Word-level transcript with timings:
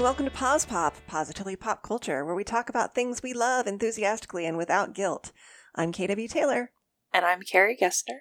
and 0.00 0.04
welcome 0.04 0.24
to 0.24 0.30
Pause 0.30 0.64
Pop, 0.64 0.96
positively 1.06 1.56
pop 1.56 1.82
culture, 1.82 2.24
where 2.24 2.34
we 2.34 2.42
talk 2.42 2.70
about 2.70 2.94
things 2.94 3.22
we 3.22 3.34
love 3.34 3.66
enthusiastically 3.66 4.46
and 4.46 4.56
without 4.56 4.94
guilt. 4.94 5.30
I'm 5.74 5.92
KW 5.92 6.26
Taylor. 6.26 6.70
And 7.12 7.26
I'm 7.26 7.42
Carrie 7.42 7.76
Gessner. 7.78 8.20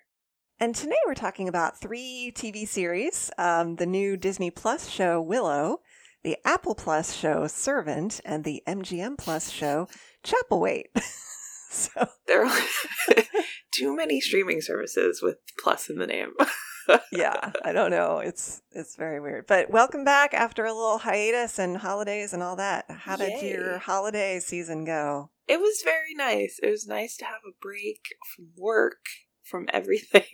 And 0.60 0.76
today 0.76 0.98
we're 1.08 1.14
talking 1.14 1.48
about 1.48 1.80
three 1.80 2.34
TV 2.36 2.68
series 2.68 3.32
um, 3.38 3.78
the 3.78 3.86
new 3.86 4.18
Disney 4.18 4.52
Plus 4.52 4.90
show 4.90 5.22
Willow, 5.22 5.78
the 6.22 6.36
Apple 6.44 6.76
Plus 6.76 7.16
show 7.16 7.48
Servant, 7.48 8.20
and 8.26 8.44
the 8.44 8.62
MGM 8.68 9.18
Plus 9.18 9.50
show 9.50 9.88
Chapelwaite. 10.22 10.90
so 11.70 12.10
there 12.28 12.46
are 12.46 12.60
too 13.72 13.96
many 13.96 14.20
streaming 14.20 14.60
services 14.60 15.22
with 15.22 15.38
plus 15.58 15.90
in 15.90 15.98
the 15.98 16.08
name. 16.08 16.34
yeah, 17.12 17.52
I 17.64 17.72
don't 17.72 17.92
know. 17.92 18.20
It's 18.20 18.62
it's 18.72 18.96
very 18.96 19.20
weird. 19.20 19.48
But 19.48 19.70
welcome 19.70 20.04
back 20.04 20.34
after 20.34 20.66
a 20.66 20.74
little 20.74 21.00
hiatus 21.00 21.60
and 21.60 21.78
holidays 21.78 22.34
and 22.34 22.42
all 22.44 22.56
that. 22.58 22.86
How 22.90 23.16
did 23.16 23.42
Yay. 23.42 23.52
your 23.52 23.78
holiday 23.80 24.40
season 24.40 24.86
go? 24.86 25.30
It 25.48 25.60
was 25.60 25.82
very 25.84 26.14
nice. 26.16 26.60
It 26.62 26.70
was 26.70 26.88
nice 26.88 27.18
to 27.18 27.26
have 27.26 27.42
a 27.48 27.54
break 27.62 28.02
from 28.36 28.50
work, 28.58 29.00
from 29.44 29.68
everything. 29.74 30.26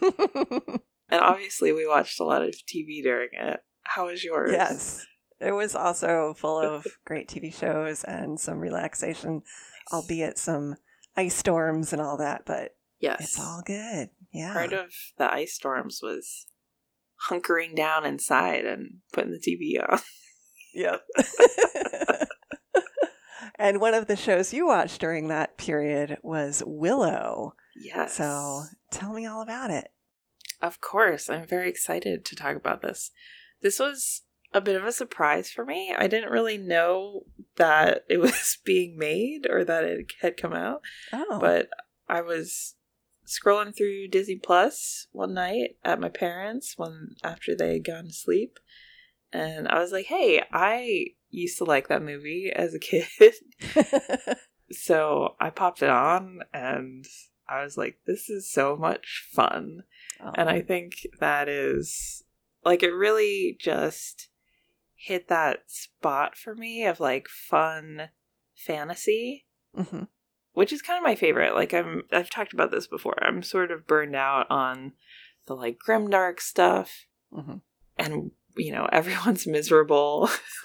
and 0.00 1.20
obviously 1.20 1.72
we 1.72 1.86
watched 1.86 2.20
a 2.20 2.24
lot 2.24 2.42
of 2.42 2.50
TV 2.50 3.02
during 3.02 3.30
it. 3.32 3.60
How 3.82 4.06
was 4.06 4.22
yours? 4.24 4.52
yes. 4.52 5.06
It 5.40 5.52
was 5.52 5.74
also 5.74 6.34
full 6.36 6.58
of 6.62 6.86
great 7.04 7.28
TV 7.28 7.52
shows 7.54 8.04
and 8.04 8.38
some 8.38 8.58
relaxation, 8.58 9.42
albeit 9.92 10.36
some 10.38 10.76
ice 11.16 11.34
storms 11.34 11.92
and 11.92 12.00
all 12.02 12.18
that, 12.18 12.42
but 12.46 12.76
Yes. 13.00 13.20
it's 13.22 13.40
all 13.40 13.62
good. 13.64 14.10
Yeah. 14.32 14.52
Part 14.52 14.72
of 14.72 14.92
the 15.18 15.32
ice 15.32 15.54
storms 15.54 16.00
was 16.02 16.46
hunkering 17.28 17.74
down 17.76 18.06
inside 18.06 18.64
and 18.64 18.98
putting 19.12 19.32
the 19.32 19.38
TV 19.38 19.82
on. 19.86 19.98
Yep. 20.72 21.02
and 23.58 23.80
one 23.80 23.94
of 23.94 24.06
the 24.06 24.16
shows 24.16 24.52
you 24.54 24.66
watched 24.66 25.00
during 25.00 25.28
that 25.28 25.56
period 25.58 26.18
was 26.22 26.62
Willow. 26.66 27.54
Yes. 27.76 28.16
So 28.16 28.62
tell 28.90 29.12
me 29.12 29.26
all 29.26 29.42
about 29.42 29.70
it. 29.70 29.88
Of 30.62 30.80
course, 30.80 31.28
I'm 31.30 31.46
very 31.46 31.68
excited 31.68 32.24
to 32.26 32.36
talk 32.36 32.56
about 32.56 32.82
this. 32.82 33.10
This 33.62 33.78
was 33.78 34.22
a 34.52 34.60
bit 34.60 34.76
of 34.76 34.84
a 34.84 34.92
surprise 34.92 35.50
for 35.50 35.64
me. 35.64 35.94
I 35.96 36.06
didn't 36.06 36.30
really 36.32 36.58
know 36.58 37.22
that 37.56 38.04
it 38.08 38.18
was 38.20 38.58
being 38.64 38.96
made 38.98 39.46
or 39.48 39.64
that 39.64 39.84
it 39.84 40.12
had 40.20 40.36
come 40.36 40.52
out, 40.52 40.82
Oh. 41.12 41.38
but 41.40 41.68
I 42.08 42.20
was 42.20 42.74
scrolling 43.26 43.76
through 43.76 44.08
Disney 44.08 44.36
Plus 44.36 45.06
one 45.12 45.34
night 45.34 45.76
at 45.84 46.00
my 46.00 46.08
parents 46.08 46.74
when 46.76 47.16
after 47.22 47.54
they 47.54 47.74
had 47.74 47.84
gone 47.84 48.06
to 48.06 48.12
sleep, 48.12 48.58
and 49.32 49.68
I 49.68 49.78
was 49.78 49.92
like, 49.92 50.06
"Hey, 50.06 50.42
I 50.52 51.06
used 51.30 51.58
to 51.58 51.64
like 51.64 51.88
that 51.88 52.02
movie 52.02 52.52
as 52.54 52.74
a 52.74 52.78
kid." 52.78 53.34
so 54.72 55.36
I 55.40 55.50
popped 55.50 55.82
it 55.82 55.90
on 55.90 56.40
and 56.52 57.04
I 57.48 57.62
was 57.62 57.76
like, 57.76 57.98
"This 58.06 58.28
is 58.30 58.50
so 58.50 58.76
much 58.76 59.28
fun." 59.32 59.84
Oh. 60.20 60.32
And 60.34 60.48
I 60.48 60.60
think 60.60 60.94
that 61.20 61.48
is 61.48 62.24
like 62.64 62.82
it 62.82 62.90
really 62.90 63.56
just 63.58 64.28
hit 64.94 65.28
that 65.28 65.70
spot 65.70 66.36
for 66.36 66.54
me 66.54 66.84
of 66.84 67.00
like 67.00 67.26
fun 67.28 68.10
fantasy, 68.54 69.46
Mhm. 69.76 70.08
Which 70.52 70.72
is 70.72 70.82
kind 70.82 70.96
of 70.98 71.04
my 71.04 71.14
favorite. 71.14 71.54
Like 71.54 71.72
I'm 71.74 72.02
I've 72.12 72.30
talked 72.30 72.52
about 72.52 72.70
this 72.70 72.86
before. 72.86 73.16
I'm 73.22 73.42
sort 73.42 73.70
of 73.70 73.86
burned 73.86 74.16
out 74.16 74.46
on 74.50 74.92
the 75.46 75.54
like 75.54 75.78
grimdark 75.86 76.40
stuff 76.40 77.06
Mhm. 77.32 77.60
and 77.96 78.30
you 78.56 78.72
know, 78.72 78.88
everyone's 78.92 79.46
miserable. 79.46 80.28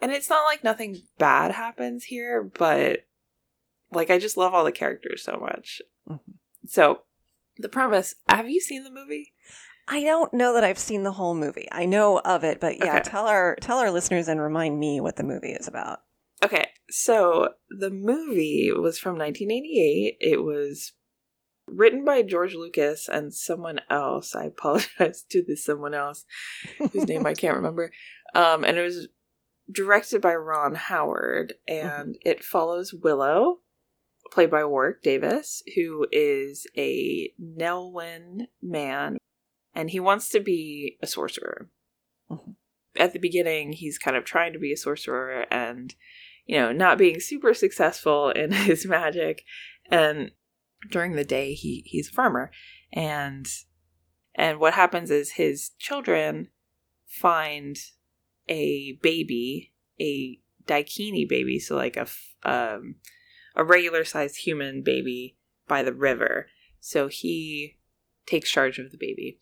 and 0.00 0.10
it's 0.12 0.28
not 0.28 0.44
like 0.44 0.64
nothing 0.64 1.02
bad 1.18 1.52
happens 1.52 2.04
here, 2.04 2.42
but 2.42 3.06
like 3.92 4.10
I 4.10 4.18
just 4.18 4.36
love 4.36 4.54
all 4.54 4.64
the 4.64 4.72
characters 4.72 5.22
so 5.22 5.38
much. 5.40 5.80
Mhm. 6.08 6.20
So, 6.66 7.02
the 7.58 7.68
premise, 7.68 8.14
have 8.28 8.48
you 8.48 8.60
seen 8.60 8.84
the 8.84 8.90
movie? 8.90 9.32
I 9.88 10.02
don't 10.04 10.32
know 10.32 10.54
that 10.54 10.64
I've 10.64 10.78
seen 10.78 11.02
the 11.02 11.12
whole 11.12 11.34
movie. 11.34 11.68
I 11.72 11.86
know 11.86 12.18
of 12.20 12.44
it, 12.44 12.60
but 12.60 12.78
yeah, 12.78 12.96
Okay. 12.98 13.10
tell 13.10 13.26
our 13.26 13.56
tell 13.60 13.78
our 13.78 13.90
listeners 13.90 14.28
and 14.28 14.40
remind 14.40 14.78
me 14.78 15.00
what 15.00 15.16
the 15.16 15.24
movie 15.24 15.52
is 15.52 15.68
about. 15.68 16.00
Okay, 16.42 16.68
so 16.90 17.50
the 17.70 17.90
movie 17.90 18.72
was 18.72 18.98
from 18.98 19.16
1988. 19.18 20.16
It 20.20 20.42
was 20.42 20.92
written 21.68 22.04
by 22.04 22.22
George 22.22 22.54
Lucas 22.54 23.08
and 23.08 23.32
someone 23.32 23.80
else. 23.88 24.34
I 24.34 24.44
apologize 24.46 25.24
to 25.30 25.42
this 25.42 25.64
someone 25.64 25.94
else 25.94 26.24
whose 26.78 27.06
name 27.06 27.26
I 27.26 27.34
can't 27.34 27.56
remember. 27.56 27.90
Um, 28.34 28.64
and 28.64 28.78
it 28.78 28.82
was 28.82 29.08
directed 29.70 30.22
by 30.22 30.34
Ron 30.34 30.74
Howard, 30.74 31.52
and 31.68 32.16
it 32.22 32.42
follows 32.42 32.94
Willow, 32.94 33.58
played 34.30 34.50
by 34.50 34.64
Warwick 34.64 35.02
Davis, 35.02 35.62
who 35.74 36.06
is 36.10 36.66
a 36.74 37.30
Nelwyn 37.38 38.46
man, 38.62 39.18
and 39.74 39.90
he 39.90 40.00
wants 40.00 40.30
to 40.30 40.40
be 40.40 40.96
a 41.02 41.06
sorcerer. 41.06 41.68
Mhm. 42.30 42.56
At 42.96 43.12
the 43.12 43.18
beginning, 43.18 43.74
he's 43.74 43.98
kind 43.98 44.16
of 44.16 44.24
trying 44.24 44.54
to 44.54 44.58
be 44.58 44.72
a 44.72 44.78
sorcerer 44.78 45.44
and, 45.50 45.94
you 46.46 46.58
know, 46.58 46.72
not 46.72 46.98
being 46.98 47.20
super 47.20 47.54
successful 47.54 48.30
in 48.30 48.52
his 48.52 48.86
magic. 48.86 49.44
And 49.90 50.30
during 50.90 51.12
the 51.12 51.24
day, 51.24 51.54
he 51.54 51.82
he's 51.86 52.08
a 52.08 52.12
farmer, 52.12 52.50
and 52.92 53.46
and 54.34 54.58
what 54.58 54.74
happens 54.74 55.10
is 55.10 55.32
his 55.32 55.70
children 55.78 56.48
find 57.06 57.76
a 58.48 58.98
baby, 59.02 59.72
a 60.00 60.40
daikini 60.66 61.28
baby, 61.28 61.58
so 61.58 61.76
like 61.76 61.96
a 61.96 62.06
um, 62.44 62.96
a 63.54 63.64
regular 63.64 64.04
sized 64.04 64.38
human 64.38 64.82
baby 64.82 65.36
by 65.68 65.82
the 65.82 65.92
river. 65.92 66.48
So 66.80 67.08
he 67.08 67.76
takes 68.26 68.50
charge 68.50 68.78
of 68.78 68.90
the 68.90 68.98
baby. 68.98 69.38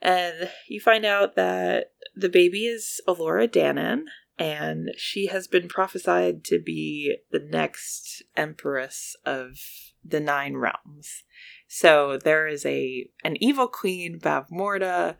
And 0.00 0.50
you 0.68 0.80
find 0.80 1.04
out 1.04 1.36
that 1.36 1.92
the 2.14 2.28
baby 2.28 2.66
is 2.66 3.00
Elora 3.06 3.48
Danan, 3.48 4.02
and 4.38 4.90
she 4.96 5.26
has 5.26 5.46
been 5.46 5.68
prophesied 5.68 6.44
to 6.44 6.58
be 6.60 7.16
the 7.30 7.38
next 7.38 8.22
empress 8.36 9.16
of 9.24 9.58
the 10.04 10.20
Nine 10.20 10.56
Realms. 10.56 11.24
So 11.68 12.18
there 12.22 12.46
is 12.46 12.66
a 12.66 13.08
an 13.24 13.42
evil 13.42 13.68
queen, 13.68 14.18
Bavmorda, 14.18 15.16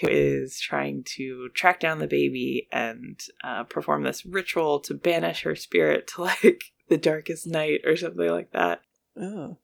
who 0.00 0.08
is 0.08 0.60
trying 0.60 1.04
to 1.16 1.48
track 1.54 1.80
down 1.80 1.98
the 1.98 2.06
baby 2.06 2.68
and 2.72 3.18
uh, 3.42 3.64
perform 3.64 4.02
this 4.02 4.26
ritual 4.26 4.80
to 4.80 4.94
banish 4.94 5.42
her 5.42 5.54
spirit 5.54 6.06
to 6.08 6.22
like 6.42 6.64
the 6.88 6.98
darkest 6.98 7.46
night 7.46 7.80
or 7.84 7.96
something 7.96 8.28
like 8.30 8.52
that, 8.52 8.82
Oh. 9.16 9.58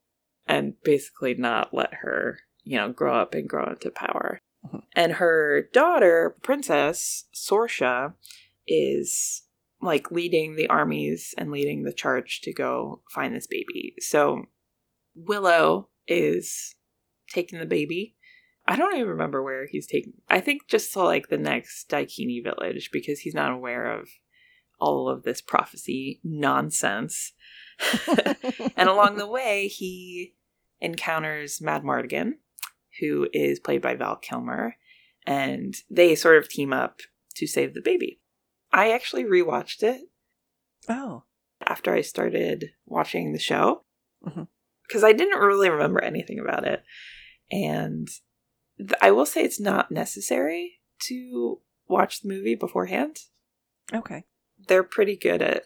and 0.46 0.74
basically 0.82 1.34
not 1.34 1.72
let 1.74 1.94
her, 1.94 2.38
you 2.62 2.76
know, 2.76 2.90
grow 2.92 3.14
up 3.16 3.34
and 3.34 3.48
grow 3.48 3.66
into 3.66 3.90
power. 3.90 4.40
Mhm. 4.66 4.82
And 4.94 5.12
her 5.14 5.68
daughter, 5.72 6.34
Princess 6.42 7.24
Sorsha, 7.34 8.14
is 8.66 9.42
like 9.80 10.10
leading 10.10 10.56
the 10.56 10.68
armies 10.68 11.34
and 11.36 11.50
leading 11.50 11.82
the 11.82 11.92
charge 11.92 12.40
to 12.42 12.52
go 12.52 13.02
find 13.10 13.34
this 13.34 13.46
baby. 13.46 13.94
So 14.00 14.44
Willow 15.14 15.88
is 16.06 16.74
taking 17.28 17.58
the 17.58 17.66
baby. 17.66 18.16
I 18.66 18.76
don't 18.76 18.94
even 18.94 19.08
remember 19.08 19.42
where 19.42 19.66
he's 19.66 19.86
taking. 19.86 20.14
I 20.28 20.40
think 20.40 20.68
just 20.68 20.92
to 20.94 21.02
like 21.02 21.28
the 21.28 21.38
next 21.38 21.88
Daikini 21.90 22.42
village 22.42 22.90
because 22.92 23.20
he's 23.20 23.34
not 23.34 23.52
aware 23.52 23.92
of 23.92 24.08
all 24.80 25.08
of 25.08 25.22
this 25.22 25.40
prophecy 25.40 26.20
nonsense. 26.24 27.32
and 28.76 28.88
along 28.88 29.16
the 29.16 29.26
way, 29.26 29.68
he 29.68 30.34
encounters 30.80 31.60
Madmartigan, 31.60 32.32
who 33.00 33.28
is 33.32 33.60
played 33.60 33.82
by 33.82 33.94
Val 33.94 34.16
Kilmer, 34.16 34.76
and 35.26 35.74
they 35.90 36.14
sort 36.14 36.38
of 36.38 36.48
team 36.48 36.72
up 36.72 37.00
to 37.36 37.46
save 37.46 37.74
the 37.74 37.82
baby. 37.82 38.20
I 38.74 38.90
actually 38.90 39.24
rewatched 39.24 39.84
it 39.84 40.02
oh. 40.88 41.22
after 41.64 41.94
I 41.94 42.00
started 42.00 42.72
watching 42.84 43.32
the 43.32 43.38
show 43.38 43.84
because 44.88 45.04
I 45.04 45.12
didn't 45.12 45.38
really 45.38 45.70
remember 45.70 46.02
anything 46.02 46.40
about 46.40 46.66
it. 46.66 46.82
And 47.52 48.08
th- 48.78 48.98
I 49.00 49.12
will 49.12 49.26
say 49.26 49.44
it's 49.44 49.60
not 49.60 49.92
necessary 49.92 50.80
to 51.08 51.60
watch 51.86 52.20
the 52.20 52.28
movie 52.28 52.56
beforehand. 52.56 53.18
Okay. 53.92 54.24
They're 54.66 54.82
pretty 54.82 55.16
good 55.16 55.40
at 55.40 55.64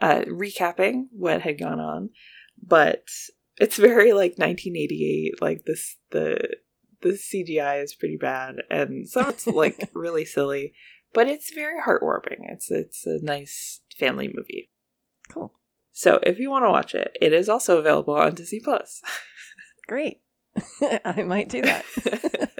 uh, 0.00 0.22
recapping 0.28 1.06
what 1.10 1.42
had 1.42 1.58
gone 1.58 1.80
on, 1.80 2.10
but 2.62 3.04
it's 3.56 3.76
very 3.76 4.12
like 4.12 4.38
1988. 4.38 5.42
Like 5.42 5.64
this, 5.64 5.96
the 6.10 6.56
the 7.02 7.10
CGI 7.10 7.82
is 7.82 7.94
pretty 7.94 8.16
bad, 8.16 8.56
and 8.70 9.08
some 9.08 9.28
it's 9.28 9.46
like 9.46 9.90
really 9.94 10.24
silly, 10.24 10.74
but 11.12 11.28
it's 11.28 11.52
very 11.52 11.80
heartwarming. 11.80 12.50
It's 12.50 12.70
it's 12.70 13.06
a 13.06 13.18
nice 13.22 13.80
family 13.98 14.30
movie. 14.32 14.70
Cool. 15.28 15.52
So 15.92 16.20
if 16.22 16.38
you 16.38 16.50
want 16.50 16.64
to 16.64 16.70
watch 16.70 16.94
it, 16.94 17.16
it 17.20 17.32
is 17.32 17.48
also 17.48 17.78
available 17.78 18.14
on 18.14 18.34
Disney 18.34 18.60
Plus. 18.60 19.02
Great. 19.88 20.20
I 21.04 21.22
might 21.22 21.48
do 21.48 21.62
that. 21.62 21.84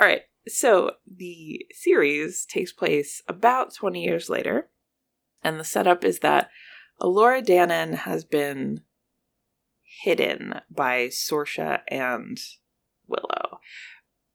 All 0.00 0.06
right. 0.06 0.22
So 0.46 0.92
the 1.06 1.66
series 1.72 2.46
takes 2.46 2.72
place 2.72 3.22
about 3.28 3.74
20 3.74 4.02
years 4.02 4.30
later, 4.30 4.68
and 5.42 5.58
the 5.58 5.64
setup 5.64 6.04
is 6.04 6.20
that 6.20 6.48
Elora 7.00 7.44
Danan 7.44 7.94
has 7.94 8.24
been 8.24 8.82
hidden 10.02 10.60
by 10.70 11.08
Sorsha 11.08 11.80
and 11.88 12.38
Willow. 13.06 13.60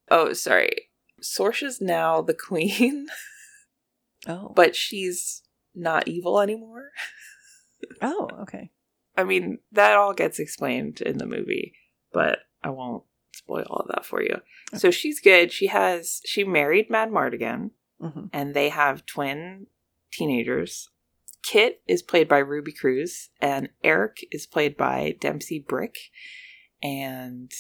Oh, 0.10 0.34
sorry. 0.34 0.90
Sorsha's 1.24 1.80
now 1.82 2.22
the 2.22 2.34
queen, 2.34 3.08
Oh. 4.28 4.54
but 4.56 4.76
she's 4.76 5.42
not 5.76 6.08
evil 6.08 6.40
anymore. 6.40 6.90
oh, 8.02 8.30
okay. 8.44 8.72
I 9.18 9.24
mean, 9.24 9.60
that 9.72 9.96
all 9.98 10.14
gets 10.14 10.40
explained 10.40 11.02
in 11.02 11.18
the 11.18 11.26
movie, 11.26 11.74
but 12.12 12.40
I 12.64 12.70
won't 12.70 13.04
spoil 13.34 13.66
all 13.70 13.82
of 13.82 13.88
that 13.90 14.06
for 14.06 14.22
you. 14.22 14.38
So 14.76 14.92
she's 14.92 15.20
good. 15.20 15.52
She 15.52 15.68
has 15.68 16.22
she 16.26 16.44
married 16.44 16.90
Madmartigan, 16.90 17.72
hmm 18.00 18.26
and 18.32 18.54
they 18.54 18.70
have 18.70 19.06
twin 19.06 19.68
teenagers. 20.12 20.90
Kit 21.44 21.82
is 21.88 22.02
played 22.02 22.30
by 22.30 22.38
Ruby 22.38 22.72
Cruz, 22.72 23.30
and 23.42 23.70
Eric 23.84 24.26
is 24.32 24.48
played 24.48 24.78
by 24.78 25.16
Dempsey 25.20 25.60
Bryk, 25.60 25.98
and 26.82 27.52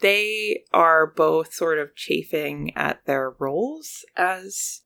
they 0.00 0.64
are 0.72 1.06
both 1.06 1.54
sort 1.54 1.78
of 1.78 1.94
chafing 1.94 2.72
at 2.76 3.04
their 3.06 3.30
roles 3.38 4.04
as 4.16 4.82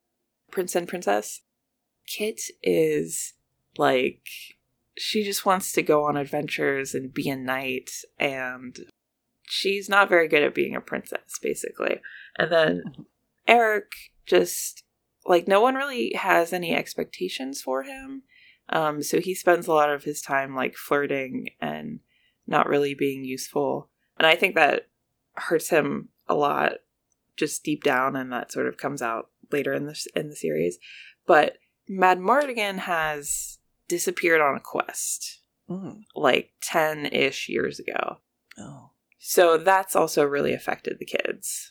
prince 0.50 0.74
and 0.74 0.88
princess. 0.88 1.42
Kit 2.06 2.40
is 2.62 3.34
like 3.76 4.22
she 4.96 5.22
just 5.24 5.46
wants 5.46 5.72
to 5.72 5.82
go 5.82 6.04
on 6.04 6.16
adventures 6.16 6.94
and 6.94 7.14
be 7.14 7.28
a 7.28 7.36
knight 7.36 7.90
and 8.18 8.76
she's 9.42 9.88
not 9.88 10.08
very 10.08 10.28
good 10.28 10.42
at 10.42 10.54
being 10.54 10.74
a 10.76 10.80
princess 10.80 11.38
basically. 11.40 12.00
And 12.38 12.52
then 12.52 12.82
Mhm. 12.86 13.06
Eric 13.48 13.90
just 14.26 14.84
like 15.26 15.48
no 15.48 15.60
one 15.60 15.74
really 15.74 16.12
has 16.14 16.52
any 16.52 16.74
expectations 16.74 17.62
for 17.62 17.82
him. 17.82 18.22
Um 18.68 19.02
so 19.02 19.20
he 19.20 19.34
spends 19.34 19.66
a 19.66 19.72
lot 19.72 19.90
of 19.90 20.04
his 20.04 20.20
time 20.20 20.54
like 20.54 20.76
flirting 20.76 21.50
and 21.60 22.00
not 22.46 22.68
really 22.68 22.94
being 22.94 23.24
useful. 23.24 23.90
And 24.18 24.26
I 24.26 24.34
think 24.34 24.54
that 24.56 24.89
hurts 25.42 25.70
him 25.70 26.08
a 26.28 26.34
lot 26.34 26.72
just 27.36 27.64
deep 27.64 27.82
down 27.82 28.16
and 28.16 28.32
that 28.32 28.52
sort 28.52 28.66
of 28.66 28.76
comes 28.76 29.00
out 29.02 29.30
later 29.50 29.72
in 29.72 29.86
the 29.86 30.06
in 30.14 30.28
the 30.28 30.36
series. 30.36 30.78
But 31.26 31.58
Madmartigan 31.90 32.78
has 32.78 33.58
disappeared 33.88 34.40
on 34.40 34.56
a 34.56 34.60
quest 34.60 35.40
Mm. 35.70 36.02
like 36.16 36.50
10-ish 36.64 37.48
years 37.48 37.78
ago. 37.78 38.18
Oh. 38.58 38.90
So 39.20 39.56
that's 39.56 39.94
also 39.94 40.24
really 40.24 40.52
affected 40.52 40.98
the 40.98 41.06
kids. 41.06 41.70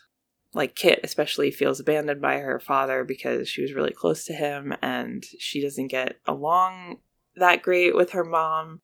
Like 0.53 0.73
Kit 0.73 1.01
especially 1.03 1.51
feels 1.51 1.81
abandoned 1.81 2.21
by 2.21 2.37
her 2.37 2.61
father 2.61 3.03
because 3.03 3.49
she 3.49 3.61
was 3.61 3.73
really 3.73 3.91
close 3.91 4.23
to 4.25 4.33
him 4.33 4.73
and 4.81 5.25
she 5.37 5.61
doesn't 5.61 5.87
get 5.87 6.15
along 6.25 6.99
that 7.35 7.61
great 7.61 7.93
with 7.93 8.11
her 8.11 8.23
mom. 8.23 8.79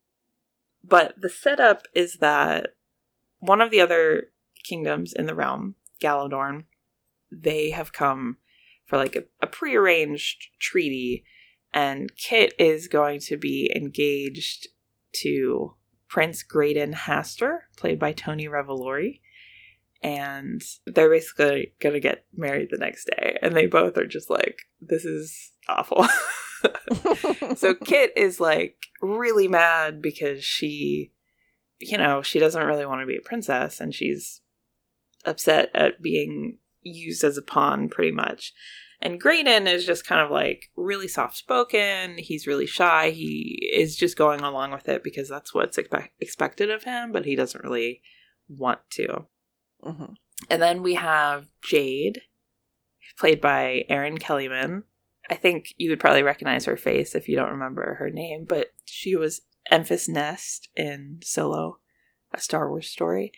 But 0.83 1.15
the 1.17 1.29
setup 1.29 1.83
is 1.93 2.15
that 2.15 2.75
one 3.39 3.61
of 3.61 3.71
the 3.71 3.79
other 3.79 4.31
kingdoms 4.65 5.13
in 5.13 5.25
the 5.25 5.35
realm, 5.35 5.75
Galladoorn, 6.01 6.65
they 7.31 7.71
have 7.71 7.93
come 7.93 8.37
for 8.85 8.97
like 8.97 9.15
a, 9.15 9.23
a 9.41 9.47
prearranged 9.47 10.47
treaty 10.59 11.23
and 11.75 12.15
Kit 12.15 12.53
is 12.57 12.87
going 12.87 13.19
to 13.21 13.35
be 13.35 13.69
engaged 13.75 14.69
to 15.17 15.75
Prince 16.07 16.41
Graydon 16.41 16.93
Hastur, 16.93 17.59
played 17.75 17.99
by 17.99 18.13
Tony 18.13 18.47
Revolori. 18.47 19.19
And 20.01 20.61
they're 20.85 21.09
basically 21.09 21.73
gonna 21.81 21.99
get 21.99 22.25
married 22.33 22.69
the 22.71 22.77
next 22.77 23.05
day. 23.05 23.37
And 23.41 23.55
they 23.55 23.65
both 23.65 23.97
are 23.97 24.05
just 24.05 24.29
like, 24.29 24.61
this 24.79 25.03
is 25.03 25.51
awful. 25.67 26.07
so 27.55 27.73
Kit 27.85 28.13
is 28.15 28.39
like 28.39 28.77
really 29.01 29.49
mad 29.49 30.01
because 30.01 30.43
she, 30.43 31.11
you 31.79 31.97
know, 31.97 32.21
she 32.21 32.39
doesn't 32.39 32.65
really 32.65 32.85
want 32.85 33.01
to 33.01 33.07
be 33.07 33.17
a 33.17 33.27
princess 33.27 33.81
and 33.81 33.93
she's 33.93 34.41
upset 35.25 35.69
at 35.73 36.01
being 36.01 36.57
used 36.81 37.23
as 37.23 37.37
a 37.37 37.41
pawn 37.41 37.89
pretty 37.89 38.11
much. 38.11 38.53
And 39.01 39.19
Graydon 39.19 39.67
is 39.67 39.85
just 39.85 40.07
kind 40.07 40.21
of 40.21 40.31
like 40.31 40.69
really 40.75 41.07
soft 41.07 41.35
spoken. 41.35 42.17
He's 42.17 42.47
really 42.47 42.65
shy. 42.65 43.11
He 43.11 43.69
is 43.73 43.95
just 43.95 44.17
going 44.17 44.41
along 44.41 44.71
with 44.71 44.87
it 44.87 45.03
because 45.03 45.27
that's 45.27 45.53
what's 45.53 45.77
expe- 45.77 46.09
expected 46.19 46.71
of 46.71 46.83
him, 46.83 47.11
but 47.11 47.25
he 47.25 47.35
doesn't 47.35 47.63
really 47.63 48.01
want 48.47 48.79
to. 48.91 49.25
Mm-hmm. 49.83 50.13
And 50.49 50.61
then 50.61 50.81
we 50.81 50.95
have 50.95 51.47
Jade, 51.61 52.21
played 53.17 53.41
by 53.41 53.85
Erin 53.89 54.17
Kellyman. 54.17 54.83
I 55.29 55.35
think 55.35 55.73
you 55.77 55.89
would 55.89 55.99
probably 55.99 56.23
recognize 56.23 56.65
her 56.65 56.77
face 56.77 57.15
if 57.15 57.27
you 57.27 57.35
don't 57.35 57.51
remember 57.51 57.95
her 57.95 58.09
name, 58.09 58.45
but 58.47 58.73
she 58.85 59.15
was 59.15 59.41
Enfys 59.71 60.07
Nest 60.07 60.69
in 60.75 61.19
Solo, 61.23 61.79
a 62.33 62.39
Star 62.39 62.69
Wars 62.69 62.89
story. 62.89 63.31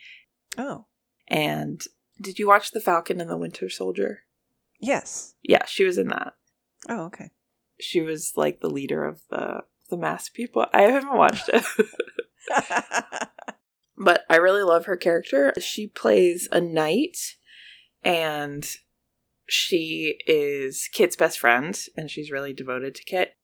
Oh. 0.56 0.86
And 1.28 1.82
did 2.20 2.38
you 2.38 2.48
watch 2.48 2.70
The 2.70 2.80
Falcon 2.80 3.20
and 3.20 3.30
the 3.30 3.36
Winter 3.36 3.68
Soldier? 3.68 4.20
Yes. 4.80 5.34
Yeah, 5.42 5.64
she 5.66 5.84
was 5.84 5.98
in 5.98 6.08
that. 6.08 6.34
Oh, 6.88 7.06
okay. 7.06 7.30
She 7.80 8.00
was 8.00 8.32
like 8.36 8.60
the 8.60 8.70
leader 8.70 9.04
of 9.04 9.22
the 9.30 9.62
the 9.88 9.96
masked 9.96 10.34
people. 10.34 10.66
I 10.72 10.82
haven't 10.82 11.16
watched 11.16 11.48
it. 11.48 11.64
but 13.96 14.24
I 14.28 14.36
really 14.36 14.62
love 14.62 14.84
her 14.84 14.96
character. 14.96 15.54
She 15.60 15.86
plays 15.86 16.48
a 16.52 16.60
knight 16.60 17.16
and 18.02 18.68
she 19.46 20.18
is 20.26 20.88
Kit's 20.92 21.16
best 21.16 21.38
friend 21.38 21.78
and 21.96 22.10
she's 22.10 22.30
really 22.30 22.52
devoted 22.52 22.94
to 22.96 23.04
Kit. 23.04 23.36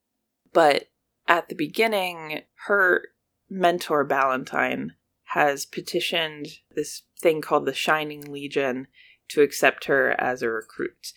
But 0.52 0.88
at 1.26 1.48
the 1.48 1.54
beginning, 1.54 2.42
her 2.66 3.08
mentor 3.48 4.04
Ballantyne 4.04 4.94
has 5.34 5.66
petitioned 5.66 6.46
this 6.76 7.02
thing 7.20 7.40
called 7.40 7.66
the 7.66 7.74
Shining 7.74 8.30
Legion 8.30 8.86
to 9.28 9.42
accept 9.42 9.86
her 9.86 10.14
as 10.20 10.42
a 10.42 10.48
recruit. 10.48 11.12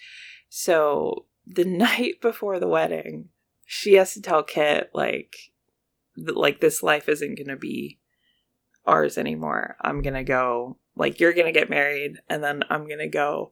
So 0.49 1.25
the 1.45 1.65
night 1.85 2.19
before 2.19 2.59
the 2.59 2.67
wedding, 2.67 3.29
she 3.63 3.93
has 3.93 4.15
to 4.15 4.21
tell 4.21 4.41
Kit 4.41 4.89
like 4.93 5.35
like 6.15 6.61
this 6.61 6.81
life 6.81 7.07
isn't 7.07 7.35
going 7.35 7.47
to 7.47 7.55
be 7.55 7.99
ours 8.87 9.19
anymore. 9.19 9.75
I'm 9.81 10.01
going 10.01 10.15
to 10.15 10.23
go 10.23 10.77
like 10.95 11.19
you're 11.19 11.33
going 11.33 11.45
to 11.45 11.59
get 11.59 11.69
married 11.69 12.17
and 12.27 12.43
then 12.43 12.63
I'm 12.71 12.87
going 12.87 12.97
to 12.97 13.07
go 13.07 13.51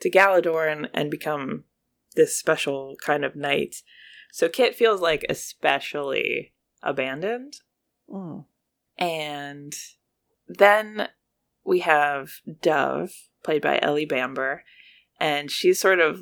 to 0.00 0.10
Galladoorn 0.10 0.88
and 0.94 1.10
become 1.10 1.64
this 2.14 2.34
special 2.34 2.96
kind 3.04 3.22
of 3.22 3.36
knight. 3.36 3.82
So 4.32 4.48
Kit 4.48 4.74
feels 4.74 5.02
like 5.02 5.26
especially 5.28 6.54
abandoned 6.82 7.56
Mm. 8.08 8.44
and 8.98 9.74
then 10.48 11.08
we 11.64 11.80
have 11.80 12.40
Dove, 12.62 13.10
played 13.42 13.62
by 13.62 13.78
Ellie 13.82 14.06
Bamber, 14.06 14.64
and 15.18 15.50
she's 15.50 15.80
sort 15.80 16.00
of 16.00 16.20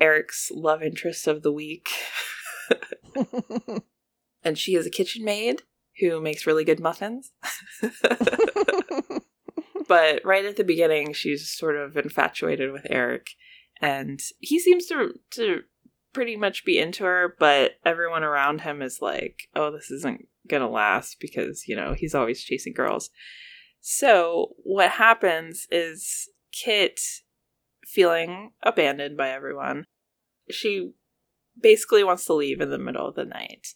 Eric's 0.00 0.50
love 0.52 0.82
interest 0.82 1.26
of 1.26 1.42
the 1.42 1.52
week. 1.52 1.90
and 4.42 4.56
she 4.58 4.74
is 4.74 4.86
a 4.86 4.90
kitchen 4.90 5.24
maid 5.24 5.62
who 6.00 6.20
makes 6.20 6.46
really 6.46 6.64
good 6.64 6.80
muffins. 6.80 7.32
but 9.88 10.24
right 10.24 10.44
at 10.44 10.56
the 10.56 10.64
beginning, 10.64 11.12
she's 11.12 11.50
sort 11.50 11.76
of 11.76 11.96
infatuated 11.96 12.72
with 12.72 12.86
Eric, 12.88 13.30
and 13.80 14.20
he 14.38 14.58
seems 14.58 14.86
to 14.86 15.14
to 15.32 15.62
pretty 16.12 16.36
much 16.36 16.64
be 16.64 16.78
into 16.78 17.04
her, 17.04 17.36
but 17.38 17.72
everyone 17.84 18.24
around 18.24 18.62
him 18.62 18.82
is 18.82 19.00
like, 19.02 19.48
"Oh, 19.54 19.70
this 19.70 19.90
isn't 19.90 20.26
gonna 20.48 20.70
last 20.70 21.20
because 21.20 21.68
you 21.68 21.76
know 21.76 21.94
he's 21.94 22.14
always 22.14 22.42
chasing 22.42 22.72
girls." 22.72 23.10
So 23.80 24.54
what 24.62 24.92
happens 24.92 25.66
is 25.70 26.28
Kit, 26.52 27.00
feeling 27.84 28.52
abandoned 28.62 29.16
by 29.16 29.30
everyone, 29.30 29.84
she 30.50 30.92
basically 31.60 32.04
wants 32.04 32.24
to 32.26 32.34
leave 32.34 32.60
in 32.60 32.70
the 32.70 32.78
middle 32.78 33.06
of 33.06 33.14
the 33.14 33.24
night, 33.24 33.68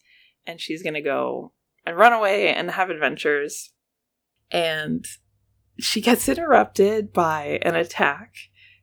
and 0.46 0.60
she's 0.60 0.82
gonna 0.82 1.02
go 1.02 1.52
and 1.86 1.96
run 1.96 2.12
away 2.12 2.48
and 2.48 2.70
have 2.70 2.90
adventures, 2.90 3.72
and 4.50 5.04
she 5.78 6.00
gets 6.00 6.28
interrupted 6.28 7.12
by 7.12 7.58
an 7.62 7.74
attack. 7.74 8.34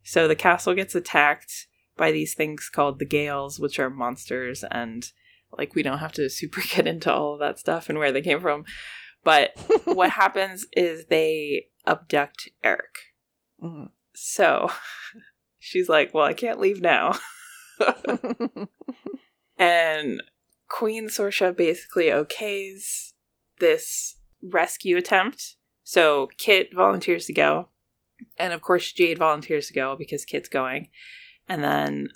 So 0.04 0.28
the 0.28 0.36
castle 0.36 0.74
gets 0.74 0.96
attacked 0.96 1.68
by 1.98 2.12
these 2.12 2.34
things 2.34 2.70
called 2.70 3.00
the 3.00 3.06
Gales, 3.06 3.60
which 3.60 3.80
are 3.80 3.90
monsters, 3.90 4.64
and 4.72 5.06
like 5.58 5.76
we 5.76 5.84
don't 5.84 6.00
have 6.00 6.14
to 6.14 6.30
super 6.30 6.62
get 6.76 6.88
into 6.88 7.12
all 7.14 7.34
of 7.34 7.40
that 7.40 7.60
stuff 7.60 7.90
and 7.90 8.00
where 8.00 8.12
they 8.12 8.22
came 8.22 8.42
from. 8.42 8.66
But 9.24 9.52
what 9.86 10.10
happens 10.12 10.66
is 10.74 11.06
they 11.06 11.68
abduct 11.86 12.50
Eric. 12.64 13.14
Mm. 13.62 13.90
So 14.14 14.72
she's 15.60 15.90
like, 15.90 16.14
Well, 16.14 16.26
I 16.26 16.34
can't 16.34 16.60
leave 16.60 16.82
now. 16.82 17.14
and 19.58 20.24
Queen 20.68 21.08
Sorsha 21.08 21.56
basically 21.56 22.06
okays 22.06 23.14
this 23.60 24.18
rescue 24.42 24.98
attempt. 24.98 25.56
So 25.84 26.30
Kit 26.38 26.70
volunteers 26.74 27.26
to 27.26 27.34
go, 27.34 27.70
And 28.38 28.54
of 28.54 28.62
course, 28.62 28.92
Jade 28.92 29.18
volunteers 29.18 29.68
to 29.68 29.74
go 29.74 29.96
because 29.98 30.26
Kit's 30.26 30.50
going. 30.50 30.90
And 31.48 31.64
then 31.64 32.10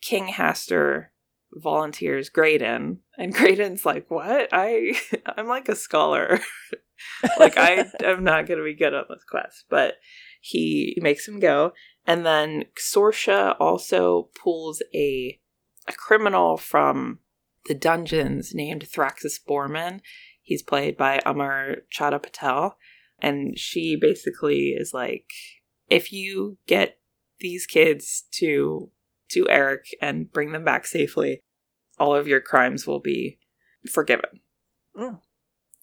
King 0.00 0.28
Hastur 0.28 1.06
volunteers 1.52 2.28
Graydon. 2.28 3.00
And 3.16 3.34
Graydon's 3.34 3.84
like, 3.84 4.10
What? 4.10 4.48
I 4.52 4.98
I'm 5.36 5.48
like 5.48 5.68
a 5.68 5.76
scholar. 5.76 6.40
like 7.38 7.56
I 7.56 7.86
am 8.02 8.24
not 8.24 8.46
gonna 8.46 8.64
be 8.64 8.74
good 8.74 8.94
on 8.94 9.04
this 9.08 9.24
quest. 9.24 9.64
But 9.68 9.94
he 10.40 10.96
makes 11.00 11.26
him 11.26 11.40
go. 11.40 11.72
And 12.06 12.24
then 12.24 12.64
Sorsha 12.78 13.56
also 13.60 14.30
pulls 14.42 14.82
a 14.94 15.40
a 15.86 15.92
criminal 15.92 16.56
from 16.56 17.20
the 17.66 17.74
dungeons 17.74 18.54
named 18.54 18.86
Thraxus 18.88 19.38
Boorman. 19.46 20.00
He's 20.42 20.62
played 20.62 20.96
by 20.96 21.20
Amar 21.24 21.78
Chadha-Patil. 21.94 22.72
And 23.20 23.58
she 23.58 23.96
basically 24.00 24.70
is 24.70 24.92
like, 24.94 25.30
if 25.88 26.12
you 26.12 26.58
get 26.66 26.98
these 27.40 27.66
kids 27.66 28.24
to 28.32 28.90
to 29.30 29.48
Eric 29.48 29.86
and 30.00 30.32
bring 30.32 30.52
them 30.52 30.64
back 30.64 30.86
safely, 30.86 31.42
all 31.98 32.14
of 32.14 32.28
your 32.28 32.40
crimes 32.40 32.86
will 32.86 33.00
be 33.00 33.38
forgiven. 33.90 34.40
Mm. 34.96 35.20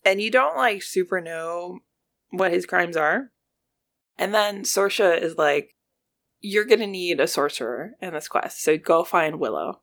And 0.04 0.22
you 0.22 0.32
don't 0.32 0.58
like 0.58 0.84
super 0.84 1.22
know 1.22 1.80
what 2.30 2.52
his 2.52 2.66
crimes 2.66 2.96
are. 2.96 3.32
And 4.18 4.34
then 4.34 4.64
Sorsha 4.64 5.20
is 5.20 5.38
like, 5.38 5.76
You're 6.40 6.66
gonna 6.66 6.88
need 6.88 7.20
a 7.20 7.28
sorcerer 7.28 7.94
in 8.02 8.14
this 8.14 8.28
quest, 8.28 8.62
so 8.62 8.78
go 8.78 9.04
find 9.04 9.40
Willow. 9.40 9.82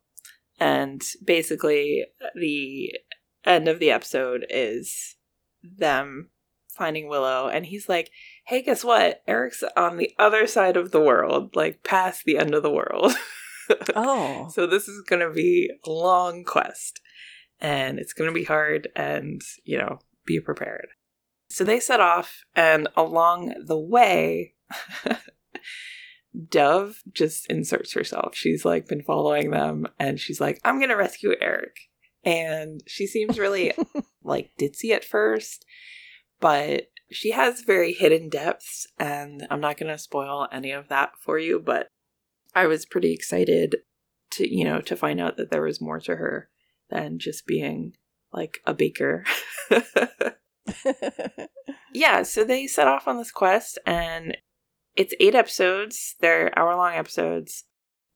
And 0.59 1.03
basically 1.25 2.05
the 2.35 2.93
end 3.45 3.69
of 3.69 3.79
the 3.79 3.91
episode 3.91 4.47
is 4.49 5.17
them 5.63 6.31
finding 6.71 7.09
Willow 7.09 7.49
and 7.49 7.67
he's 7.67 7.89
like, 7.89 8.11
Hey, 8.47 8.63
guess 8.63 8.85
what? 8.85 9.23
Eric's 9.27 9.63
on 9.77 9.97
the 9.97 10.13
other 10.19 10.47
side 10.47 10.77
of 10.77 10.91
the 10.91 11.01
world, 11.01 11.55
like 11.57 11.83
past 11.83 12.25
the 12.25 12.39
end 12.39 12.55
of 12.55 12.63
the 12.63 12.71
world. 12.71 13.13
Oh. 13.95 14.49
So 14.53 14.67
this 14.67 14.89
is 14.89 15.03
going 15.03 15.21
to 15.21 15.33
be 15.33 15.71
a 15.87 15.91
long 15.91 16.45
quest 16.45 17.01
and 17.61 17.99
it's 17.99 18.13
going 18.13 18.29
to 18.29 18.35
be 18.35 18.45
hard 18.45 18.89
and, 18.95 19.41
you 19.65 19.79
know, 19.79 20.01
be 20.27 20.41
prepared. 20.41 20.89
So 21.49 21.65
they 21.65 21.81
set 21.81 22.01
off 22.01 22.45
and 22.55 22.89
along 22.97 23.55
the 23.67 23.79
way, 23.79 24.55
Dove 26.49 27.03
just 27.13 27.47
inserts 27.47 27.93
herself. 27.93 28.35
She's 28.35 28.65
like 28.65 28.89
been 28.89 29.03
following 29.03 29.51
them 29.51 29.87
and 29.99 30.19
she's 30.19 30.41
like, 30.41 30.61
I'm 30.65 30.79
going 30.79 30.89
to 30.89 30.97
rescue 30.97 31.35
Eric. 31.41 31.77
And 32.25 32.83
she 32.87 33.07
seems 33.07 33.39
really 33.39 33.73
like 34.25 34.51
ditzy 34.59 34.93
at 34.93 35.05
first, 35.05 35.67
but 36.41 36.89
she 37.11 37.33
has 37.33 37.61
very 37.61 37.93
hidden 37.93 38.31
depths 38.31 38.87
and 38.99 39.47
I'm 39.51 39.61
not 39.61 39.77
going 39.77 39.93
to 39.93 39.99
spoil 39.99 40.49
any 40.51 40.71
of 40.71 40.89
that 40.89 41.11
for 41.21 41.39
you, 41.39 41.61
but 41.61 41.89
I 42.55 42.67
was 42.67 42.87
pretty 42.87 43.13
excited 43.13 43.77
to, 44.33 44.49
you 44.49 44.65
know, 44.65 44.81
to 44.83 44.97
find 44.97 45.21
out 45.21 45.37
that 45.37 45.51
there 45.51 45.63
was 45.63 45.81
more 45.81 46.01
to 46.01 46.17
her 46.17 46.49
than 46.91 47.19
just 47.19 47.47
being 47.47 47.95
like 48.33 48.61
a 48.67 48.75
baker. 48.75 49.25
yeah, 51.93 52.23
so 52.23 52.45
they 52.45 52.67
set 52.67 52.89
off 52.89 53.09
on 53.09 53.17
this 53.17 53.31
quest 53.31 53.79
and 53.87 54.37
it's 54.97 55.15
eight 55.21 55.35
episodes. 55.35 56.17
They're 56.21 56.57
hour 56.59 56.77
long 56.77 56.95
episodes. 56.95 57.65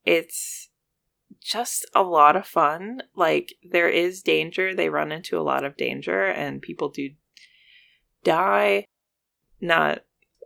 It's 0.05 0.71
just 1.43 1.87
a 1.95 2.02
lot 2.02 2.37
of 2.37 2.47
fun. 2.47 3.02
Like, 3.14 3.55
there 3.62 3.88
is 3.88 4.23
danger. 4.23 4.75
They 4.75 4.88
run 4.88 5.12
into 5.12 5.38
a 5.38 5.43
lot 5.43 5.64
of 5.64 5.76
danger 5.76 6.26
and 6.26 6.62
people 6.62 6.88
do 6.88 7.11
die. 8.25 8.85
Not, 9.61 10.00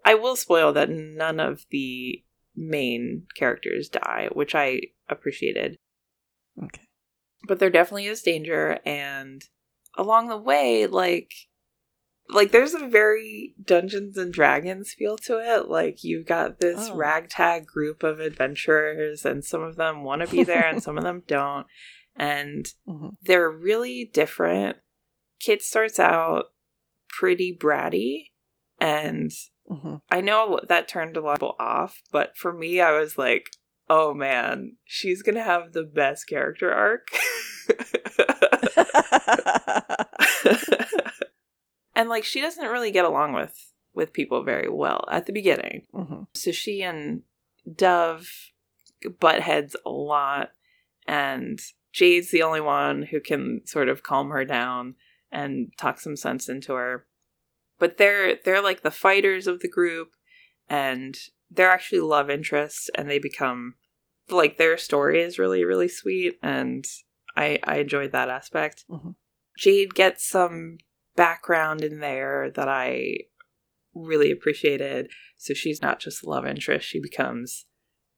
I 0.05 0.15
will 0.15 0.37
spoil 0.37 0.73
that 0.73 0.89
none 0.91 1.41
of 1.41 1.67
the 1.71 2.23
main 2.61 3.27
characters 3.35 3.89
die, 3.89 4.29
which 4.33 4.55
I 4.55 4.81
appreciated. 5.09 5.77
okay. 6.63 6.83
But 7.49 7.59
there 7.59 7.71
definitely 7.71 8.07
is 8.07 8.23
danger 8.23 8.79
and 8.85 9.43
along 9.97 10.29
the 10.29 10.37
way 10.37 10.87
like 10.87 11.33
like 12.29 12.53
there's 12.53 12.75
a 12.75 12.87
very 12.87 13.55
Dungeons 13.65 14.17
and 14.17 14.33
Dragons 14.33 14.93
feel 14.93 15.17
to 15.19 15.39
it. 15.41 15.69
Like 15.69 16.05
you've 16.05 16.27
got 16.27 16.61
this 16.61 16.89
Oh. 16.93 16.95
ragtag 16.97 17.67
group 17.67 18.03
of 18.05 18.21
adventurers 18.21 19.25
and 19.25 19.45
some 19.45 19.63
of 19.63 19.75
them 19.77 20.05
want 20.05 20.23
to 20.23 20.29
be 20.29 20.45
there 20.45 20.69
and 20.69 20.81
some 20.83 20.97
of 20.99 21.03
them 21.03 21.23
don't. 21.27 21.67
And 22.15 22.67
Mhm. 22.87 23.17
they're 23.23 23.51
really 23.51 24.05
different. 24.13 24.77
Kit 25.41 25.63
starts 25.63 25.99
out 25.99 26.53
pretty 27.09 27.57
bratty 27.57 28.27
and 28.79 29.33
Mhm. 29.71 30.03
I 30.11 30.21
know 30.21 30.61
that 30.69 30.89
turned 30.89 31.17
a 31.17 31.21
lot 31.21 31.35
of 31.35 31.39
people 31.39 31.57
off, 31.59 32.03
but 32.11 32.37
for 32.37 32.53
me, 32.53 32.81
I 32.81 32.99
was 32.99 33.17
like, 33.17 33.51
oh 33.89 34.13
man, 34.15 34.77
she's 34.85 35.23
gonna 35.23 35.43
have 35.43 35.73
the 35.73 35.85
best 35.85 36.27
character 36.27 36.73
arc. 36.73 37.09
and 41.95 42.09
like, 42.09 42.25
she 42.25 42.41
doesn't 42.41 42.69
really 42.69 42.91
get 42.91 43.05
along 43.05 43.33
with 43.33 43.73
with 43.93 44.13
people 44.13 44.43
very 44.45 44.69
well 44.69 45.05
at 45.11 45.27
the 45.27 45.33
beginning. 45.33 45.87
Mhm. 45.93 46.27
So 46.35 46.53
she 46.53 46.83
and 46.83 47.23
Dove 47.77 48.53
butt 49.19 49.41
heads 49.41 49.77
a 49.85 49.91
lot, 49.91 50.51
and 51.07 51.61
Jade's 51.93 52.31
the 52.31 52.43
only 52.43 52.61
one 52.61 53.03
who 53.03 53.21
can 53.21 53.63
sort 53.67 53.89
of 53.89 54.03
calm 54.03 54.31
her 54.31 54.45
down 54.45 54.95
and 55.33 55.73
talk 55.77 56.01
some 56.01 56.17
sense 56.17 56.49
into 56.49 56.73
her. 56.75 57.07
But 57.81 57.97
they're 57.97 58.37
they're 58.45 58.63
like 58.63 58.83
the 58.83 58.93
fighters 58.93 59.49
of 59.49 59.59
the 59.61 59.69
group, 59.69 60.11
and 60.69 61.17
they're 61.51 61.71
actually 61.73 62.01
love 62.01 62.31
interests, 62.31 62.89
and 62.95 63.11
they 63.11 63.19
become 63.19 63.75
like 64.29 64.59
their 64.59 64.77
story 64.79 65.21
is 65.23 65.41
really 65.41 65.65
really 65.65 65.89
sweet, 65.89 66.39
and 66.43 66.85
I 67.37 67.59
I 67.65 67.79
enjoyed 67.79 68.13
that 68.13 68.29
aspect. 68.29 68.85
Mhm. 68.89 69.17
Jade 69.59 69.95
gets 69.95 70.25
some 70.25 70.79
background 71.17 71.83
in 71.83 71.99
there 71.99 72.51
that 72.55 72.69
I 72.69 73.17
really 73.95 74.31
appreciated. 74.31 75.11
So 75.37 75.55
she's 75.55 75.83
not 75.83 75.99
just 75.99 76.23
a 76.23 76.29
love 76.29 76.47
interest; 76.47 76.87
she 76.87 77.01
becomes, 77.01 77.67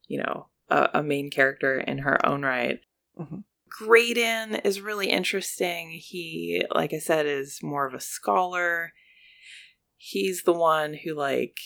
you 0.09 0.19
know, 0.19 0.49
a, 0.69 0.90
a 0.95 1.02
main 1.02 1.31
character 1.31 1.78
in 1.78 1.99
her 1.99 2.25
own 2.26 2.42
right. 2.42 2.81
Mhm. 3.19 3.45
Graydon 3.69 4.57
is 4.57 4.83
really 4.83 5.09
interesting. 5.09 5.90
He, 5.92 6.62
like 6.75 6.92
I 6.92 6.99
said, 6.99 7.26
is 7.26 7.62
more 7.62 7.87
of 7.87 7.95
a 7.95 8.00
scholar. 8.00 8.92
He's 10.04 10.42
the 10.42 10.52
one 10.52 10.94
who, 10.94 11.14
like, 11.14 11.56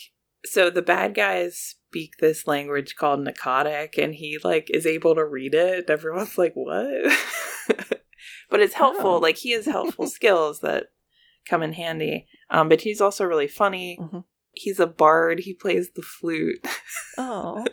so 0.45 0.69
the 0.69 0.83
bad 0.83 1.15
guys 1.15 1.57
speak 1.57 2.17
this 2.19 2.45
language 2.45 2.95
called 2.95 3.19
Nakadic, 3.19 3.97
and 3.97 4.13
he, 4.13 4.37
like, 4.43 4.69
is 4.71 4.85
able 4.85 5.15
to 5.15 5.25
read 5.25 5.55
it. 5.55 5.89
Everyone's 5.89 6.37
like, 6.37 6.53
what? 6.53 7.17
but 8.51 8.59
it's 8.59 8.75
helpful. 8.75 9.15
Oh. 9.15 9.17
Like, 9.17 9.37
he 9.37 9.53
has 9.53 9.65
helpful 9.65 10.05
skills 10.19 10.59
that 10.59 10.91
come 11.49 11.63
in 11.63 11.73
handy. 11.73 12.27
Um, 12.51 12.69
but 12.69 12.81
he's 12.81 13.01
also 13.01 13.25
really 13.25 13.47
funny. 13.47 13.97
Mhm. 13.99 14.23
He's 14.51 14.79
a 14.79 14.85
bard. 14.85 15.39
He 15.39 15.55
plays 15.55 15.89
the 15.95 16.03
flute. 16.03 16.65
Oh. 17.17 17.65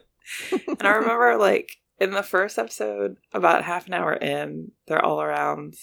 And 0.51 0.83
I 0.83 0.93
remember, 0.93 1.37
like, 1.37 1.77
in 2.01 2.13
the 2.13 2.23
first 2.23 2.59
episode, 2.59 3.19
about 3.35 3.65
half 3.65 3.87
an 3.87 3.93
hour 3.93 4.15
in, 4.15 4.73
they're 4.87 5.05
all 5.05 5.21
around 5.21 5.75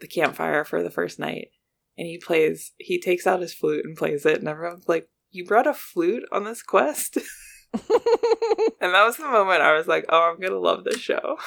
the 0.00 0.08
campfire 0.08 0.64
for 0.64 0.82
the 0.82 0.90
first 0.90 1.20
night. 1.20 1.50
And 1.96 2.06
he 2.06 2.18
plays, 2.18 2.72
he 2.78 3.00
takes 3.00 3.26
out 3.26 3.40
his 3.40 3.54
flute 3.54 3.84
and 3.84 3.96
plays 3.96 4.26
it. 4.26 4.38
And 4.38 4.48
everyone's 4.48 4.88
like, 4.88 5.08
You 5.30 5.44
brought 5.44 5.66
a 5.66 5.74
flute 5.74 6.24
on 6.32 6.44
this 6.44 6.62
quest? 6.62 7.16
and 7.72 8.94
that 8.94 9.04
was 9.04 9.16
the 9.16 9.28
moment 9.28 9.62
I 9.62 9.76
was 9.76 9.86
like, 9.86 10.04
Oh, 10.08 10.30
I'm 10.30 10.40
going 10.40 10.52
to 10.52 10.58
love 10.58 10.84
this 10.84 10.98
show. 10.98 11.38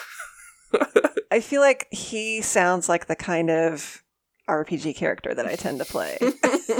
I 1.31 1.39
feel 1.41 1.61
like 1.61 1.87
he 1.91 2.41
sounds 2.41 2.87
like 2.87 3.07
the 3.07 3.15
kind 3.15 3.49
of 3.49 4.03
RPG 4.49 4.95
character 4.95 5.33
that 5.33 5.45
I 5.45 5.55
tend 5.55 5.79
to 5.79 5.85
play. 5.85 6.17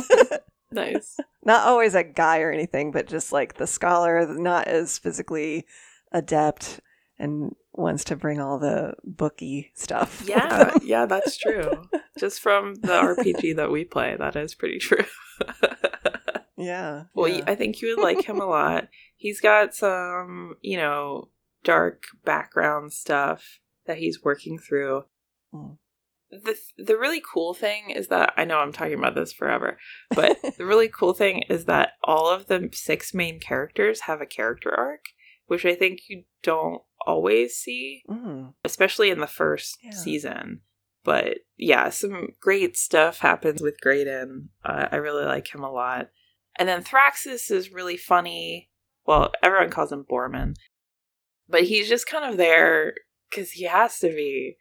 nice. 0.72 1.18
not 1.44 1.68
always 1.68 1.96
a 1.96 2.04
guy 2.04 2.40
or 2.40 2.52
anything, 2.52 2.92
but 2.92 3.08
just 3.08 3.32
like 3.34 3.56
the 3.56 3.68
scholar, 3.68 4.26
not 4.28 4.68
as 4.68 4.98
physically 4.98 5.66
adept 6.12 6.80
and 7.20 7.56
wants 7.74 8.04
to 8.06 8.16
bring 8.16 8.40
all 8.40 8.60
the 8.60 8.94
booky 9.04 9.72
stuff. 9.74 10.24
Yeah, 10.28 10.74
yeah, 10.84 11.06
that's 11.06 11.38
true. 11.38 11.88
Just 12.18 12.42
from 12.42 12.76
the 12.76 12.88
RPG 12.88 13.56
that 13.56 13.72
we 13.72 13.86
play, 13.86 14.16
that 14.18 14.36
is 14.36 14.56
pretty 14.56 14.80
true. 14.80 15.06
yeah. 16.58 17.04
Well, 17.14 17.30
yeah. 17.30 17.44
I 17.48 17.56
think 17.56 17.82
you 17.82 17.96
would 17.96 18.04
like 18.04 18.26
him 18.26 18.40
a 18.40 18.46
lot. 18.46 18.90
He's 19.16 19.40
got 19.40 19.74
some, 19.74 20.56
you 20.62 20.78
know, 20.78 21.30
dark 21.64 22.04
background 22.24 22.94
stuff 22.94 23.60
that 23.86 23.98
he's 23.98 24.24
working 24.24 24.60
through. 24.60 25.06
Mm. 25.54 25.78
The 26.30 26.58
the 26.78 26.98
really 26.98 27.22
cool 27.22 27.54
thing 27.54 27.90
is 27.90 28.10
that 28.10 28.34
I 28.36 28.44
know 28.44 28.60
I'm 28.60 28.74
talking 28.74 28.98
about 28.98 29.16
this 29.16 29.32
forever, 29.32 29.78
but 30.10 30.38
the 30.58 30.66
really 30.66 30.90
cool 30.90 31.14
thing 31.14 31.44
is 31.50 31.66
that 31.66 31.94
all 32.04 32.30
of 32.30 32.48
the 32.48 32.70
six 32.74 33.14
main 33.14 33.40
characters 33.40 34.02
have 34.02 34.20
a 34.20 34.26
character 34.26 34.74
arc, 34.78 35.06
which 35.48 35.66
I 35.66 35.76
think 35.76 36.02
you 36.08 36.24
don't 36.44 36.82
always 37.06 37.56
see 37.56 38.04
Mm. 38.10 38.54
especially 38.64 39.10
in 39.10 39.20
the 39.20 39.28
first 39.28 39.78
Yeah. 39.82 39.92
season. 39.92 40.62
But 41.04 41.40
yeah, 41.56 41.90
some 41.90 42.34
great 42.42 42.76
stuff 42.78 43.20
happens 43.20 43.62
with 43.62 43.80
Graydon. 43.82 44.50
Uh, 44.64 44.90
I 44.92 44.98
really 44.98 45.24
like 45.26 45.54
him 45.54 45.64
a 45.64 45.72
lot. 45.72 46.10
And 46.58 46.68
then 46.68 46.84
Thraxus 46.84 47.50
is 47.50 47.72
really 47.72 47.98
funny. 47.98 48.70
Well, 49.06 49.32
everyone 49.42 49.70
calls 49.70 49.92
him 49.92 50.04
Boorman, 50.10 50.56
but 51.48 51.64
he's 51.64 51.88
just 51.88 52.08
kind 52.08 52.26
of 52.30 52.36
there 52.38 52.94
because 53.30 53.52
he 53.52 53.64
has 53.66 54.00
to 54.00 54.10
be. 54.10 54.58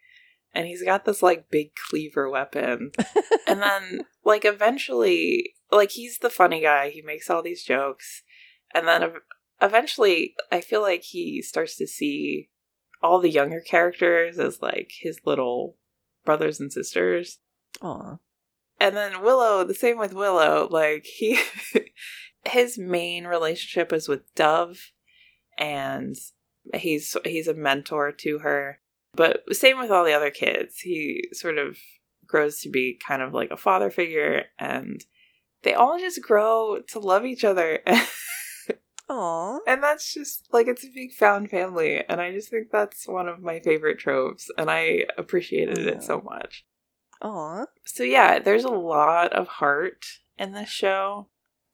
And 0.53 0.65
he's 0.67 0.83
got 0.83 1.03
this 1.05 1.21
like 1.21 1.49
big 1.51 1.71
cleaver 1.89 2.29
weapon. 2.29 2.91
and 3.47 3.61
then, 3.61 4.05
like, 4.23 4.45
eventually, 4.45 5.53
like, 5.71 5.91
he's 5.91 6.19
the 6.19 6.29
funny 6.29 6.61
guy. 6.61 6.89
He 6.89 7.01
makes 7.01 7.29
all 7.29 7.43
these 7.43 7.63
jokes. 7.63 8.23
And 8.73 8.87
then 8.87 9.11
eventually, 9.61 10.35
I 10.51 10.61
feel 10.61 10.81
like 10.81 11.03
he 11.03 11.41
starts 11.41 11.75
to 11.77 11.87
see 11.87 12.49
all 13.01 13.19
the 13.19 13.29
younger 13.29 13.61
characters 13.61 14.39
as 14.39 14.61
like 14.61 14.91
his 14.99 15.19
little 15.25 15.77
brothers 16.25 16.59
and 16.59 16.71
sisters. 16.71 17.39
Aw. 17.81 18.17
And 18.79 18.95
then 18.95 19.21
Willow, 19.21 19.63
the 19.63 19.73
same 19.73 19.97
with 19.97 20.13
Willow, 20.13 20.67
like 20.69 21.05
he 21.05 21.39
his 22.45 22.77
main 22.77 23.25
relationship 23.25 23.91
is 23.91 24.07
with 24.07 24.33
Dove 24.35 24.91
and 25.57 26.15
he's 26.73 27.15
he's 27.25 27.47
a 27.47 27.53
mentor 27.53 28.11
to 28.11 28.39
her. 28.39 28.79
But 29.15 29.43
same 29.55 29.79
with 29.79 29.89
all 29.89 30.05
the 30.05 30.13
other 30.13 30.29
kids. 30.29 30.79
He 30.79 31.23
sort 31.33 31.57
of 31.57 31.77
grows 32.27 32.59
to 32.59 32.69
be 32.69 32.99
kind 33.05 33.21
of 33.21 33.33
like 33.33 33.49
a 33.51 33.57
father 33.57 33.89
figure 33.89 34.43
and 34.59 35.03
they 35.63 35.73
all 35.73 35.97
just 35.97 36.21
grow 36.21 36.81
to 36.89 36.99
love 36.99 37.25
each 37.25 37.43
other. 37.43 37.79
Aw. 39.09 39.59
and 39.65 39.81
that's 39.81 40.13
just 40.13 40.47
like 40.51 40.67
it's 40.67 40.83
a 40.83 40.89
big 40.93 41.13
found 41.13 41.49
family 41.49 42.03
and 42.09 42.19
I 42.19 42.31
just 42.33 42.49
think 42.49 42.71
that's 42.71 43.07
one 43.07 43.27
of 43.29 43.41
my 43.41 43.59
favorite 43.61 43.99
tropes 43.99 44.49
and 44.57 44.69
I 44.69 45.05
appreciated 45.17 45.77
Yeah. 45.77 45.93
it 45.93 46.03
so 46.03 46.21
much. 46.21 46.65
Aw. 47.21 47.65
So 47.85 48.03
yeah, 48.03 48.39
there's 48.39 48.65
a 48.65 48.69
lot 48.69 49.31
of 49.33 49.47
heart 49.47 50.05
in 50.37 50.51
this 50.51 50.69
show. 50.69 51.29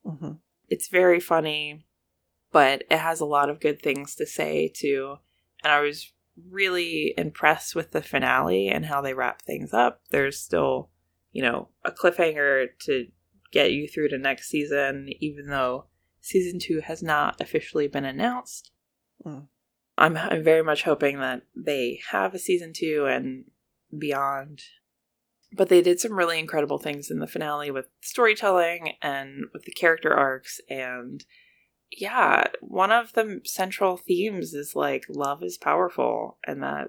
hmm 0.06 0.34
It's 0.70 0.88
very 0.90 1.20
funny, 1.20 1.86
but 2.52 2.84
it 2.92 2.98
has 3.00 3.20
a 3.20 3.26
lot 3.26 3.50
of 3.50 3.60
good 3.60 3.82
things 3.82 4.16
to 4.16 4.26
say 4.26 4.72
too. 4.74 5.16
And 5.64 5.74
I 5.74 5.80
was 5.82 6.12
really 6.50 7.14
impressed 7.18 7.76
with 7.76 7.92
the 7.92 8.02
finale 8.02 8.68
and 8.68 8.86
how 8.86 9.02
they 9.02 9.14
wrap 9.14 9.42
things 9.42 9.74
up. 9.74 10.02
There's 10.12 10.40
still, 10.40 10.90
you 11.32 11.42
know, 11.42 11.70
a 11.84 11.92
cliffhanger 11.92 12.68
to 12.86 13.08
get 13.52 13.72
you 13.72 13.88
through 13.88 14.10
to 14.10 14.18
next 14.18 14.50
season, 14.50 15.10
even 15.20 15.48
though 15.48 15.86
season 16.24 16.58
two 16.58 16.80
has 16.80 17.04
not 17.04 17.40
officially 17.40 17.88
been 17.88 18.06
announced. 18.06 18.72
Mm. 19.26 19.48
I'm, 19.98 20.18
I'm 20.18 20.44
very 20.44 20.64
much 20.64 20.84
hoping 20.84 21.20
that 21.20 21.44
they 21.56 22.00
have 22.12 22.34
a 22.34 22.40
season 22.40 22.74
two 22.74 23.06
and 23.06 23.46
beyond 23.96 24.64
but 25.56 25.70
they 25.70 25.84
did 25.84 26.00
some 26.00 26.14
really 26.18 26.40
incredible 26.40 26.80
things 26.80 27.12
in 27.12 27.20
the 27.20 27.28
finale 27.28 27.70
with 27.70 27.86
storytelling 28.02 28.94
and 29.04 29.46
with 29.54 29.66
the 29.66 29.72
character 29.72 30.12
arcs 30.12 30.60
and 30.68 31.26
yeah 31.92 32.46
one 32.62 32.92
of 32.92 33.14
the 33.14 33.40
central 33.46 33.96
themes 33.98 34.56
is 34.56 34.76
like 34.76 35.06
love 35.10 35.44
is 35.44 35.60
powerful 35.60 36.40
and 36.48 36.64
that 36.64 36.88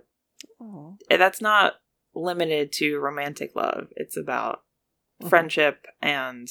that's 1.18 1.42
not 1.42 1.74
limited 2.14 2.72
to 2.72 2.96
romantic 2.98 3.54
love 3.54 3.88
it's 3.96 4.16
about 4.16 4.62
Mhm. 5.22 5.28
friendship 5.28 5.86
and 6.00 6.48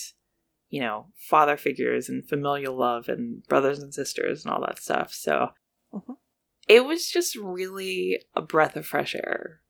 you 0.74 0.82
know 0.82 1.06
father 1.30 1.56
figures 1.56 2.10
and 2.10 2.28
familial 2.28 2.76
love 2.76 3.08
and 3.08 3.44
brothers 3.48 3.78
and 3.78 3.94
sisters 3.94 4.44
and 4.44 4.52
all 4.52 4.62
that 4.62 4.80
stuff 4.80 5.14
so 5.14 5.50
Mhm. 5.94 6.16
it 6.68 6.84
was 6.86 7.12
just 7.12 7.36
really 7.36 8.20
a 8.36 8.42
breath 8.42 8.76
of 8.76 8.86
fresh 8.88 9.14
air 9.14 9.62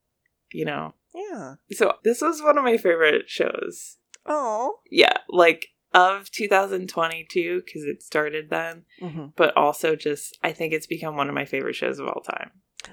you 0.51 0.63
know 0.63 0.93
Yeah. 1.13 1.55
so 1.71 1.93
this 2.05 2.21
was 2.21 2.41
one 2.41 2.57
of 2.57 2.63
my 2.63 2.77
favorite 2.77 3.29
shows. 3.29 3.97
Oh. 4.25 4.79
Yeah, 4.89 5.17
like 5.27 5.67
of 5.93 6.31
2022 6.31 7.61
because 7.65 7.83
it 7.83 8.01
started 8.01 8.49
then, 8.49 8.85
hmm 8.99 9.27
but 9.35 9.55
also 9.57 9.95
just 9.97 10.37
I 10.41 10.51
think 10.53 10.71
it's 10.73 10.87
become 10.87 11.17
one 11.17 11.27
of 11.27 11.35
my 11.35 11.45
favorite 11.45 11.75
shows 11.75 11.99
of 11.99 12.07
all 12.07 12.21
time. 12.21 12.51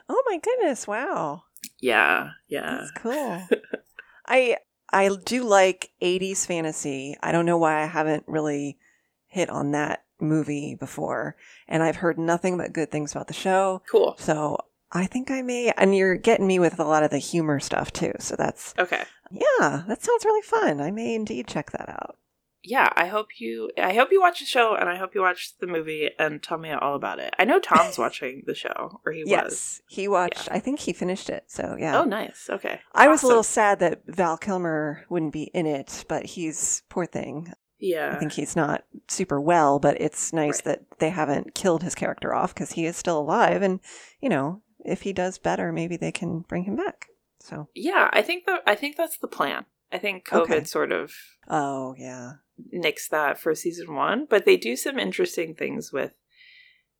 Oh 0.09 0.23
my 0.29 0.39
goodness! 0.39 0.87
Wow, 0.89 1.45
Yeah, 1.81 2.31
yeah. 2.49 2.79
that's 2.79 2.91
cool. 2.97 3.49
I 4.27 4.57
I 4.93 5.09
do 5.25 5.45
like 5.45 5.91
'80s 6.03 6.47
fantasy. 6.47 7.17
I 7.23 7.33
don't 7.33 7.47
know 7.47 7.59
why 7.59 7.83
I 7.83 7.87
haven't 7.87 8.25
really 8.27 8.79
hit 9.27 9.49
on 9.49 9.71
that 9.73 10.05
movie 10.21 10.75
before, 10.75 11.37
and 11.69 11.83
I've 11.83 11.97
heard 11.97 12.19
nothing 12.19 12.59
but 12.59 12.73
good 12.73 12.91
things 12.91 13.13
about 13.13 13.29
the 13.29 13.35
show. 13.35 13.83
Cool. 13.91 14.17
So 14.19 14.59
I 14.93 15.07
think 15.07 15.31
I 15.31 15.43
may. 15.43 15.73
And 15.77 15.95
you're 15.95 16.17
getting 16.17 16.47
me 16.47 16.59
with 16.59 16.79
a 16.81 16.85
lot 16.85 17.03
of 17.05 17.11
the 17.11 17.19
humor 17.19 17.61
stuff 17.61 17.93
too. 17.93 18.13
So 18.19 18.37
that's 18.37 18.75
Okay. 18.79 19.05
yeah, 19.31 19.85
that 19.87 20.03
sounds 20.03 20.25
really 20.25 20.43
fun. 20.43 20.81
I 20.81 20.91
may 20.91 21.15
indeed 21.15 21.47
check 21.47 21.71
that 21.71 21.89
out. 21.89 22.17
Yeah, 22.63 22.89
I 22.95 23.07
hope 23.07 23.29
you 23.41 23.71
I 23.79 23.95
hope 23.95 24.11
you 24.13 24.21
watch 24.21 24.41
the 24.41 24.45
show 24.47 24.75
and 24.75 24.89
I 24.89 24.97
hope 24.97 25.15
you 25.15 25.23
watch 25.23 25.55
the 25.61 25.67
movie 25.67 26.11
and 26.19 26.43
tell 26.43 26.59
me 26.59 26.71
all 26.71 26.95
about 26.95 27.19
it. 27.19 27.33
I 27.39 27.45
know 27.45 27.59
Tom's 27.59 27.97
watching 28.05 28.43
the 28.47 28.55
show 28.55 29.01
or 29.05 29.13
he 29.13 29.23
was. 29.25 29.31
yes, 29.31 29.83
he 29.89 30.09
watched. 30.09 30.49
I 30.51 30.59
think 30.59 30.81
he 30.81 30.93
finished 30.93 31.31
it. 31.31 31.45
So 31.47 31.77
yeah. 31.79 31.99
Oh, 31.99 32.05
nice. 32.05 32.49
Okay. 32.51 32.81
I 32.93 33.09
was 33.09 33.23
a 33.23 33.27
little 33.27 33.43
sad 33.43 33.79
that 33.81 34.03
Val 34.07 34.37
Kilmer 34.37 35.05
wouldn't 35.09 35.33
be 35.33 35.45
in 35.55 35.67
it, 35.67 36.05
but 36.09 36.27
he's 36.27 36.83
poor 36.89 37.07
thing. 37.07 37.53
Yeah. 37.79 38.13
I 38.15 38.19
think 38.19 38.33
he's 38.33 38.55
not 38.57 38.85
super 39.09 39.41
well, 39.41 39.79
but 39.79 39.99
it's 39.99 40.35
nice 40.35 40.57
Right. 40.59 40.65
that 40.77 40.99
they 40.99 41.09
haven't 41.09 41.55
killed 41.55 41.83
his 41.83 41.95
character 41.95 42.35
off 42.35 42.53
because 42.53 42.73
he 42.73 42.85
is 42.85 42.95
still 42.95 43.19
alive. 43.19 43.63
And, 43.63 43.81
you 44.21 44.29
know, 44.29 44.61
if 44.85 45.01
he 45.01 45.15
does 45.15 45.39
better, 45.39 45.73
maybe 45.73 45.97
they 45.97 46.13
can 46.13 46.41
bring 46.41 46.65
him 46.65 46.77
back. 46.77 47.07
So, 47.39 47.69
Yeah, 47.75 48.11
I 48.13 48.21
think 48.21 48.45
that 48.45 48.61
I 48.67 48.75
think 48.75 48.97
that's 48.97 49.17
the 49.17 49.29
plan. 49.29 49.65
I 49.91 49.97
think 49.97 50.27
COVID 50.29 50.43
Okay. 50.43 50.65
sort 50.65 50.93
of 50.93 51.13
oh, 51.49 51.95
yeah. 51.99 52.33
Nix 52.73 53.09
that 53.09 53.39
for 53.39 53.55
season 53.55 53.95
one, 53.95 54.27
but 54.29 54.45
they 54.45 54.57
do 54.57 54.77
some 54.77 54.99
interesting 54.99 55.55
things 55.55 55.93
with 55.93 56.13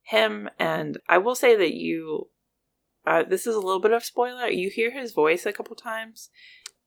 him. 0.03 0.49
And 0.59 0.99
I 1.09 1.19
will 1.19 1.35
say 1.35 1.57
that 1.57 1.75
you, 1.75 2.29
uh, 3.07 3.23
this 3.25 3.47
is 3.47 3.55
a 3.55 3.61
little 3.61 3.81
bit 3.81 3.93
of 3.93 4.05
spoiler. 4.05 4.49
You 4.49 4.71
hear 4.71 4.91
his 4.91 5.13
voice 5.13 5.47
a 5.47 5.53
couple 5.53 5.77
times, 5.77 6.31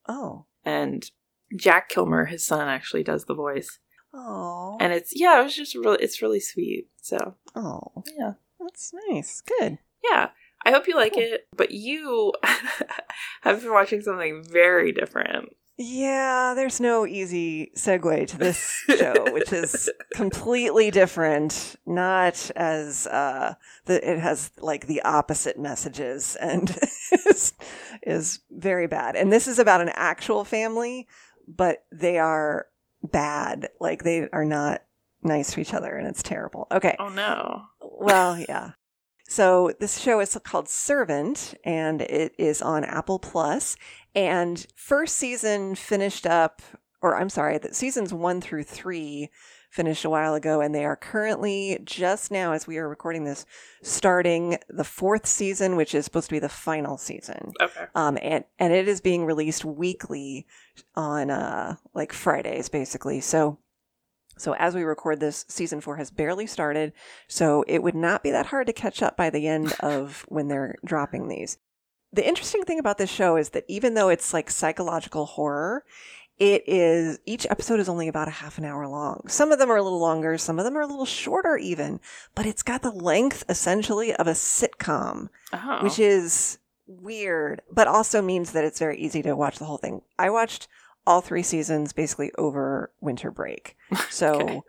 Oh, 0.08 0.46
and 0.64 1.10
Jack 1.56 1.88
Kilmer, 1.88 2.26
his 2.26 2.44
son, 2.44 2.68
actually 2.68 3.02
does 3.02 3.24
the 3.24 3.34
voice, 3.34 3.78
oh, 4.12 4.76
and 4.80 4.92
it's 4.92 5.12
yeah, 5.18 5.40
it 5.40 5.44
was 5.44 5.56
just 5.56 5.74
really, 5.74 5.98
it's 6.02 6.20
really 6.20 6.40
sweet. 6.40 6.88
So 7.00 7.36
oh, 7.54 8.04
yeah, 8.18 8.32
that's 8.60 8.92
nice. 9.08 9.42
Good. 9.60 9.78
yeah. 10.10 10.30
I 10.66 10.70
hope 10.70 10.88
you 10.88 10.96
like 10.96 11.12
Cool. 11.12 11.22
it, 11.22 11.46
but 11.54 11.72
you 11.72 12.32
have 13.42 13.60
been 13.60 13.70
watching 13.70 14.00
something 14.00 14.42
very 14.50 14.92
different. 14.92 15.50
Yeah, 15.76 16.54
there's 16.54 16.80
no 16.80 17.04
easy 17.04 17.72
segue 17.76 18.28
to 18.28 18.38
this 18.38 18.58
show, 18.86 19.32
which 19.32 19.52
is 19.52 19.90
completely 20.14 20.92
different. 20.92 21.74
Not 21.84 22.50
as 22.54 23.08
uh, 23.08 23.54
the 23.86 24.12
it 24.12 24.20
has 24.20 24.52
like 24.58 24.86
the 24.86 25.02
opposite 25.02 25.58
messages 25.58 26.36
and 26.40 26.70
is, 27.26 27.54
is 28.02 28.38
very 28.50 28.86
bad. 28.86 29.16
And 29.16 29.32
this 29.32 29.48
is 29.48 29.58
about 29.58 29.80
an 29.80 29.90
actual 29.94 30.44
family, 30.44 31.08
but 31.48 31.84
they 31.90 32.18
are 32.18 32.66
bad. 33.02 33.68
Like 33.80 34.04
they 34.04 34.28
are 34.32 34.44
not 34.44 34.82
nice 35.24 35.54
to 35.54 35.60
each 35.60 35.74
other, 35.74 35.96
and 35.96 36.06
it's 36.06 36.22
terrible. 36.22 36.68
Okay, 36.70 36.94
Oh 37.00 37.08
no. 37.08 37.62
well, 37.80 38.38
yeah. 38.38 38.72
So 39.26 39.72
this 39.80 39.98
show 39.98 40.20
is 40.20 40.38
called 40.44 40.68
Servant, 40.68 41.54
and 41.64 42.02
it 42.02 42.34
is 42.38 42.60
on 42.60 42.84
Apple 42.84 43.18
Plus. 43.18 43.76
And 44.14 44.64
first 44.76 45.16
season 45.16 45.74
finished 45.74 46.26
up, 46.26 46.62
or 47.00 47.16
I'm 47.16 47.30
sorry, 47.30 47.58
that 47.58 47.74
seasons 47.74 48.12
one 48.12 48.40
through 48.40 48.64
three 48.64 49.30
finished 49.70 50.04
a 50.04 50.10
while 50.10 50.34
ago, 50.34 50.60
and 50.60 50.72
they 50.72 50.84
are 50.84 50.94
currently 50.94 51.80
just 51.84 52.30
now, 52.30 52.52
as 52.52 52.66
we 52.66 52.78
are 52.78 52.88
recording 52.88 53.24
this, 53.24 53.44
starting 53.82 54.56
the 54.68 54.84
fourth 54.84 55.26
season, 55.26 55.74
which 55.74 55.96
is 55.96 56.04
supposed 56.04 56.28
to 56.28 56.34
be 56.34 56.38
the 56.38 56.48
final 56.48 56.96
season. 56.96 57.52
Okay. 57.60 57.86
Um, 57.94 58.16
and 58.22 58.44
and 58.58 58.72
it 58.72 58.86
is 58.86 59.00
being 59.00 59.24
released 59.24 59.64
weekly 59.64 60.46
on 60.94 61.30
uh 61.30 61.76
like 61.94 62.12
Fridays, 62.12 62.68
basically. 62.68 63.20
So. 63.20 63.58
So 64.36 64.54
as 64.54 64.74
we 64.74 64.82
record 64.82 65.20
this, 65.20 65.44
season 65.48 65.80
four 65.80 65.96
has 65.96 66.10
barely 66.10 66.46
started, 66.46 66.92
so 67.28 67.64
it 67.68 67.82
would 67.82 67.94
not 67.94 68.22
be 68.22 68.30
that 68.30 68.46
hard 68.46 68.66
to 68.66 68.72
catch 68.72 69.02
up 69.02 69.16
by 69.16 69.30
the 69.30 69.46
end 69.46 69.72
of 69.80 70.24
when 70.28 70.48
they're 70.48 70.76
dropping 70.84 71.28
these. 71.28 71.58
The 72.12 72.26
interesting 72.26 72.62
thing 72.62 72.78
about 72.78 72.98
this 72.98 73.10
show 73.10 73.36
is 73.36 73.50
that 73.50 73.64
even 73.68 73.94
though 73.94 74.08
it's 74.08 74.32
like 74.32 74.50
psychological 74.50 75.26
horror, 75.26 75.84
it 76.38 76.62
is 76.66 77.18
each 77.26 77.46
episode 77.48 77.78
is 77.80 77.88
only 77.88 78.08
about 78.08 78.26
a 78.28 78.32
half 78.32 78.58
an 78.58 78.64
hour 78.64 78.86
long. 78.88 79.22
Some 79.28 79.52
of 79.52 79.58
them 79.60 79.70
are 79.70 79.76
a 79.76 79.82
little 79.82 80.00
longer, 80.00 80.36
some 80.38 80.58
of 80.58 80.64
them 80.64 80.76
are 80.76 80.80
a 80.82 80.86
little 80.86 81.06
shorter 81.06 81.56
even, 81.56 82.00
but 82.34 82.46
it's 82.46 82.62
got 82.62 82.82
the 82.82 82.90
length 82.90 83.44
essentially 83.48 84.12
of 84.14 84.26
a 84.26 84.32
sitcom 84.32 85.28
Oh. 85.52 85.78
which 85.82 85.98
is 86.00 86.58
weird, 86.86 87.62
but 87.70 87.86
also 87.88 88.20
means 88.20 88.52
that 88.52 88.64
it's 88.64 88.78
very 88.80 88.98
easy 88.98 89.22
to 89.22 89.34
watch 89.36 89.58
the 89.58 89.64
whole 89.64 89.78
thing. 89.78 90.02
I 90.18 90.30
watched 90.30 90.66
all 91.06 91.20
three 91.20 91.42
seasons 91.42 91.92
basically 91.92 92.32
over 92.38 92.92
winter 93.00 93.30
break. 93.30 93.76
So, 94.10 94.34
Okay. 94.34 94.60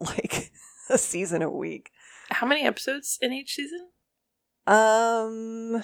like 0.00 0.52
a 0.90 0.98
season 0.98 1.42
a 1.42 1.50
week. 1.50 1.90
How 2.30 2.46
many 2.46 2.64
episodes 2.64 3.18
in 3.20 3.32
each 3.32 3.54
season? 3.54 3.88
Um, 4.66 5.82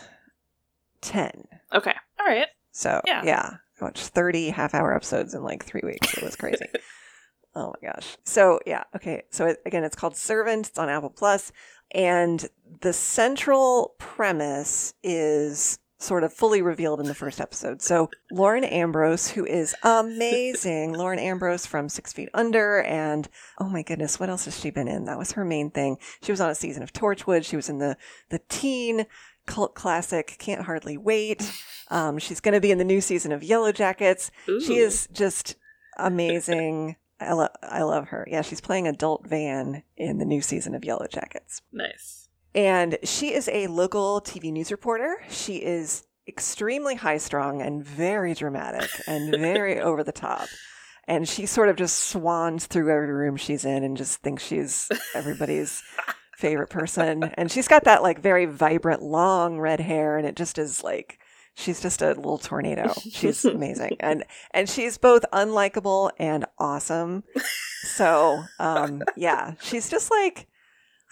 10. 1.00 1.44
Okay. 1.72 1.94
All 2.20 2.26
right. 2.26 2.48
So, 2.72 3.00
Yeah. 3.06 3.22
yeah. 3.24 3.50
I 3.80 3.84
watched 3.84 4.08
30 4.08 4.50
half 4.50 4.74
hour 4.74 4.94
episodes 4.94 5.34
in 5.34 5.42
like 5.42 5.64
three 5.64 5.82
weeks. 5.84 6.14
It 6.14 6.22
was 6.22 6.36
crazy. 6.36 6.66
Oh 7.54 7.74
my 7.82 7.90
gosh. 7.90 8.16
So 8.24 8.60
yeah, 8.64 8.84
okay. 8.96 9.24
So 9.28 9.44
it, 9.44 9.58
again, 9.66 9.84
it's 9.84 9.94
called 9.94 10.16
Servant. 10.16 10.68
It's 10.68 10.78
on 10.78 10.88
Apple 10.88 11.10
Plus, 11.10 11.52
and 11.94 12.48
the 12.80 12.94
central 12.94 13.94
premise 13.98 14.94
is 15.02 15.78
sort 16.02 16.24
of 16.24 16.32
fully 16.32 16.60
revealed 16.62 17.00
in 17.00 17.06
the 17.06 17.14
first 17.14 17.40
episode. 17.40 17.80
So 17.80 18.10
Lauren 18.30 18.64
Ambrose, 18.64 19.28
who 19.28 19.44
is 19.46 19.74
amazing, 19.82 20.92
Lauren 20.98 21.18
Ambrose 21.18 21.64
from 21.66 21.88
Six 21.88 22.12
Feet 22.12 22.28
Under, 22.34 22.82
and 22.82 23.28
oh 23.58 23.68
my 23.68 23.82
goodness, 23.82 24.18
what 24.18 24.28
else 24.28 24.44
has 24.46 24.58
she 24.58 24.70
been 24.70 24.88
in? 24.88 25.04
That 25.04 25.18
was 25.18 25.32
her 25.32 25.44
main 25.44 25.70
thing. 25.70 25.98
She 26.22 26.32
was 26.32 26.40
on 26.40 26.50
a 26.50 26.54
season 26.54 26.82
of 26.82 26.92
Torchwood. 26.92 27.44
She 27.44 27.56
was 27.56 27.68
in 27.68 27.78
the 27.78 27.96
the 28.30 28.40
teen 28.48 29.06
cult 29.46 29.74
classic 29.74 30.36
Can't 30.38 30.62
Hardly 30.66 30.96
Wait. 30.96 31.42
Um, 31.88 32.18
she's 32.18 32.40
going 32.40 32.54
to 32.54 32.60
be 32.60 32.70
in 32.70 32.78
the 32.78 32.84
new 32.84 33.02
season 33.02 33.32
of 33.32 33.42
Yellow 33.44 33.70
Jackets. 33.70 34.30
She 34.46 34.78
is 34.78 35.06
just 35.12 35.56
amazing. 35.98 36.96
I, 37.20 37.34
lo- 37.34 37.48
I 37.62 37.82
love 37.82 38.08
her. 38.08 38.26
Yeah, 38.30 38.40
she's 38.40 38.62
playing 38.62 38.88
adult 38.88 39.26
Van 39.28 39.82
in 39.98 40.16
the 40.16 40.24
new 40.24 40.40
season 40.40 40.74
of 40.74 40.86
Yellow 40.86 41.06
Jackets. 41.06 41.60
nice. 41.70 42.21
And 42.54 42.98
she 43.02 43.32
is 43.32 43.48
a 43.48 43.66
local 43.66 44.20
TV 44.20 44.52
news 44.52 44.70
reporter. 44.70 45.16
She 45.28 45.56
is 45.56 46.04
extremely 46.28 46.94
high 46.94 47.18
strung 47.18 47.62
and 47.62 47.84
very 47.84 48.34
dramatic 48.34 48.90
and 49.06 49.30
very 49.40 49.80
over 49.80 50.04
the 50.04 50.12
top. 50.12 50.48
And 51.08 51.28
she 51.28 51.46
sort 51.46 51.68
of 51.68 51.76
just 51.76 51.96
swans 51.96 52.66
through 52.66 52.90
every 52.92 53.12
room 53.12 53.36
she's 53.36 53.64
in 53.64 53.82
and 53.82 53.96
just 53.96 54.20
thinks 54.20 54.44
she's 54.44 54.88
everybody's 55.14 55.82
favorite 56.36 56.70
person. 56.70 57.24
And 57.34 57.50
she's 57.50 57.68
got 57.68 57.84
that 57.84 58.02
like 58.02 58.20
very 58.20 58.46
vibrant, 58.46 59.02
long 59.02 59.58
red 59.58 59.80
hair, 59.80 60.16
and 60.16 60.26
it 60.26 60.36
just 60.36 60.58
is 60.58 60.84
like 60.84 61.18
she's 61.54 61.80
just 61.80 62.02
a 62.02 62.08
little 62.08 62.38
tornado. 62.38 62.92
She's 63.10 63.44
amazing. 63.44 63.96
And 64.00 64.24
and 64.52 64.68
she's 64.68 64.96
both 64.96 65.24
unlikable 65.32 66.10
and 66.18 66.44
awesome. 66.58 67.24
So 67.82 68.44
um 68.60 69.02
yeah, 69.16 69.54
she's 69.60 69.88
just 69.88 70.10
like 70.10 70.46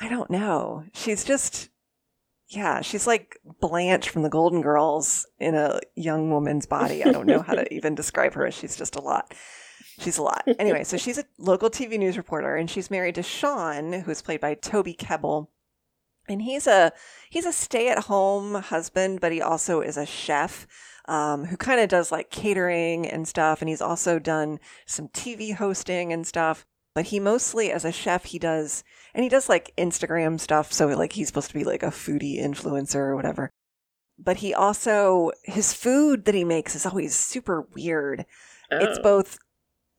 I 0.01 0.09
don't 0.09 0.31
know. 0.31 0.85
She's 0.95 1.25
just, 1.25 1.69
yeah, 2.49 2.81
she's 2.81 3.07
like 3.07 3.39
Blanche 3.61 4.09
from 4.09 4.23
the 4.23 4.31
Golden 4.31 4.63
Girls 4.63 5.27
in 5.39 5.55
a 5.55 5.81
young 5.95 6.31
woman's 6.31 6.67
body. 6.67 7.05
I 7.05 7.13
don't 7.13 7.27
know 7.27 7.43
how 7.43 7.55
to 7.55 7.73
even 7.75 7.95
describe 7.95 8.35
her. 8.35 8.51
She's 8.51 8.77
just 8.77 8.97
a 8.97 9.03
lot. 9.03 9.35
She's 9.99 10.17
a 10.17 10.23
lot. 10.23 10.45
Anyway, 10.59 10.85
so 10.85 10.97
she's 10.97 11.19
a 11.19 11.25
local 11.39 11.69
TV 11.69 11.99
news 11.99 12.17
reporter, 12.17 12.57
and 12.57 12.71
she's 12.71 12.91
married 12.91 13.17
to 13.17 13.23
Sean, 13.23 13.93
who's 13.93 14.23
played 14.23 14.41
by 14.41 14.55
Toby 14.55 14.95
Kebbell. 14.95 15.49
And 16.29 16.43
he's 16.43 16.67
a 16.67 16.93
he's 17.29 17.45
a 17.45 17.53
stay 17.53 17.89
at 17.89 18.05
home 18.05 18.55
husband, 18.55 19.21
but 19.21 19.33
he 19.33 19.43
also 19.43 19.81
is 19.81 19.97
a 19.97 20.07
chef 20.07 20.67
um, 21.07 21.47
who 21.47 21.57
kind 21.57 21.81
of 21.81 21.89
does 21.89 22.13
like 22.13 22.31
catering 22.31 23.07
and 23.07 23.29
stuff. 23.29 23.61
And 23.61 23.69
he's 23.69 23.83
also 23.83 24.19
done 24.19 24.61
some 24.87 25.09
TV 25.09 25.55
hosting 25.55 26.13
and 26.13 26.27
stuff. 26.27 26.67
But 26.95 27.07
he 27.07 27.21
mostly, 27.21 27.71
as 27.71 27.85
a 27.85 27.93
chef, 27.93 28.25
he 28.27 28.39
does 28.39 28.83
and 29.15 29.23
he 29.23 29.29
does 29.29 29.49
like 29.49 29.73
Instagram 29.77 30.39
stuff. 30.41 30.73
So 30.73 30.87
like 30.89 31.13
he's 31.13 31.29
supposed 31.29 31.49
to 31.49 31.55
be 31.55 31.65
like 31.65 31.83
a 31.83 31.87
foodie 31.87 32.41
influencer 32.41 32.97
or 32.97 33.17
whatever. 33.17 33.51
But 34.19 34.39
he 34.39 34.53
also 34.53 35.31
his 35.45 35.73
food 35.73 36.25
that 36.25 36.35
he 36.35 36.45
makes 36.45 36.75
is 36.75 36.87
always 36.87 37.15
super 37.17 37.63
weird. 37.75 38.27
It's 38.71 38.99
Oh. 38.99 39.03
both 39.03 39.39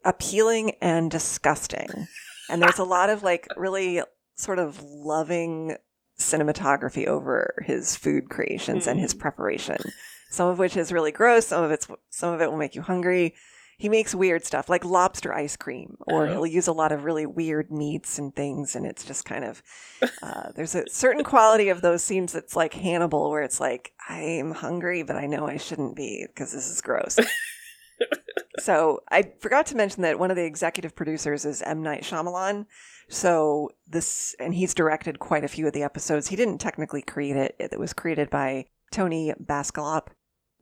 appealing 0.04 0.72
and 0.82 1.10
disgusting. 1.12 2.08
And 2.50 2.62
there's 2.62 2.80
a 2.80 2.84
lot 2.84 3.10
of 3.10 3.24
like 3.24 3.48
really 3.56 4.02
sort 4.36 4.60
of 4.60 4.82
loving 4.84 5.78
cinematography 6.20 7.08
over 7.08 7.64
his 7.66 7.96
food 7.96 8.30
creations 8.30 8.86
and 8.88 9.00
his 9.00 9.14
Mm. 9.14 9.20
preparation. 9.20 9.78
Some 10.30 10.48
of 10.48 10.60
which 10.60 10.78
is 10.78 10.92
really 10.94 11.12
gross, 11.12 11.48
some 11.48 11.64
of 11.64 11.72
it's 11.72 11.88
some 12.10 12.34
of 12.34 12.42
it 12.42 12.50
will 12.50 12.58
make 12.58 12.76
you 12.76 12.82
hungry. 12.82 13.36
He 13.82 13.90
makes 13.90 14.14
weird 14.14 14.46
stuff 14.46 14.70
like 14.70 14.86
lobster 14.86 15.34
ice 15.34 15.56
cream, 15.58 15.98
or 16.06 16.28
Oh. 16.28 16.32
he'll 16.32 16.46
use 16.46 16.68
a 16.68 16.72
lot 16.72 16.92
of 16.92 17.04
really 17.04 17.26
weird 17.26 17.72
meats 17.72 18.20
and 18.20 18.36
things, 18.36 18.76
and 18.76 18.86
it's 18.86 19.04
just 19.04 19.26
kind 19.26 19.44
of 19.44 19.64
uh, 20.22 20.52
there's 20.56 20.76
a 20.76 20.88
certain 20.88 21.24
quality 21.24 21.70
of 21.70 21.82
those 21.82 22.04
scenes 22.04 22.32
that's 22.32 22.56
like 22.56 22.76
Hannibal, 22.76 23.32
where 23.32 23.42
it's 23.42 23.60
like 23.60 23.94
I'm 24.08 24.52
hungry, 24.52 25.02
but 25.02 25.16
I 25.16 25.26
know 25.26 25.48
I 25.48 25.58
shouldn't 25.58 25.96
be 25.96 26.26
because 26.28 26.52
this 26.52 26.70
is 26.70 26.80
gross. 26.80 27.18
so 28.60 29.02
I 29.10 29.32
forgot 29.40 29.66
to 29.68 29.76
mention 29.76 30.04
that 30.04 30.20
one 30.20 30.30
of 30.30 30.38
the 30.38 30.46
executive 30.46 30.96
producers 30.96 31.44
is 31.44 31.64
M 31.64 31.82
Night 31.82 32.04
Shyamalan. 32.04 32.68
So 33.10 33.72
this, 33.88 34.36
and 34.40 34.54
he's 34.54 34.76
directed 34.76 35.18
quite 35.18 35.44
a 35.44 35.48
few 35.50 35.66
of 35.66 35.74
the 35.74 35.82
episodes. 35.84 36.28
He 36.28 36.36
didn't 36.36 36.60
technically 36.60 37.02
create 37.02 37.36
it; 37.36 37.56
it 37.60 37.80
was 37.80 37.94
created 37.94 38.30
by 38.30 38.66
Tony 38.92 39.34
Basgallop, 39.44 40.10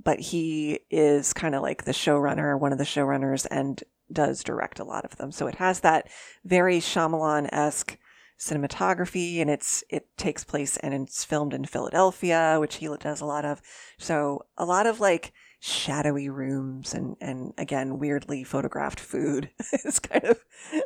but 0.04 0.20
he 0.20 0.80
is 0.90 1.34
kind 1.34 1.56
of 1.56 1.62
like 1.62 1.84
the 1.84 1.92
showrunner, 1.92 2.60
one 2.60 2.72
of 2.72 2.78
the 2.78 2.84
showrunners, 2.84 3.46
and 3.52 3.84
does 4.12 4.44
direct 4.44 4.80
a 4.80 4.84
lot 4.84 5.06
of 5.06 5.18
them. 5.18 5.32
So 5.32 5.48
it 5.48 5.56
has 5.56 5.82
that 5.82 6.10
very 6.44 6.80
Shyamalan 6.80 7.50
esque 7.52 7.98
cinematography, 8.40 9.42
and 9.42 9.50
it's 9.50 9.84
it 9.90 10.08
takes 10.18 10.44
place 10.44 10.78
and 10.78 10.94
it's 10.94 11.26
filmed 11.26 11.54
in 11.54 11.66
Philadelphia, 11.66 12.58
which 12.60 12.76
he 12.76 12.88
does 13.00 13.22
a 13.22 13.26
lot 13.26 13.46
of. 13.46 13.62
So 13.98 14.46
a 14.58 14.66
lot 14.66 14.88
of 14.88 15.00
like 15.00 15.34
shadowy 15.62 16.30
rooms 16.30 16.94
and 16.94 17.18
and 17.20 17.54
again 17.58 18.00
weirdly 18.00 18.46
photographed 18.46 18.98
food 19.00 19.50
is 19.84 20.00
kind 20.00 20.24
of 20.24 20.44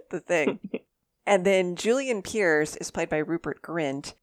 the 0.10 0.20
thing. 0.20 0.60
and 1.26 1.46
then 1.46 1.76
Julian 1.76 2.22
Pearce 2.22 2.76
is 2.78 2.92
played 2.92 3.10
by 3.10 3.18
Rupert 3.18 3.62
Grint, 3.62 4.16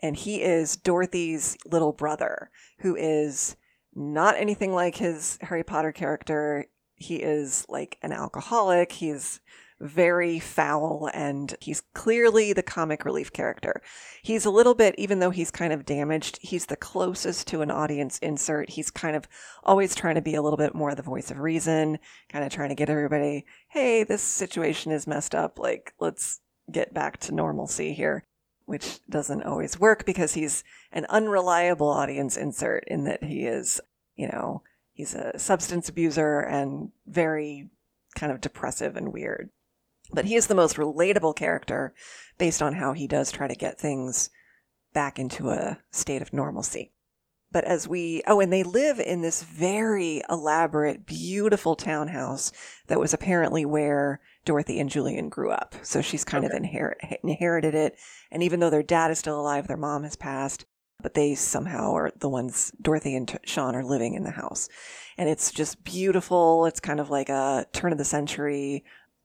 and 0.00 0.16
he 0.16 0.42
is 0.42 0.76
Dorothy's 0.76 1.56
little 1.66 1.92
brother, 1.92 2.50
who 2.78 2.94
is 2.94 3.56
not 3.96 4.36
anything 4.36 4.72
like 4.72 4.96
his 4.96 5.38
Harry 5.40 5.64
Potter 5.64 5.90
character. 5.90 6.66
He 6.94 7.16
is 7.16 7.64
like 7.68 7.98
an 8.02 8.12
alcoholic. 8.12 8.92
He's 8.92 9.40
very 9.80 10.38
foul 10.38 11.10
and 11.12 11.54
he's 11.60 11.82
clearly 11.94 12.52
the 12.52 12.62
comic 12.62 13.04
relief 13.04 13.32
character. 13.32 13.82
He's 14.22 14.44
a 14.44 14.50
little 14.50 14.74
bit, 14.74 14.94
even 14.96 15.18
though 15.18 15.30
he's 15.30 15.50
kind 15.50 15.72
of 15.72 15.84
damaged, 15.84 16.38
he's 16.40 16.66
the 16.66 16.76
closest 16.76 17.46
to 17.48 17.60
an 17.60 17.70
audience 17.70 18.18
insert. 18.18 18.70
He's 18.70 18.90
kind 18.90 19.16
of 19.16 19.28
always 19.64 19.94
trying 19.94 20.14
to 20.14 20.22
be 20.22 20.34
a 20.34 20.42
little 20.42 20.56
bit 20.56 20.74
more 20.74 20.94
the 20.94 21.02
voice 21.02 21.30
of 21.30 21.40
reason, 21.40 21.98
kind 22.30 22.44
of 22.44 22.50
trying 22.50 22.70
to 22.70 22.74
get 22.74 22.88
everybody, 22.88 23.44
hey, 23.68 24.02
this 24.04 24.22
situation 24.22 24.92
is 24.92 25.06
messed 25.06 25.34
up. 25.34 25.58
Like, 25.58 25.92
let's 26.00 26.40
get 26.70 26.94
back 26.94 27.18
to 27.18 27.34
normalcy 27.34 27.92
here, 27.92 28.24
which 28.66 29.00
doesn't 29.08 29.44
always 29.44 29.80
work 29.80 30.04
because 30.04 30.34
he's 30.34 30.62
an 30.92 31.06
unreliable 31.08 31.88
audience 31.88 32.36
insert 32.36 32.84
in 32.88 33.04
that 33.04 33.24
he 33.24 33.46
is, 33.46 33.80
you 34.16 34.28
know, 34.28 34.62
he's 34.92 35.14
a 35.14 35.38
substance 35.38 35.88
abuser 35.88 36.40
and 36.40 36.90
very 37.06 37.70
kind 38.14 38.32
of 38.32 38.40
depressive 38.40 38.96
and 38.96 39.12
weird. 39.12 39.50
But 40.12 40.24
he 40.26 40.34
is 40.34 40.46
the 40.48 40.54
most 40.54 40.76
relatable 40.76 41.36
character 41.36 41.94
based 42.38 42.60
on 42.62 42.74
how 42.74 42.92
he 42.92 43.06
does 43.06 43.32
try 43.32 43.48
to 43.48 43.54
get 43.54 43.80
things 43.80 44.30
back 44.92 45.18
into 45.18 45.50
a 45.50 45.78
state 45.90 46.22
of 46.22 46.32
normalcy. 46.32 46.92
But 47.56 47.64
as 47.64 47.88
we, 47.88 48.20
oh, 48.26 48.40
and 48.40 48.52
they 48.52 48.62
live 48.62 49.00
in 49.00 49.22
this 49.22 49.42
very 49.42 50.20
elaborate, 50.28 51.06
beautiful 51.06 51.74
townhouse 51.74 52.52
that 52.88 53.00
was 53.00 53.14
apparently 53.14 53.64
where 53.64 54.20
Dorothy 54.44 54.78
and 54.78 54.90
Julian 54.90 55.30
grew 55.30 55.50
up. 55.50 55.74
So 55.80 56.02
she's 56.02 56.22
kind 56.22 56.44
of 56.44 56.50
inherit, 56.50 56.98
inherited 57.22 57.74
it. 57.74 57.96
And 58.30 58.42
even 58.42 58.60
though 58.60 58.68
their 58.68 58.82
dad 58.82 59.10
is 59.10 59.18
still 59.18 59.40
alive, 59.40 59.68
their 59.68 59.78
mom 59.78 60.02
has 60.02 60.16
passed, 60.16 60.66
but 61.00 61.14
they 61.14 61.34
somehow 61.34 61.94
are 61.94 62.12
the 62.18 62.28
ones, 62.28 62.72
Dorothy 62.78 63.16
and 63.16 63.26
T- 63.26 63.38
Sean 63.46 63.74
are 63.74 63.82
living 63.82 64.12
in 64.12 64.24
the 64.24 64.32
house. 64.32 64.68
And 65.16 65.30
it's 65.30 65.50
just 65.50 65.82
beautiful. 65.82 66.66
It's 66.66 66.78
kind 66.78 67.00
of 67.00 67.08
like 67.08 67.30
a 67.30 67.64
turn 67.72 67.90
of 67.90 67.96
the 67.96 68.04
century, 68.04 68.84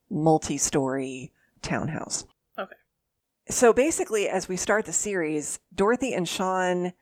multi 0.09 0.57
story 0.57 1.33
townhouse. 1.61 2.23
Okay. 2.57 2.77
So 3.49 3.73
basically, 3.73 4.29
as 4.29 4.47
we 4.47 4.55
start 4.55 4.85
the 4.85 4.93
series, 4.93 5.59
Dorothy 5.75 6.13
and 6.13 6.29
Sean 6.29 6.93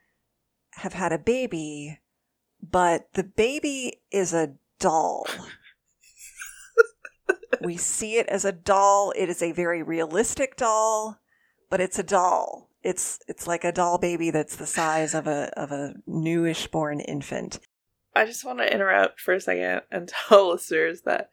have 0.76 0.94
had 0.94 1.12
a 1.12 1.20
baby, 1.20 2.00
but 2.62 3.14
the 3.14 3.24
baby 3.24 4.02
is 4.12 4.34
a 4.34 4.54
doll. 4.80 5.28
we 7.62 7.78
see 7.78 8.18
it 8.18 8.28
as 8.28 8.46
a 8.46 8.52
doll. 8.52 9.12
It 9.16 9.30
is 9.30 9.42
a 9.42 9.52
very 9.52 9.84
realistic 9.84 10.56
doll, 10.56 11.20
but 11.70 11.82
it's 11.82 12.00
a 12.00 12.04
doll. 12.04 12.70
It's 12.82 13.20
it's 13.28 13.46
like 13.46 13.64
a 13.64 13.74
doll 13.74 13.98
baby 13.98 14.32
that's 14.32 14.56
the 14.56 14.66
size 14.66 15.14
of 15.14 15.28
a 15.28 15.52
of 15.58 15.72
a 15.72 15.96
newish 16.08 16.68
born 16.68 17.02
infant. 17.02 17.60
I 18.16 18.26
just 18.26 18.46
want 18.46 18.60
to 18.60 18.74
interrupt 18.74 19.20
for 19.20 19.34
a 19.34 19.42
second 19.42 19.82
and 19.92 20.12
tell 20.28 20.50
listeners 20.50 21.02
that 21.02 21.30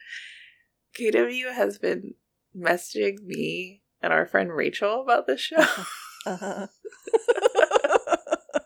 KW 0.99 1.53
has 1.53 1.79
been 1.79 2.15
messaging 2.57 3.23
me 3.25 3.83
and 4.03 4.13
our 4.13 4.27
friend 4.27 4.53
Rachel 4.53 5.03
about 5.03 5.27
this 5.27 5.41
show. 5.41 5.65
Uh-huh. 6.27 6.67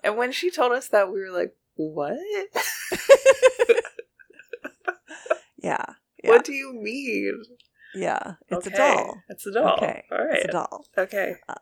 And 0.05 0.16
when 0.16 0.33
she 0.33 0.50
told 0.50 0.72
us 0.72 0.88
that, 0.88 1.12
we 1.12 1.20
were 1.20 1.31
like, 1.31 1.55
what? 1.76 2.16
yeah, 5.62 5.85
yeah, 6.22 6.31
What 6.31 6.44
do 6.44 6.53
you 6.53 6.72
mean? 6.72 7.42
yeah. 7.94 8.35
It's 8.48 8.66
a 8.66 8.70
doll. 8.70 9.16
It's 9.29 9.46
a 9.46 9.53
doll. 9.53 9.74
Okay, 9.76 10.05
All 10.11 10.18
right. 10.18 10.37
It's 10.38 10.44
a 10.46 10.53
doll. 10.53 10.85
Okay. 10.96 11.35
Uh, 11.48 11.55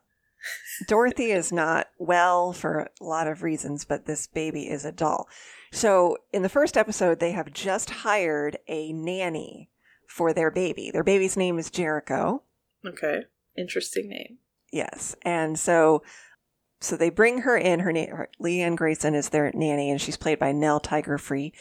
Dorothy 0.87 1.33
is 1.33 1.51
not 1.53 1.89
well 1.99 2.53
for 2.53 2.89
a 3.01 3.05
lot 3.05 3.27
of 3.27 3.43
reasons, 3.43 3.85
but 3.85 4.07
this 4.07 4.27
baby 4.29 4.69
is 4.69 4.85
a 4.85 4.93
doll. 4.93 5.29
So, 5.73 6.17
in 6.33 6.43
the 6.43 6.49
first 6.49 6.77
episode, 6.77 7.19
they 7.21 7.33
have 7.33 7.53
just 7.53 7.91
hired 7.91 8.57
a 8.69 8.93
nanny 8.93 9.69
for 10.07 10.33
their 10.33 10.51
baby. 10.51 10.91
Their 10.93 11.05
baby's 11.05 11.37
name 11.37 11.59
is 11.59 11.71
Jericho. 11.71 12.43
Okay. 12.87 13.25
Interesting 13.57 14.09
name. 14.09 14.39
Yes. 14.73 15.17
And 15.23 15.59
so 15.59 16.03
so 16.81 16.97
they 16.97 17.11
bring 17.11 17.39
her 17.39 17.57
in. 17.57 17.81
Her 17.81 17.93
name, 17.93 18.13
Leanne 18.41 18.77
Grayson, 18.77 19.15
is 19.15 19.31
their 19.31 19.51
nanny, 19.53 19.91
and 19.91 20.01
she's 20.01 20.17
played 20.17 20.39
by 20.39 20.53
Nell 20.53 20.81
Tiger 20.81 21.19
Free. 21.19 21.53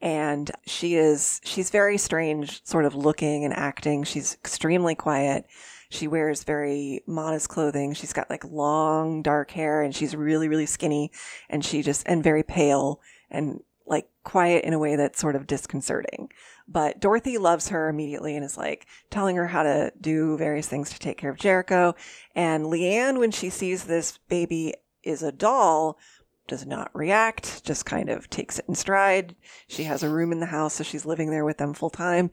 And 0.00 0.50
she 0.66 0.96
is 0.96 1.40
she's 1.44 1.70
very 1.70 1.96
strange, 1.96 2.64
sort 2.64 2.84
of 2.84 2.94
looking 2.94 3.44
and 3.44 3.54
acting. 3.54 4.04
She's 4.04 4.34
extremely 4.34 4.94
quiet. 4.94 5.46
She 5.90 6.08
wears 6.08 6.44
very 6.44 7.02
modest 7.06 7.48
clothing. 7.48 7.94
She's 7.94 8.12
got 8.12 8.28
like 8.28 8.44
long 8.44 9.22
dark 9.22 9.52
hair, 9.52 9.82
and 9.82 9.94
she's 9.94 10.16
really 10.16 10.48
really 10.48 10.66
skinny, 10.66 11.12
and 11.48 11.64
she 11.64 11.82
just 11.82 12.02
and 12.06 12.22
very 12.22 12.42
pale 12.42 13.00
and 13.30 13.60
like 13.86 14.08
quiet 14.24 14.64
in 14.64 14.72
a 14.72 14.78
way 14.78 14.96
that's 14.96 15.20
sort 15.20 15.36
of 15.36 15.46
disconcerting. 15.46 16.30
But 16.66 17.00
Dorothy 17.00 17.36
loves 17.36 17.68
her 17.68 17.88
immediately 17.88 18.36
and 18.36 18.44
is 18.44 18.56
like 18.56 18.86
telling 19.10 19.36
her 19.36 19.48
how 19.48 19.62
to 19.62 19.92
do 20.00 20.36
various 20.38 20.66
things 20.66 20.90
to 20.90 20.98
take 20.98 21.18
care 21.18 21.30
of 21.30 21.36
Jericho. 21.36 21.94
And 22.34 22.64
Leanne, 22.64 23.18
when 23.18 23.30
she 23.30 23.50
sees 23.50 23.84
this 23.84 24.18
baby 24.28 24.74
is 25.02 25.22
a 25.22 25.32
doll, 25.32 25.98
does 26.46 26.66
not 26.66 26.90
react, 26.94 27.64
just 27.64 27.86
kind 27.86 28.08
of 28.08 28.28
takes 28.28 28.58
it 28.58 28.66
in 28.68 28.74
stride. 28.74 29.34
She 29.66 29.84
has 29.84 30.02
a 30.02 30.08
room 30.08 30.32
in 30.32 30.40
the 30.40 30.46
house, 30.46 30.74
so 30.74 30.84
she's 30.84 31.06
living 31.06 31.30
there 31.30 31.44
with 31.44 31.58
them 31.58 31.74
full 31.74 31.90
time. 31.90 32.30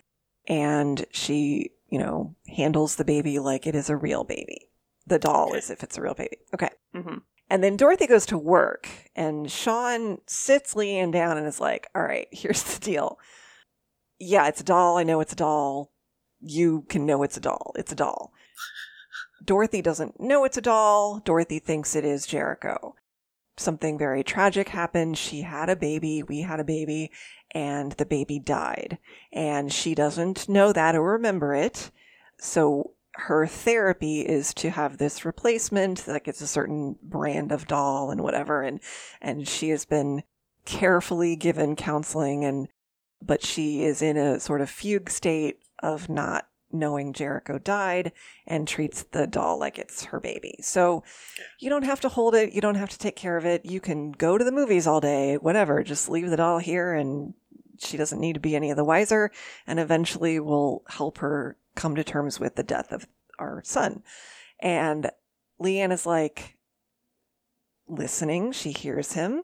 And 0.47 1.05
she, 1.11 1.71
you 1.89 1.99
know, 1.99 2.35
handles 2.47 2.95
the 2.95 3.05
baby 3.05 3.39
like 3.39 3.67
it 3.67 3.75
is 3.75 3.89
a 3.89 3.95
real 3.95 4.23
baby. 4.23 4.67
The 5.07 5.19
doll 5.19 5.53
is 5.53 5.69
if 5.69 5.83
it's 5.83 5.97
a 5.97 6.01
real 6.01 6.13
baby. 6.13 6.37
Okay. 6.53 6.69
Mm-hmm. 6.95 7.17
And 7.49 7.63
then 7.63 7.75
Dorothy 7.75 8.07
goes 8.07 8.25
to 8.27 8.37
work, 8.37 8.87
and 9.13 9.51
Sean 9.51 10.19
sits 10.25 10.73
Leanne 10.73 11.11
down 11.11 11.37
and 11.37 11.45
is 11.45 11.59
like, 11.59 11.87
All 11.93 12.01
right, 12.01 12.27
here's 12.31 12.63
the 12.63 12.79
deal. 12.79 13.19
Yeah, 14.23 14.47
it's 14.47 14.61
a 14.61 14.63
doll. 14.63 14.99
I 14.99 15.03
know 15.03 15.19
it's 15.19 15.33
a 15.33 15.35
doll. 15.35 15.89
You 16.39 16.85
can 16.89 17.07
know 17.07 17.23
it's 17.23 17.37
a 17.37 17.41
doll. 17.41 17.73
It's 17.75 17.91
a 17.91 17.95
doll. 17.95 18.31
Dorothy 19.43 19.81
doesn't 19.81 20.19
know 20.19 20.45
it's 20.45 20.57
a 20.57 20.61
doll. 20.61 21.19
Dorothy 21.25 21.57
thinks 21.57 21.95
it 21.95 22.05
is 22.05 22.27
Jericho. 22.27 22.93
Something 23.57 23.97
very 23.97 24.23
tragic 24.23 24.69
happened. 24.69 25.17
She 25.17 25.41
had 25.41 25.71
a 25.71 25.75
baby. 25.75 26.21
We 26.21 26.41
had 26.41 26.59
a 26.59 26.63
baby, 26.63 27.09
and 27.49 27.93
the 27.93 28.05
baby 28.05 28.37
died. 28.37 28.99
And 29.33 29.73
she 29.73 29.95
doesn't 29.95 30.47
know 30.47 30.71
that 30.71 30.95
or 30.95 31.13
remember 31.13 31.55
it. 31.55 31.89
So 32.37 32.91
her 33.13 33.47
therapy 33.47 34.21
is 34.21 34.53
to 34.53 34.69
have 34.69 34.99
this 34.99 35.25
replacement 35.25 36.07
like 36.07 36.27
it's 36.27 36.41
a 36.41 36.47
certain 36.47 36.97
brand 37.01 37.51
of 37.51 37.67
doll 37.67 38.09
and 38.11 38.21
whatever 38.21 38.61
and 38.61 38.79
and 39.21 39.47
she 39.47 39.69
has 39.69 39.83
been 39.83 40.23
carefully 40.63 41.35
given 41.35 41.75
counseling 41.75 42.45
and 42.45 42.69
but 43.21 43.43
she 43.43 43.83
is 43.83 44.01
in 44.01 44.17
a 44.17 44.39
sort 44.39 44.61
of 44.61 44.69
fugue 44.69 45.09
state 45.09 45.59
of 45.79 46.09
not 46.09 46.47
knowing 46.73 47.13
Jericho 47.13 47.57
died 47.57 48.11
and 48.47 48.67
treats 48.67 49.03
the 49.03 49.27
doll 49.27 49.59
like 49.59 49.77
it's 49.77 50.05
her 50.05 50.19
baby. 50.19 50.55
So 50.61 51.03
you 51.59 51.69
don't 51.69 51.83
have 51.83 52.01
to 52.01 52.09
hold 52.09 52.35
it, 52.35 52.53
you 52.53 52.61
don't 52.61 52.75
have 52.75 52.89
to 52.89 52.97
take 52.97 53.15
care 53.15 53.37
of 53.37 53.45
it. 53.45 53.65
You 53.65 53.79
can 53.79 54.11
go 54.11 54.37
to 54.37 54.43
the 54.43 54.51
movies 54.51 54.87
all 54.87 55.01
day, 55.01 55.35
whatever. 55.35 55.83
Just 55.83 56.09
leave 56.09 56.29
the 56.29 56.37
doll 56.37 56.59
here 56.59 56.93
and 56.93 57.33
she 57.79 57.97
doesn't 57.97 58.19
need 58.19 58.33
to 58.33 58.39
be 58.39 58.55
any 58.55 58.69
of 58.69 58.77
the 58.77 58.85
wiser 58.85 59.31
and 59.65 59.79
eventually 59.79 60.39
we'll 60.39 60.83
help 60.87 61.17
her 61.17 61.57
come 61.75 61.95
to 61.95 62.03
terms 62.03 62.39
with 62.39 62.55
the 62.55 62.63
death 62.63 62.91
of 62.91 63.07
our 63.39 63.61
son. 63.65 64.03
And 64.59 65.09
Leanne 65.59 65.91
is 65.91 66.05
like 66.05 66.57
listening. 67.87 68.51
She 68.51 68.71
hears 68.71 69.13
him 69.13 69.43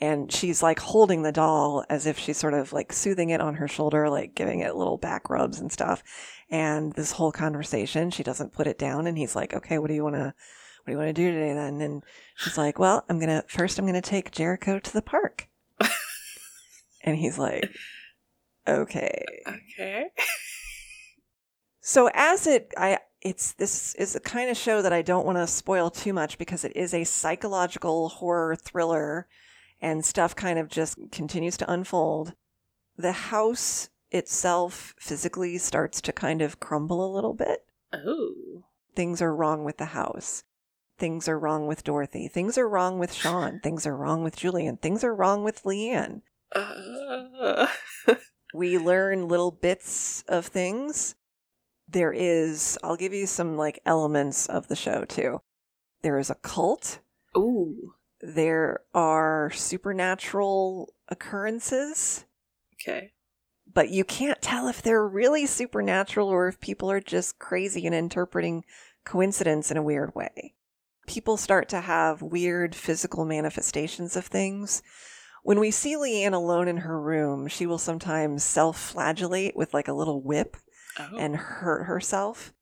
and 0.00 0.32
she's 0.32 0.62
like 0.62 0.78
holding 0.78 1.22
the 1.22 1.32
doll 1.32 1.84
as 1.88 2.06
if 2.06 2.18
she's 2.18 2.36
sort 2.36 2.54
of 2.54 2.72
like 2.72 2.92
soothing 2.92 3.30
it 3.30 3.40
on 3.40 3.54
her 3.56 3.66
shoulder, 3.66 4.08
like 4.08 4.34
giving 4.34 4.60
it 4.60 4.76
little 4.76 4.96
back 4.96 5.28
rubs 5.28 5.58
and 5.58 5.72
stuff. 5.72 6.02
And 6.50 6.92
this 6.92 7.12
whole 7.12 7.32
conversation, 7.32 8.10
she 8.10 8.22
doesn't 8.22 8.52
put 8.52 8.66
it 8.66 8.78
down. 8.78 9.06
And 9.06 9.18
he's 9.18 9.34
like, 9.34 9.54
okay, 9.54 9.78
what 9.78 9.88
do 9.88 9.94
you 9.94 10.04
want 10.04 10.14
to, 10.14 10.26
what 10.26 10.86
do 10.86 10.92
you 10.92 10.98
want 10.98 11.08
to 11.08 11.12
do 11.12 11.32
today 11.32 11.52
then? 11.52 11.80
And 11.80 12.04
she's 12.36 12.56
like, 12.56 12.78
well, 12.78 13.04
I'm 13.08 13.18
to, 13.20 13.44
first 13.48 13.78
I'm 13.78 13.86
going 13.86 14.00
to 14.00 14.00
take 14.00 14.30
Jericho 14.30 14.78
to 14.78 14.92
the 14.92 15.02
park. 15.02 15.48
and 17.02 17.16
he's 17.16 17.38
like, 17.38 17.68
okay. 18.68 19.24
Okay. 19.46 20.10
So 21.80 22.10
as 22.12 22.46
it 22.46 22.70
I 22.76 22.98
it's 23.22 23.52
this 23.52 23.94
is 23.94 24.12
the 24.12 24.20
kind 24.20 24.50
of 24.50 24.58
show 24.58 24.82
that 24.82 24.92
I 24.92 25.00
don't 25.00 25.24
want 25.24 25.38
to 25.38 25.46
spoil 25.46 25.88
too 25.90 26.12
much 26.12 26.36
because 26.36 26.62
it 26.62 26.76
is 26.76 26.92
a 26.92 27.04
psychological 27.04 28.10
horror 28.10 28.56
thriller 28.56 29.26
and 29.80 30.04
stuff 30.04 30.34
kind 30.34 30.58
of 30.58 30.68
just 30.68 30.98
continues 31.10 31.56
to 31.58 31.70
unfold. 31.70 32.34
The 32.96 33.12
house 33.12 33.90
itself 34.10 34.94
physically 34.98 35.58
starts 35.58 36.00
to 36.02 36.12
kind 36.12 36.42
of 36.42 36.60
crumble 36.60 37.04
a 37.04 37.14
little 37.14 37.34
bit. 37.34 37.64
Oh. 37.92 38.64
Things 38.94 39.22
are 39.22 39.34
wrong 39.34 39.64
with 39.64 39.76
the 39.76 39.86
house. 39.86 40.44
Things 40.98 41.28
are 41.28 41.38
wrong 41.38 41.66
with 41.66 41.84
Dorothy. 41.84 42.26
Things 42.26 42.58
are 42.58 42.68
wrong 42.68 42.98
with 42.98 43.12
Sean. 43.12 43.60
Things 43.62 43.86
are 43.86 43.96
wrong 43.96 44.24
with 44.24 44.36
Julian. 44.36 44.78
Things 44.78 45.04
are 45.04 45.14
wrong 45.14 45.44
with 45.44 45.62
Leanne. 45.62 46.22
Uh, 46.52 47.68
we 48.54 48.78
learn 48.78 49.28
little 49.28 49.52
bits 49.52 50.24
of 50.28 50.46
things. 50.46 51.14
There 51.88 52.12
is, 52.12 52.76
I'll 52.82 52.96
give 52.96 53.14
you 53.14 53.26
some 53.26 53.56
like 53.56 53.80
elements 53.86 54.46
of 54.46 54.68
the 54.68 54.76
show 54.76 55.04
too. 55.04 55.40
There 56.02 56.18
is 56.18 56.30
a 56.30 56.34
cult. 56.36 57.00
ooh. 57.36 57.94
There 58.20 58.80
are 58.94 59.50
supernatural 59.54 60.92
occurrences, 61.08 62.24
Okay. 62.74 63.12
but 63.72 63.90
you 63.90 64.04
can't 64.04 64.42
tell 64.42 64.66
if 64.68 64.82
they're 64.82 65.06
really 65.06 65.46
supernatural 65.46 66.28
or 66.28 66.48
if 66.48 66.58
people 66.60 66.90
are 66.90 67.00
just 67.00 67.38
crazy 67.38 67.86
and 67.86 67.94
interpreting 67.94 68.64
coincidence 69.04 69.70
in 69.70 69.76
a 69.76 69.82
weird 69.82 70.14
way. 70.14 70.54
People 71.06 71.36
start 71.36 71.68
to 71.70 71.80
have 71.80 72.20
weird 72.20 72.74
physical 72.74 73.24
manifestations 73.24 74.16
of 74.16 74.26
things. 74.26 74.82
When 75.42 75.60
we 75.60 75.70
see 75.70 75.94
Leanne 75.94 76.34
alone 76.34 76.68
in 76.68 76.78
her 76.78 77.00
room, 77.00 77.46
she 77.48 77.64
will 77.66 77.78
sometimes 77.78 78.42
self 78.44 78.78
flagellate 78.78 79.56
with 79.56 79.72
like 79.72 79.88
a 79.88 79.94
little 79.94 80.20
whip 80.22 80.56
Oh. 80.98 81.16
and 81.16 81.36
hurt 81.36 81.84
herself. 81.84 82.52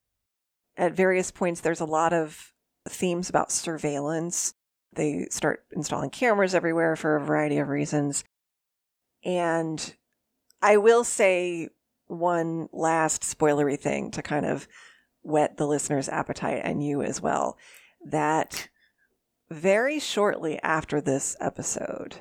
At 0.76 0.92
various 0.92 1.30
points, 1.30 1.62
there's 1.62 1.80
a 1.80 1.86
lot 1.86 2.12
of 2.12 2.52
themes 2.86 3.30
about 3.30 3.50
surveillance. 3.50 4.52
They 4.96 5.28
start 5.30 5.64
installing 5.72 6.10
cameras 6.10 6.54
everywhere 6.54 6.96
for 6.96 7.16
a 7.16 7.24
variety 7.24 7.58
of 7.58 7.68
reasons. 7.68 8.24
And 9.24 9.94
I 10.60 10.78
will 10.78 11.04
say 11.04 11.68
one 12.06 12.68
last 12.72 13.22
spoilery 13.22 13.78
thing 13.78 14.10
to 14.12 14.22
kind 14.22 14.46
of 14.46 14.66
whet 15.22 15.56
the 15.56 15.66
listener's 15.66 16.08
appetite 16.08 16.62
and 16.64 16.84
you 16.84 17.02
as 17.02 17.20
well 17.20 17.58
that 18.04 18.68
very 19.50 19.98
shortly 19.98 20.60
after 20.62 21.00
this 21.00 21.36
episode, 21.40 22.16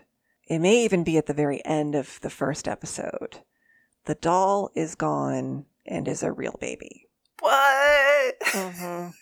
it 0.47 0.59
may 0.59 0.83
even 0.83 1.03
be 1.03 1.17
at 1.17 1.27
the 1.27 1.33
very 1.33 1.63
end 1.65 1.95
of 1.95 2.19
the 2.21 2.29
first 2.29 2.67
episode, 2.67 3.39
the 4.05 4.15
doll 4.15 4.69
is 4.75 4.95
gone 4.95 5.65
and 5.85 6.07
is 6.07 6.23
a 6.23 6.31
real 6.31 6.55
baby. 6.59 7.07
what? 7.39 8.39
Mm-hmm. 8.41 9.09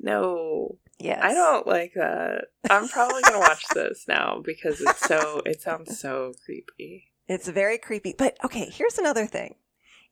No. 0.00 0.78
Yes. 0.98 1.20
I 1.22 1.32
don't 1.32 1.66
like 1.66 1.92
that. 1.94 2.46
I'm 2.68 2.88
probably 2.88 3.22
gonna 3.22 3.38
watch 3.38 3.64
this 3.72 4.06
now 4.08 4.40
because 4.44 4.80
it's 4.80 5.06
so. 5.06 5.42
It 5.46 5.60
sounds 5.60 5.98
so 6.00 6.32
creepy. 6.44 7.08
It's 7.28 7.48
very 7.48 7.78
creepy. 7.78 8.14
But 8.16 8.36
okay, 8.44 8.68
here's 8.70 8.98
another 8.98 9.26
thing. 9.26 9.54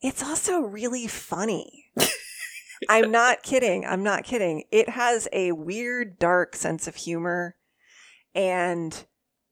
It's 0.00 0.22
also 0.22 0.60
really 0.60 1.06
funny. 1.08 1.86
I'm 2.88 3.10
not 3.10 3.42
kidding. 3.42 3.84
I'm 3.86 4.02
not 4.02 4.24
kidding. 4.24 4.64
It 4.70 4.90
has 4.90 5.26
a 5.32 5.52
weird, 5.52 6.18
dark 6.18 6.54
sense 6.54 6.86
of 6.86 6.94
humor. 6.96 7.56
And 8.34 9.04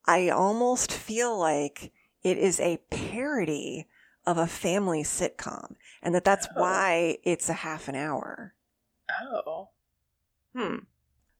I 0.06 0.28
almost 0.28 0.92
feel 0.92 1.36
like 1.38 1.90
it 2.22 2.36
is 2.36 2.60
a 2.60 2.76
parody 2.90 3.88
of 4.26 4.36
a 4.36 4.46
family 4.46 5.02
sitcom. 5.02 5.74
And 6.02 6.14
that 6.14 6.24
that's 6.24 6.46
Oh. 6.54 6.60
why 6.60 7.18
it's 7.24 7.48
a 7.48 7.54
half 7.54 7.88
an 7.88 7.94
hour. 7.96 8.54
Oh. 9.22 9.70
Hmm. 10.54 10.76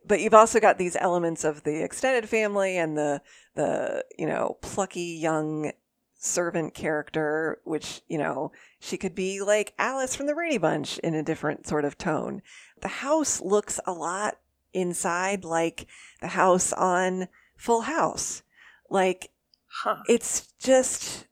But 0.07 0.21
you've 0.21 0.35
also 0.35 0.61
got 0.61 0.79
these 0.79 0.97
elements 0.97 1.45
of 1.45 1.63
the 1.63 1.83
extended 1.83 2.29
family 2.29 2.77
and 2.77 2.97
the 2.97 3.21
the 3.55 4.05
you 4.19 4.27
know 4.27 4.59
plucky 4.61 5.19
young 5.21 5.73
servant 6.17 6.75
character 6.75 7.61
which 7.65 8.01
you 8.09 8.17
know 8.17 8.51
she 8.81 8.97
could 8.97 9.15
be 9.15 9.43
like 9.43 9.75
alice 9.79 10.15
from 10.15 10.27
the 10.27 10.35
brady 10.35 10.59
bunch 10.59 10.99
in 10.99 11.15
a 11.15 11.23
different 11.23 11.67
sort 11.67 11.85
of 11.85 11.99
tone. 11.99 12.43
The 12.81 12.89
house 12.89 13.41
looks 13.41 13.81
a 13.87 13.93
lot 13.93 14.39
inside 14.73 15.45
like 15.45 15.87
the 16.21 16.29
house 16.29 16.73
on 16.73 17.29
full 17.57 17.83
house. 17.83 18.43
Like 18.91 19.31
Huh. 19.83 19.97
it's 20.09 20.53
just 20.61 21.27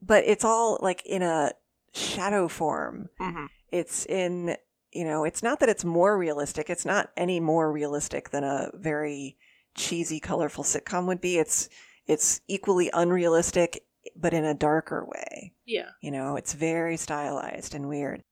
but 0.00 0.24
it's 0.24 0.44
all 0.44 0.78
like 0.80 1.04
in 1.04 1.22
a 1.22 1.52
shadow 1.92 2.48
form. 2.48 3.08
Hmm 3.18 3.46
it's 3.70 4.06
in 4.06 4.56
you 4.98 5.04
know 5.04 5.24
it's 5.24 5.42
not 5.42 5.60
that 5.60 5.68
it's 5.68 5.84
more 5.84 6.18
realistic 6.18 6.68
it's 6.68 6.84
not 6.84 7.10
any 7.16 7.40
more 7.40 7.70
realistic 7.70 8.30
than 8.30 8.44
a 8.44 8.70
very 8.74 9.36
cheesy 9.76 10.20
colorful 10.20 10.64
sitcom 10.64 11.06
would 11.06 11.20
be 11.20 11.38
it's 11.38 11.68
it's 12.06 12.40
equally 12.48 12.90
unrealistic 12.92 13.84
but 14.16 14.34
in 14.34 14.44
a 14.44 14.54
darker 14.54 15.04
way. 15.06 15.52
Yeah. 15.66 15.90
You 16.00 16.10
know, 16.10 16.36
it's 16.36 16.52
very 16.52 16.96
stylized 16.96 17.74
and 17.74 17.88
weird. 17.88 18.22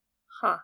Huh. 0.41 0.59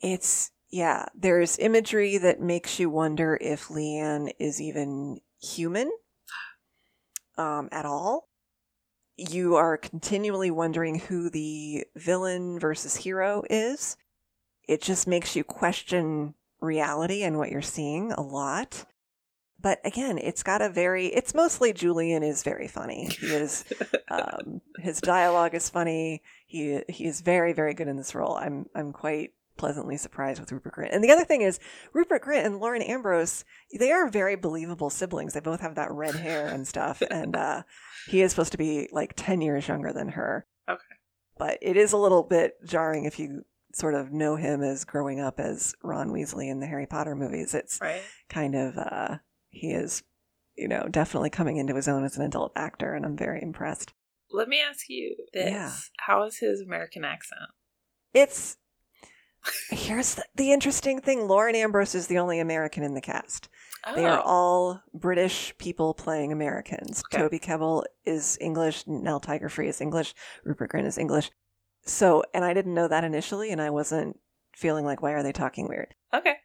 It's, 0.00 0.50
yeah, 0.70 1.06
there's 1.14 1.58
imagery 1.58 2.18
that 2.18 2.40
makes 2.40 2.78
you 2.78 2.90
wonder 2.90 3.38
if 3.40 3.68
Leanne 3.68 4.32
is 4.38 4.60
even 4.60 5.20
human 5.40 5.90
um, 7.36 7.68
at 7.72 7.86
all. 7.86 8.28
You 9.16 9.56
are 9.56 9.76
continually 9.76 10.50
wondering 10.50 10.98
who 10.98 11.30
the 11.30 11.84
villain 11.96 12.58
versus 12.58 12.96
hero 12.96 13.42
is. 13.50 13.96
It 14.68 14.82
just 14.82 15.08
makes 15.08 15.34
you 15.34 15.42
question 15.42 16.34
reality 16.60 17.22
and 17.22 17.38
what 17.38 17.50
you're 17.50 17.62
seeing 17.62 18.12
a 18.12 18.20
lot. 18.20 18.84
But 19.60 19.80
again, 19.84 20.18
it's 20.18 20.44
got 20.44 20.62
a 20.62 20.68
very, 20.68 21.06
it's 21.06 21.34
mostly 21.34 21.72
Julian 21.72 22.22
is 22.22 22.44
very 22.44 22.68
funny. 22.68 23.08
He 23.20 23.26
is, 23.26 23.64
um, 24.10 24.60
his 24.78 25.00
dialogue 25.00 25.54
is 25.54 25.68
funny. 25.68 26.22
He, 26.46 26.80
he 26.88 27.06
is 27.06 27.22
very, 27.22 27.52
very 27.52 27.74
good 27.74 27.88
in 27.88 27.96
this 27.96 28.14
role. 28.14 28.36
I'm, 28.36 28.66
I'm 28.74 28.92
quite 28.92 29.32
pleasantly 29.56 29.96
surprised 29.96 30.38
with 30.38 30.52
Rupert 30.52 30.74
Grint. 30.74 30.94
And 30.94 31.02
the 31.02 31.10
other 31.10 31.24
thing 31.24 31.42
is, 31.42 31.58
Rupert 31.92 32.22
Grint 32.22 32.46
and 32.46 32.60
Lauren 32.60 32.82
Ambrose, 32.82 33.44
they 33.76 33.90
are 33.90 34.08
very 34.08 34.36
believable 34.36 34.90
siblings. 34.90 35.34
They 35.34 35.40
both 35.40 35.60
have 35.60 35.74
that 35.74 35.90
red 35.90 36.14
hair 36.14 36.46
and 36.46 36.66
stuff. 36.66 37.02
And 37.10 37.34
uh, 37.34 37.62
he 38.06 38.22
is 38.22 38.30
supposed 38.30 38.52
to 38.52 38.58
be 38.58 38.88
like 38.92 39.14
10 39.16 39.40
years 39.40 39.66
younger 39.66 39.92
than 39.92 40.10
her. 40.10 40.46
Okay. 40.68 40.80
But 41.36 41.58
it 41.60 41.76
is 41.76 41.92
a 41.92 41.96
little 41.96 42.22
bit 42.22 42.64
jarring 42.64 43.06
if 43.06 43.18
you 43.18 43.44
sort 43.78 43.94
of 43.94 44.12
know 44.12 44.36
him 44.36 44.62
as 44.62 44.84
growing 44.84 45.20
up 45.20 45.38
as 45.40 45.74
Ron 45.82 46.10
Weasley 46.10 46.50
in 46.50 46.60
the 46.60 46.66
Harry 46.66 46.86
Potter 46.86 47.14
movies. 47.14 47.54
It's 47.54 47.80
Right. 47.80 48.02
kind 48.28 48.54
of, 48.54 48.76
uh, 48.76 49.18
he 49.50 49.72
is, 49.72 50.02
you 50.56 50.68
know, 50.68 50.88
definitely 50.90 51.30
coming 51.30 51.56
into 51.56 51.74
his 51.74 51.88
own 51.88 52.04
as 52.04 52.16
an 52.16 52.24
adult 52.24 52.52
actor. 52.56 52.94
And 52.94 53.04
I'm 53.06 53.16
very 53.16 53.40
impressed. 53.42 53.92
Let 54.30 54.48
me 54.48 54.60
ask 54.60 54.88
you 54.88 55.16
this. 55.32 55.50
Yeah. 55.50 55.72
How 55.98 56.24
is 56.24 56.38
his 56.38 56.60
American 56.60 57.04
accent? 57.04 57.50
It's 58.12 58.56
here's 59.70 60.16
the, 60.16 60.24
the 60.34 60.52
interesting 60.52 61.00
thing 61.00 61.26
Lauren 61.28 61.54
Ambrose 61.54 61.94
is 61.94 62.06
the 62.08 62.18
only 62.18 62.38
American 62.40 62.82
in 62.82 62.94
the 62.94 63.00
cast. 63.00 63.48
They 63.94 64.04
are 64.04 64.18
Oh. 64.18 64.22
all 64.24 64.82
British 64.92 65.54
people 65.58 65.94
playing 65.94 66.32
Americans. 66.32 67.02
Okay. 67.06 67.22
Toby 67.22 67.38
Kebbell 67.38 67.84
is 68.04 68.36
English, 68.40 68.86
Nell 68.86 69.20
Tiger 69.20 69.48
Free 69.48 69.68
is 69.68 69.80
English, 69.80 70.14
Rupert 70.44 70.72
Grint 70.72 70.84
is 70.86 70.98
English. 70.98 71.30
So, 71.84 72.22
and 72.34 72.44
I 72.44 72.54
didn't 72.54 72.74
know 72.74 72.88
that 72.88 73.04
initially, 73.04 73.50
and 73.50 73.60
I 73.60 73.70
wasn't 73.70 74.18
feeling 74.54 74.84
like, 74.84 75.02
why 75.02 75.12
are 75.12 75.22
they 75.22 75.32
talking 75.32 75.68
weird? 75.68 75.94
Okay. 76.12 76.36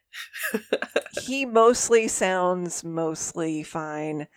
he 1.24 1.46
mostly 1.46 2.08
sounds 2.08 2.84
mostly 2.84 3.64
fine. 3.64 4.28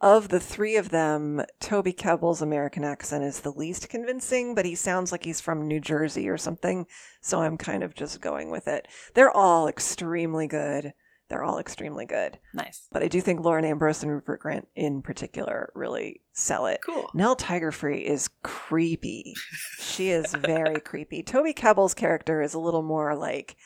Of 0.00 0.28
the 0.28 0.38
three 0.38 0.76
of 0.76 0.90
them, 0.90 1.42
Toby 1.58 1.92
Kebbell's 1.92 2.40
American 2.40 2.84
accent 2.84 3.24
is 3.24 3.40
the 3.40 3.50
least 3.50 3.88
convincing, 3.88 4.54
but 4.54 4.64
he 4.64 4.76
sounds 4.76 5.10
like 5.10 5.24
he's 5.24 5.40
from 5.40 5.66
New 5.66 5.80
Jersey 5.80 6.28
or 6.28 6.38
something. 6.38 6.86
So 7.20 7.42
I'm 7.42 7.58
kind 7.58 7.82
of 7.82 7.94
just 7.94 8.20
going 8.20 8.50
with 8.50 8.68
it. 8.68 8.86
They're 9.14 9.36
all 9.36 9.66
extremely 9.66 10.46
good. 10.46 10.94
They're 11.28 11.44
all 11.44 11.58
extremely 11.58 12.06
good. 12.06 12.38
nice. 12.54 12.86
But 12.90 13.02
I 13.02 13.08
do 13.08 13.20
think 13.20 13.40
Lauren 13.40 13.64
Ambrose 13.64 14.02
and 14.02 14.10
Rupert 14.10 14.42
Grint 14.42 14.66
in 14.74 15.02
particular 15.02 15.70
really 15.74 16.22
sell 16.32 16.66
it. 16.66 16.80
Cool. 16.84 17.10
Nell 17.14 17.36
Tiger 17.36 17.70
Free 17.70 17.98
is 18.00 18.28
creepy. 18.42 19.34
She 19.78 20.08
is 20.10 20.32
very 20.34 20.80
creepy. 20.80 21.22
Toby 21.22 21.52
Kebbell's 21.52 21.94
character 21.94 22.40
is 22.40 22.54
a 22.54 22.58
little 22.58 22.82
more 22.82 23.14
like 23.14 23.56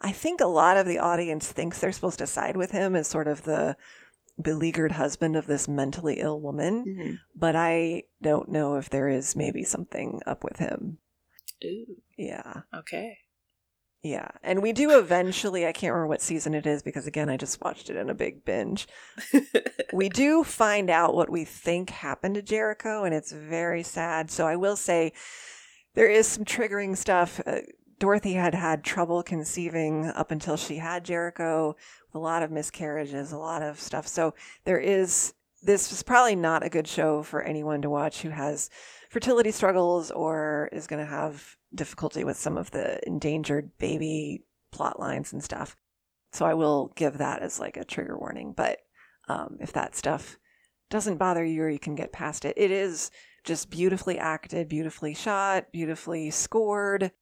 I 0.00 0.10
think 0.10 0.40
a 0.40 0.46
lot 0.46 0.76
of 0.76 0.86
the 0.86 0.98
audience 0.98 1.52
thinks 1.52 1.78
they're 1.78 1.92
supposed 1.92 2.18
to 2.18 2.26
side 2.26 2.56
with 2.56 2.70
him 2.72 2.96
as 2.96 3.06
sort 3.06 3.28
of 3.28 3.44
the 3.44 3.76
beleaguered 4.40 4.92
husband 4.92 5.36
of 5.36 5.46
this 5.46 5.68
mentally 5.68 6.18
ill 6.18 6.40
woman, 6.40 6.84
Mhm. 6.86 7.18
but 7.36 7.54
I 7.54 8.04
don't 8.20 8.48
know 8.48 8.76
if 8.76 8.88
there 8.90 9.08
is 9.08 9.36
maybe 9.36 9.62
something 9.62 10.20
up 10.26 10.42
with 10.42 10.56
him. 10.56 10.98
Ooh. 11.64 11.96
Yeah. 12.16 12.62
Okay. 12.74 13.18
Yeah. 14.02 14.28
And 14.42 14.62
we 14.62 14.72
do 14.72 14.98
eventually, 14.98 15.64
I 15.64 15.72
can't 15.72 15.92
remember 15.92 16.08
what 16.08 16.20
season 16.20 16.54
it 16.54 16.66
is 16.66 16.82
because 16.82 17.06
again, 17.06 17.28
I 17.28 17.36
just 17.36 17.60
watched 17.60 17.88
it 17.88 17.96
in 17.96 18.10
a 18.10 18.14
big 18.14 18.44
binge. 18.44 18.88
we 19.92 20.08
do 20.08 20.42
find 20.42 20.90
out 20.90 21.14
what 21.14 21.30
we 21.30 21.44
think 21.44 21.90
happened 21.90 22.34
to 22.34 22.42
Jericho, 22.42 23.04
and 23.04 23.14
it's 23.14 23.30
very 23.30 23.84
sad. 23.84 24.30
So 24.30 24.46
I 24.46 24.56
will 24.56 24.74
say 24.74 25.12
there 25.94 26.10
is 26.10 26.26
some 26.26 26.44
triggering 26.44 26.96
stuff. 26.96 27.40
Uh, 27.46 27.58
Dorothy 28.00 28.32
had 28.32 28.54
had 28.54 28.82
trouble 28.82 29.22
conceiving 29.22 30.06
up 30.06 30.32
until 30.32 30.56
she 30.56 30.78
had 30.78 31.04
Jericho, 31.04 31.76
a 32.12 32.18
lot 32.18 32.42
of 32.42 32.50
miscarriages, 32.50 33.30
a 33.30 33.38
lot 33.38 33.62
of 33.62 33.78
stuff. 33.78 34.08
So 34.08 34.34
there 34.64 34.80
is. 34.80 35.34
This 35.64 35.92
is 35.92 36.02
probably 36.02 36.34
not 36.34 36.64
a 36.64 36.68
good 36.68 36.88
show 36.88 37.22
for 37.22 37.40
anyone 37.40 37.82
to 37.82 37.90
watch 37.90 38.22
who 38.22 38.30
has 38.30 38.68
fertility 39.12 39.50
struggles 39.50 40.10
or 40.10 40.70
is 40.72 40.86
going 40.86 40.98
to 40.98 41.10
have 41.10 41.56
difficulty 41.74 42.24
with 42.24 42.38
some 42.38 42.56
of 42.56 42.70
the 42.70 42.98
endangered 43.06 43.70
baby 43.76 44.42
plot 44.72 44.98
lines 44.98 45.34
and 45.34 45.44
stuff. 45.44 45.76
So 46.32 46.46
I 46.46 46.54
will 46.54 46.94
give 46.96 47.18
that 47.18 47.42
as 47.42 47.60
like 47.60 47.76
a 47.76 47.84
trigger 47.84 48.18
warning. 48.18 48.54
But 48.56 48.78
um, 49.28 49.58
if 49.60 49.74
that 49.74 49.94
stuff 49.94 50.38
doesn't 50.88 51.18
bother 51.18 51.44
you 51.44 51.62
or 51.62 51.68
you 51.68 51.78
can 51.78 51.94
get 51.94 52.10
past 52.10 52.46
it, 52.46 52.54
it 52.56 52.70
is 52.70 53.10
just 53.44 53.68
beautifully 53.68 54.18
acted, 54.18 54.70
beautifully 54.70 55.12
shot, 55.12 55.70
beautifully 55.72 56.30
scored. 56.30 57.12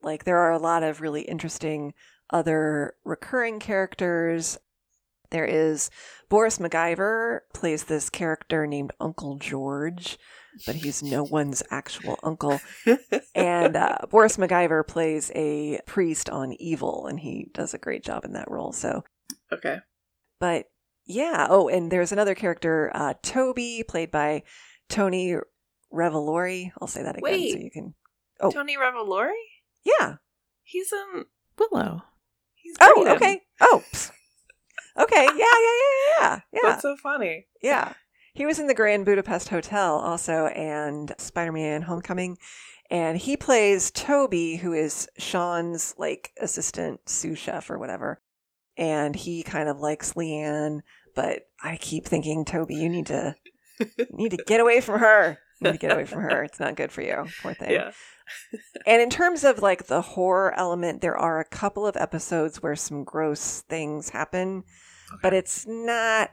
Like 0.00 0.24
there 0.24 0.38
are 0.38 0.52
a 0.52 0.58
lot 0.58 0.82
of 0.82 1.02
really 1.02 1.22
interesting 1.22 1.92
other 2.30 2.94
recurring 3.04 3.60
characters. 3.60 4.56
There 5.28 5.44
is 5.44 5.90
Boris 6.30 6.56
McGiver 6.56 7.40
plays 7.52 7.84
this 7.84 8.08
character 8.08 8.66
named 8.66 8.92
Uncle 8.98 9.36
George, 9.36 10.16
but 10.66 10.76
he's 10.76 11.02
no 11.02 11.22
one's 11.24 11.62
actual 11.70 12.18
uncle. 12.22 12.60
And 13.34 13.76
uh, 13.76 13.98
Boris 14.10 14.36
McGiver 14.36 14.86
plays 14.86 15.30
a 15.34 15.80
priest 15.86 16.28
on 16.30 16.52
Evil, 16.54 17.06
and 17.06 17.20
he 17.20 17.48
does 17.52 17.74
a 17.74 17.78
great 17.78 18.04
job 18.04 18.24
in 18.24 18.32
that 18.32 18.50
role. 18.50 18.72
So 18.72 19.04
okay. 19.52 19.78
but 20.38 20.66
yeah. 21.04 21.46
Oh, 21.50 21.68
and 21.68 21.90
there's 21.90 22.12
another 22.12 22.34
character, 22.34 22.90
uh, 22.94 23.14
Toby, 23.22 23.84
played 23.86 24.10
by 24.10 24.42
Tony 24.88 25.36
Revolori. 25.92 26.72
I'll 26.80 26.88
say 26.88 27.02
that 27.02 27.18
again 27.18 27.50
so 27.50 27.58
you 27.58 27.70
can. 27.70 27.94
Oh. 28.40 28.50
Tony 28.50 28.76
Revolori? 28.76 29.32
Yeah. 29.84 30.16
He's 30.62 30.92
in 30.92 31.24
Willow. 31.58 32.02
He's 32.54 32.76
Oh, 32.80 33.06
okay. 33.16 33.42
Oh. 33.60 33.82
Okay. 34.98 35.24
Yeah. 35.24 35.32
Yeah. 35.36 35.44
Yeah. 35.44 36.18
Yeah. 36.20 36.40
Yeah. 36.52 36.60
That's 36.62 36.82
so 36.82 36.96
funny. 36.96 37.46
Yeah. 37.62 37.92
He 38.34 38.46
was 38.46 38.58
in 38.58 38.66
the 38.66 38.74
Grand 38.74 39.04
Budapest 39.04 39.50
Hotel 39.50 39.94
also 39.94 40.46
and 40.46 41.14
Spider 41.18 41.52
Man 41.52 41.82
Homecoming. 41.82 42.38
And 42.90 43.18
he 43.18 43.36
plays 43.36 43.90
Toby, 43.90 44.56
who 44.56 44.72
is 44.72 45.08
Sean's 45.18 45.94
like 45.98 46.32
assistant 46.40 47.08
sous 47.08 47.38
chef 47.38 47.70
or 47.70 47.78
whatever. 47.78 48.20
And 48.76 49.14
he 49.14 49.42
kind 49.42 49.68
of 49.68 49.80
likes 49.80 50.14
Leanne, 50.14 50.80
but 51.14 51.42
I 51.62 51.76
keep 51.76 52.06
thinking, 52.06 52.44
Toby, 52.44 52.74
you 52.74 52.88
need 52.88 53.06
to 53.06 53.34
you 53.78 54.06
need 54.10 54.30
to 54.30 54.44
get 54.46 54.60
away 54.60 54.80
from 54.80 55.00
her. 55.00 55.38
You 55.60 55.70
need 55.70 55.72
to 55.72 55.86
get 55.86 55.92
away 55.92 56.04
from 56.04 56.22
her. 56.22 56.42
It's 56.42 56.60
not 56.60 56.76
good 56.76 56.90
for 56.90 57.02
you. 57.02 57.26
Poor 57.42 57.54
thing. 57.54 57.70
Yeah. 57.72 57.92
And 58.86 59.02
in 59.02 59.10
terms 59.10 59.44
of 59.44 59.60
like 59.60 59.86
the 59.86 60.00
horror 60.00 60.54
element, 60.56 61.02
there 61.02 61.16
are 61.16 61.38
a 61.38 61.44
couple 61.44 61.86
of 61.86 61.96
episodes 61.96 62.62
where 62.62 62.76
some 62.76 63.04
gross 63.04 63.62
things 63.62 64.10
happen, 64.10 64.64
but 65.22 65.34
it's 65.34 65.66
not 65.66 66.30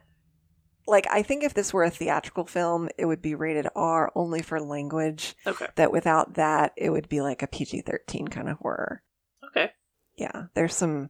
like 0.90 1.08
I 1.10 1.22
think 1.22 1.44
if 1.44 1.54
this 1.54 1.74
were 1.74 1.84
a 1.84 1.90
theatrical 1.90 2.46
film, 2.46 2.90
it 2.98 3.06
would 3.06 3.22
be 3.22 3.36
rated 3.36 3.68
R 3.76 4.12
only 4.16 4.42
for 4.42 4.60
language. 4.60 5.36
Okay. 5.46 5.68
That 5.76 5.92
without 5.92 6.36
that, 6.36 6.74
it 6.76 6.90
would 6.90 7.10
be 7.10 7.22
like 7.22 7.42
a 7.42 7.48
PG 7.48 7.82
13 7.82 8.28
kind 8.28 8.50
of 8.50 8.58
horror. 8.58 9.04
Okay. 9.48 9.72
Yeah, 10.18 10.46
there's 10.54 10.76
some. 10.76 11.10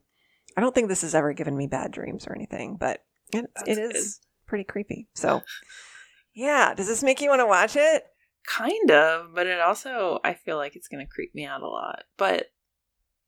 I 0.57 0.61
don't 0.61 0.75
think 0.75 0.89
this 0.89 1.01
has 1.01 1.15
ever 1.15 1.33
given 1.33 1.55
me 1.55 1.67
bad 1.67 1.91
dreams 1.91 2.27
or 2.27 2.35
anything, 2.35 2.77
but 2.79 3.03
it, 3.33 3.49
That's 3.55 3.69
it 3.69 3.77
is 3.77 4.19
pretty 4.45 4.63
creepy. 4.63 5.07
So, 5.13 5.41
yeah, 6.33 6.73
does 6.73 6.87
this 6.87 7.03
make 7.03 7.21
you 7.21 7.29
want 7.29 7.39
to 7.39 7.47
watch 7.47 7.75
it? 7.75 8.03
Kind 8.45 8.91
of, 8.91 9.33
but 9.33 9.47
it 9.47 9.59
also 9.59 10.19
I 10.23 10.33
feel 10.33 10.57
like 10.57 10.75
it's 10.75 10.87
going 10.87 11.05
to 11.05 11.11
creep 11.11 11.33
me 11.33 11.45
out 11.45 11.61
a 11.61 11.67
lot. 11.67 12.03
But 12.17 12.47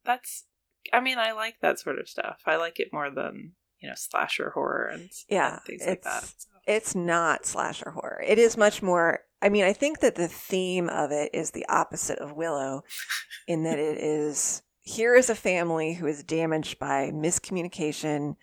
that's 0.04 0.44
I 0.92 1.00
mean, 1.00 1.18
I 1.18 1.32
like 1.32 1.56
that 1.60 1.78
sort 1.78 1.98
of 1.98 2.08
stuff. 2.08 2.40
I 2.46 2.56
like 2.56 2.80
it 2.80 2.92
more 2.92 3.10
than, 3.10 3.52
you 3.80 3.88
know, 3.88 3.94
slasher 3.96 4.50
horror 4.50 4.88
and 4.88 5.10
Yeah, 5.28 5.54
and 5.54 5.62
things 5.62 5.82
like 5.86 6.02
that. 6.02 6.24
So, 6.24 6.48
It's 6.66 6.94
not 6.94 7.46
slasher 7.46 7.90
horror. 7.90 8.22
It 8.26 8.38
is 8.38 8.56
much 8.56 8.82
more. 8.82 9.20
I 9.40 9.48
mean, 9.48 9.64
I 9.64 9.72
think 9.72 10.00
that 10.00 10.14
the 10.14 10.28
theme 10.28 10.88
of 10.88 11.10
it 11.10 11.30
is 11.32 11.50
the 11.50 11.66
opposite 11.68 12.18
of 12.18 12.32
Willow, 12.32 12.84
in 13.48 13.64
that 13.64 13.78
it 13.78 13.98
is 13.98 14.62
here 14.82 15.14
is 15.14 15.30
a 15.30 15.34
family 15.34 15.94
who 15.94 16.06
is 16.06 16.22
damaged 16.22 16.78
by 16.78 17.10
miscommunication, 17.12 18.36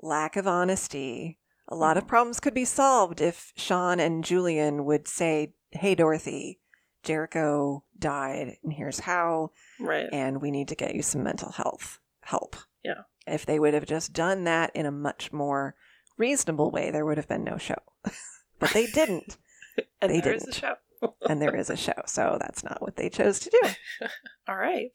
lack 0.00 0.36
of 0.36 0.46
honesty. 0.46 1.38
A 1.68 1.74
lot 1.74 1.96
of 1.96 2.04
mm-hmm. 2.04 2.10
problems 2.10 2.40
could 2.40 2.54
be 2.54 2.64
solved 2.64 3.20
if 3.20 3.52
Sean 3.56 3.98
and 3.98 4.24
Julian 4.24 4.84
would 4.84 5.08
say, 5.08 5.54
Hey, 5.72 5.94
Dorothy, 5.94 6.60
Jericho 7.02 7.84
died, 7.98 8.56
and 8.62 8.72
here's 8.72 9.00
how 9.00 9.50
right. 9.80 10.08
and 10.12 10.40
we 10.40 10.50
need 10.50 10.68
to 10.68 10.74
get 10.74 10.94
you 10.94 11.02
some 11.02 11.22
mental 11.22 11.52
health 11.52 11.98
help. 12.20 12.56
Yeah. 12.84 13.02
If 13.26 13.46
they 13.46 13.58
would 13.58 13.74
have 13.74 13.86
just 13.86 14.12
done 14.12 14.44
that 14.44 14.70
in 14.74 14.86
a 14.86 14.92
much 14.92 15.32
more 15.32 15.74
reasonable 16.16 16.70
way, 16.70 16.90
there 16.90 17.04
would 17.04 17.16
have 17.18 17.28
been 17.28 17.44
no 17.44 17.58
show. 17.58 17.78
but 18.58 18.70
they 18.70 18.86
didn't. 18.86 19.36
and 20.00 20.10
they 20.10 20.20
didn't. 20.20 20.54
show. 20.54 20.74
and 21.28 21.40
there 21.42 21.54
is 21.56 21.70
a 21.70 21.76
show. 21.76 22.02
So 22.06 22.38
that's 22.40 22.64
not 22.64 22.80
what 22.80 22.96
they 22.96 23.08
chose 23.10 23.38
to 23.40 23.50
do. 23.50 24.08
All 24.48 24.56
right. 24.56 24.90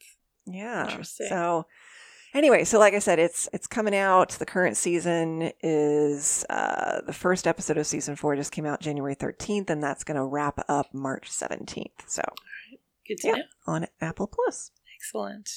Yeah. 0.46 0.88
Interesting. 0.88 1.28
So 1.28 1.66
anyway, 2.34 2.64
so 2.64 2.78
like 2.80 2.94
I 2.94 2.98
said, 2.98 3.18
it's 3.20 3.48
it's 3.52 3.66
coming 3.68 3.94
out. 3.94 4.30
The 4.30 4.46
current 4.46 4.76
season 4.76 5.52
is 5.62 6.44
uh, 6.50 7.02
the 7.06 7.12
first 7.12 7.46
episode 7.46 7.78
of 7.78 7.86
season 7.86 8.16
four 8.16 8.34
just 8.34 8.50
came 8.52 8.66
out 8.66 8.80
January 8.80 9.14
thirteenth, 9.14 9.70
and 9.70 9.82
that's 9.82 10.02
going 10.04 10.16
to 10.16 10.24
wrap 10.24 10.58
up 10.68 10.92
March 10.92 11.30
seventeenth. 11.30 12.02
So 12.08 12.22
Good 13.06 13.18
to 13.18 13.28
Yeah. 13.28 13.34
know. 13.34 13.42
on 13.66 13.86
Apple 14.00 14.26
Plus. 14.26 14.72
Excellent. 14.98 15.48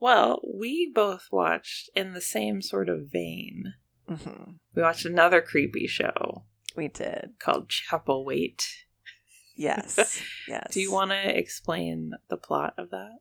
Well, 0.00 0.40
we 0.52 0.90
both 0.92 1.28
watched 1.30 1.90
in 1.94 2.12
the 2.12 2.20
same 2.20 2.60
sort 2.62 2.88
of 2.88 3.08
vein. 3.12 3.74
Hmm 4.16 4.52
We 4.74 4.82
watched 4.82 5.04
another 5.04 5.40
creepy 5.40 5.86
show 5.86 6.44
We 6.76 6.88
did. 6.88 7.32
called 7.38 7.68
Chapelwaite. 7.68 8.64
Yes. 9.56 10.22
yes. 10.48 10.72
Do 10.72 10.80
you 10.80 10.92
want 10.92 11.10
to 11.10 11.38
explain 11.38 12.12
the 12.28 12.36
plot 12.36 12.74
of 12.78 12.90
that? 12.90 13.18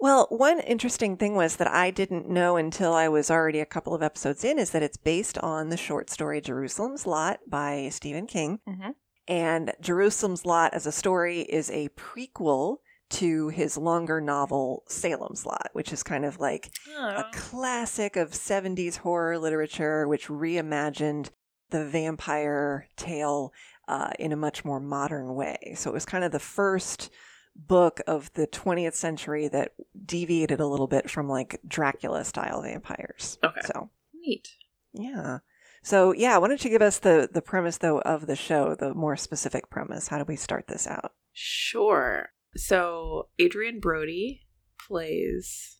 Well, 0.00 0.28
one 0.30 0.60
interesting 0.60 1.16
thing 1.16 1.34
was 1.34 1.56
that 1.56 1.66
I 1.66 1.90
didn't 1.90 2.28
know 2.28 2.56
until 2.56 2.92
I 2.94 3.08
was 3.08 3.30
already 3.30 3.58
a 3.58 3.66
couple 3.66 3.94
of 3.94 4.02
episodes 4.02 4.44
in 4.44 4.58
is 4.58 4.70
that 4.70 4.82
it's 4.82 4.96
based 4.96 5.38
on 5.38 5.70
the 5.70 5.76
short 5.76 6.08
story 6.08 6.40
Jerusalem's 6.40 7.04
Lot 7.04 7.40
by 7.48 7.88
Stephen 7.90 8.28
King. 8.28 8.60
Mm-hmm. 8.68 8.90
And 9.26 9.72
Jerusalem's 9.80 10.46
Lot 10.46 10.72
as 10.72 10.86
a 10.86 10.92
story 10.92 11.40
is 11.40 11.68
a 11.70 11.88
prequel 11.90 12.76
to 13.10 13.48
his 13.48 13.76
longer 13.76 14.20
novel 14.20 14.84
Salem's 14.86 15.46
Lot, 15.46 15.70
which 15.72 15.92
is 15.92 16.02
kind 16.02 16.24
of 16.24 16.38
like 16.40 16.70
a 16.96 17.24
Oh, 17.26 17.30
classic 17.32 18.16
of 18.16 18.30
70s 18.32 18.98
horror 18.98 19.38
literature, 19.38 20.06
which 20.06 20.28
reimagined 20.28 21.30
the 21.70 21.84
vampire 21.86 22.86
tale 22.96 23.52
uh, 23.86 24.10
in 24.18 24.32
a 24.32 24.36
much 24.36 24.64
more 24.64 24.80
modern 24.80 25.34
way. 25.34 25.74
So 25.76 25.90
it 25.90 25.94
was 25.94 26.04
kind 26.04 26.24
of 26.24 26.32
the 26.32 26.38
first 26.38 27.10
book 27.56 28.00
of 28.06 28.32
the 28.34 28.46
20th 28.46 28.94
century 28.94 29.48
that 29.48 29.72
deviated 30.06 30.60
a 30.60 30.66
little 30.66 30.86
bit 30.86 31.10
from 31.10 31.28
like 31.28 31.60
Dracula 31.66 32.24
style 32.24 32.62
vampires. 32.62 33.38
Okay. 33.42 33.60
So, 33.64 33.90
neat. 34.14 34.48
yeah. 34.92 35.38
So, 35.82 36.12
yeah, 36.12 36.36
why 36.38 36.48
don't 36.48 36.62
you 36.64 36.70
give 36.70 36.82
us 36.82 36.98
the 36.98 37.28
the 37.32 37.40
premise 37.40 37.78
though 37.78 38.00
of 38.00 38.26
the 38.26 38.36
show, 38.36 38.74
the 38.74 38.92
more 38.94 39.16
specific 39.16 39.70
premise? 39.70 40.08
How 40.08 40.18
do 40.18 40.24
we 40.24 40.36
start 40.36 40.66
this 40.68 40.86
out? 40.86 41.12
Sure. 41.32 42.30
So 42.56 43.28
Adrien 43.40 43.80
Brody 43.80 44.46
plays 44.86 45.78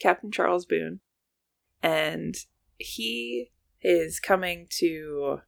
Captain 0.00 0.30
Charles 0.30 0.66
Boone, 0.66 1.00
and 1.82 2.34
he 2.78 3.50
is 3.82 4.20
coming 4.20 4.66
to 4.78 5.38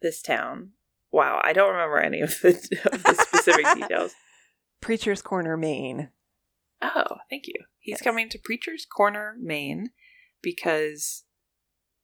this 0.00 0.22
town. 0.22 0.70
Wow, 1.10 1.40
I 1.44 1.52
don't 1.52 1.70
remember 1.72 1.98
any 1.98 2.20
of 2.20 2.30
the, 2.42 2.50
of 2.92 3.02
the 3.02 3.14
specific 3.14 3.66
details. 3.74 4.14
Preacher's 4.80 5.20
Corner, 5.22 5.56
Maine. 5.56 6.10
Oh, 6.80 7.18
thank 7.30 7.46
you. 7.46 7.54
He's 7.78 7.94
Yes. 7.94 8.02
coming 8.02 8.28
to 8.30 8.38
Preacher's 8.38 8.86
Corner, 8.86 9.36
Maine, 9.40 9.90
because 10.40 11.24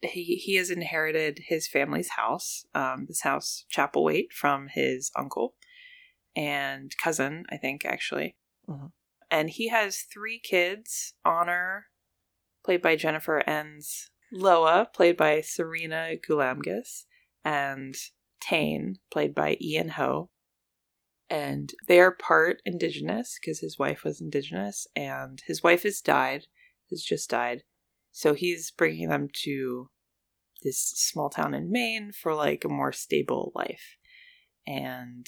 he 0.03 0.37
he 0.37 0.57
has 0.57 0.71
inherited 0.71 1.41
his 1.47 1.67
family's 1.67 2.11
house, 2.11 2.67
um, 2.75 3.07
this 3.09 3.23
house 3.23 3.65
Chapelwaite, 3.75 4.33
from 4.33 4.69
his 4.69 5.11
uncle 5.17 5.55
and 6.37 6.95
cousin, 7.03 7.45
I 7.51 7.57
think 7.57 7.85
actually. 7.85 8.37
Mhm. 8.69 8.93
And 9.31 9.51
he 9.51 9.69
has 9.69 10.03
three 10.03 10.39
kids: 10.39 11.15
Honor, 11.25 11.87
played 12.65 12.83
by 12.83 12.97
Jennifer 12.97 13.41
Ens, 13.49 14.11
Loa, 14.33 14.91
played 14.93 15.17
by 15.17 15.41
Sirena 15.41 16.19
Gulamgaus, 16.21 17.07
and 17.45 17.95
Tane, 18.41 18.99
played 19.11 19.35
by 19.35 19.57
Ian 19.61 19.91
Ho 19.91 20.31
and 21.31 21.75
they 21.87 22.01
are 22.01 22.15
part 22.15 22.63
indigenous 22.65 23.39
because 23.41 23.61
his 23.61 23.79
wife 23.79 24.05
was 24.05 24.21
indigenous 24.21 24.87
and 24.97 25.43
his 25.47 25.63
wife 25.63 25.83
has 25.83 26.01
died 26.01 26.47
has 26.91 27.03
just 27.03 27.29
died 27.29 27.63
so 28.13 28.35
he's 28.35 28.71
bringing 28.71 29.09
them 29.09 29.29
to 29.33 29.91
this 30.63 30.81
small 30.81 31.29
town 31.29 31.55
in 31.55 31.71
maine 31.71 32.11
for 32.13 32.35
like 32.35 32.65
a 32.65 32.69
more 32.69 32.93
stable 32.93 33.53
life 33.55 33.97
and 34.67 35.27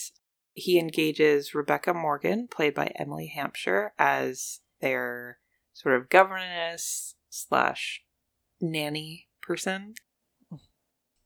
he 0.53 0.79
engages 0.79 1.55
rebecca 1.55 1.95
morgan 1.95 2.49
played 2.49 2.75
by 2.75 2.93
emily 2.97 3.27
hampshire 3.27 3.93
as 3.99 4.61
their 4.81 5.39
sort 5.73 5.97
of 5.97 6.09
governess 6.09 7.15
slash 7.29 8.03
nanny 8.61 9.29
person 9.43 9.95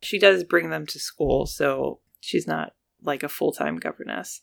she 0.02 0.18
does 0.18 0.44
bring 0.44 0.70
them 0.70 0.86
to 0.86 0.98
school 0.98 1.46
so 1.46 2.00
she's 2.20 2.46
not 2.46 2.74
like 3.02 3.22
a 3.22 3.28
full-time 3.28 3.76
governess 3.76 4.42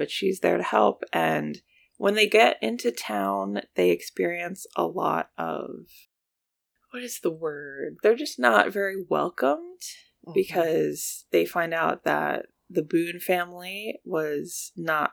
but 0.00 0.10
she's 0.10 0.40
there 0.40 0.56
to 0.56 0.62
help. 0.62 1.04
And 1.12 1.60
when 1.98 2.14
they 2.14 2.26
get 2.26 2.56
into 2.62 2.90
town, 2.90 3.60
they 3.74 3.90
experience 3.90 4.66
a 4.74 4.84
lot 4.86 5.28
of 5.36 5.68
what 6.90 7.02
is 7.02 7.20
the 7.20 7.30
word? 7.30 7.98
They're 8.02 8.16
just 8.16 8.38
not 8.38 8.72
very 8.72 8.96
welcomed 9.10 9.82
Mhm. 10.26 10.32
because 10.32 11.26
they 11.32 11.44
find 11.44 11.74
out 11.74 12.04
that 12.04 12.46
the 12.70 12.82
Boone 12.82 13.20
family 13.20 13.98
was 14.04 14.72
not 14.76 15.12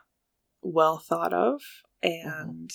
well 0.62 0.98
thought 0.98 1.34
of, 1.34 1.60
and 2.02 2.70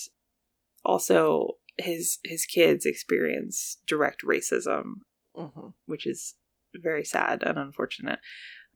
also 0.86 1.58
his 1.78 2.20
his 2.24 2.46
kids 2.46 2.86
experience 2.86 3.78
direct 3.88 4.22
racism 4.24 5.02
Mhm. 5.36 5.74
which 5.86 6.06
is 6.06 6.36
very 6.76 7.04
sad 7.04 7.44
and 7.44 7.58
unfortunate. 7.58 8.20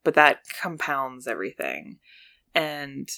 But 0.03 0.15
that 0.15 0.39
compounds 0.59 1.27
everything. 1.27 1.99
And 2.55 3.09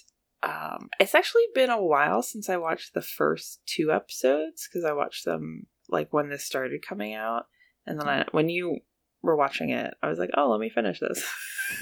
um, 0.43 0.89
it's 0.99 1.15
actually 1.15 1.45
been 1.53 1.69
a 1.69 1.81
while 1.81 2.21
since 2.21 2.49
I 2.49 2.57
watched 2.57 2.93
the 2.93 3.01
first 3.01 3.61
two 3.65 3.91
episodes 3.91 4.67
because 4.67 4.85
I 4.85 4.93
watched 4.93 5.25
them 5.25 5.67
like 5.89 6.11
when 6.13 6.29
this 6.29 6.45
started 6.45 6.85
coming 6.85 7.13
out. 7.13 7.47
And 7.85 7.99
then 7.99 8.07
I, 8.07 8.25
when 8.31 8.49
you 8.49 8.79
were 9.21 9.35
watching 9.35 9.69
it, 9.69 9.93
I 10.01 10.09
was 10.09 10.19
like, 10.19 10.31
oh, 10.35 10.49
let 10.49 10.59
me 10.59 10.69
finish 10.69 10.99
this. 10.99 11.25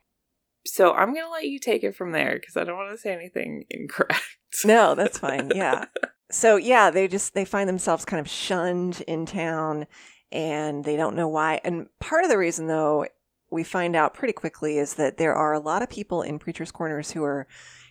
so 0.65 0.93
I'm 0.93 1.13
going 1.13 1.25
to 1.25 1.31
let 1.31 1.45
you 1.45 1.59
take 1.59 1.83
it 1.83 1.95
from 1.95 2.11
there 2.11 2.35
because 2.35 2.55
I 2.57 2.63
don't 2.63 2.77
want 2.77 2.91
to 2.91 2.97
say 2.97 3.13
anything 3.13 3.65
incorrect. 3.69 4.21
no, 4.65 4.95
that's 4.95 5.17
fine. 5.19 5.51
Yeah. 5.55 5.85
So 6.31 6.55
yeah, 6.55 6.89
they 6.91 7.07
just 7.07 7.33
they 7.33 7.45
find 7.45 7.67
themselves 7.67 8.05
kind 8.05 8.19
of 8.19 8.29
shunned 8.29 9.01
in 9.07 9.25
town 9.25 9.87
and 10.31 10.83
they 10.85 10.95
don't 10.95 11.15
know 11.15 11.27
why. 11.27 11.59
And 11.63 11.87
part 11.99 12.23
of 12.23 12.29
the 12.29 12.37
reason 12.37 12.67
though 12.67 13.05
we 13.49 13.63
find 13.65 13.95
out 13.97 14.13
pretty 14.13 14.31
quickly 14.33 14.77
is 14.77 14.93
that 14.93 15.17
there 15.17 15.35
are 15.35 15.53
a 15.53 15.59
lot 15.59 15.81
of 15.81 15.89
people 15.89 16.21
in 16.21 16.39
preachers 16.39 16.71
corners 16.71 17.11
who 17.11 17.21
are 17.23 17.47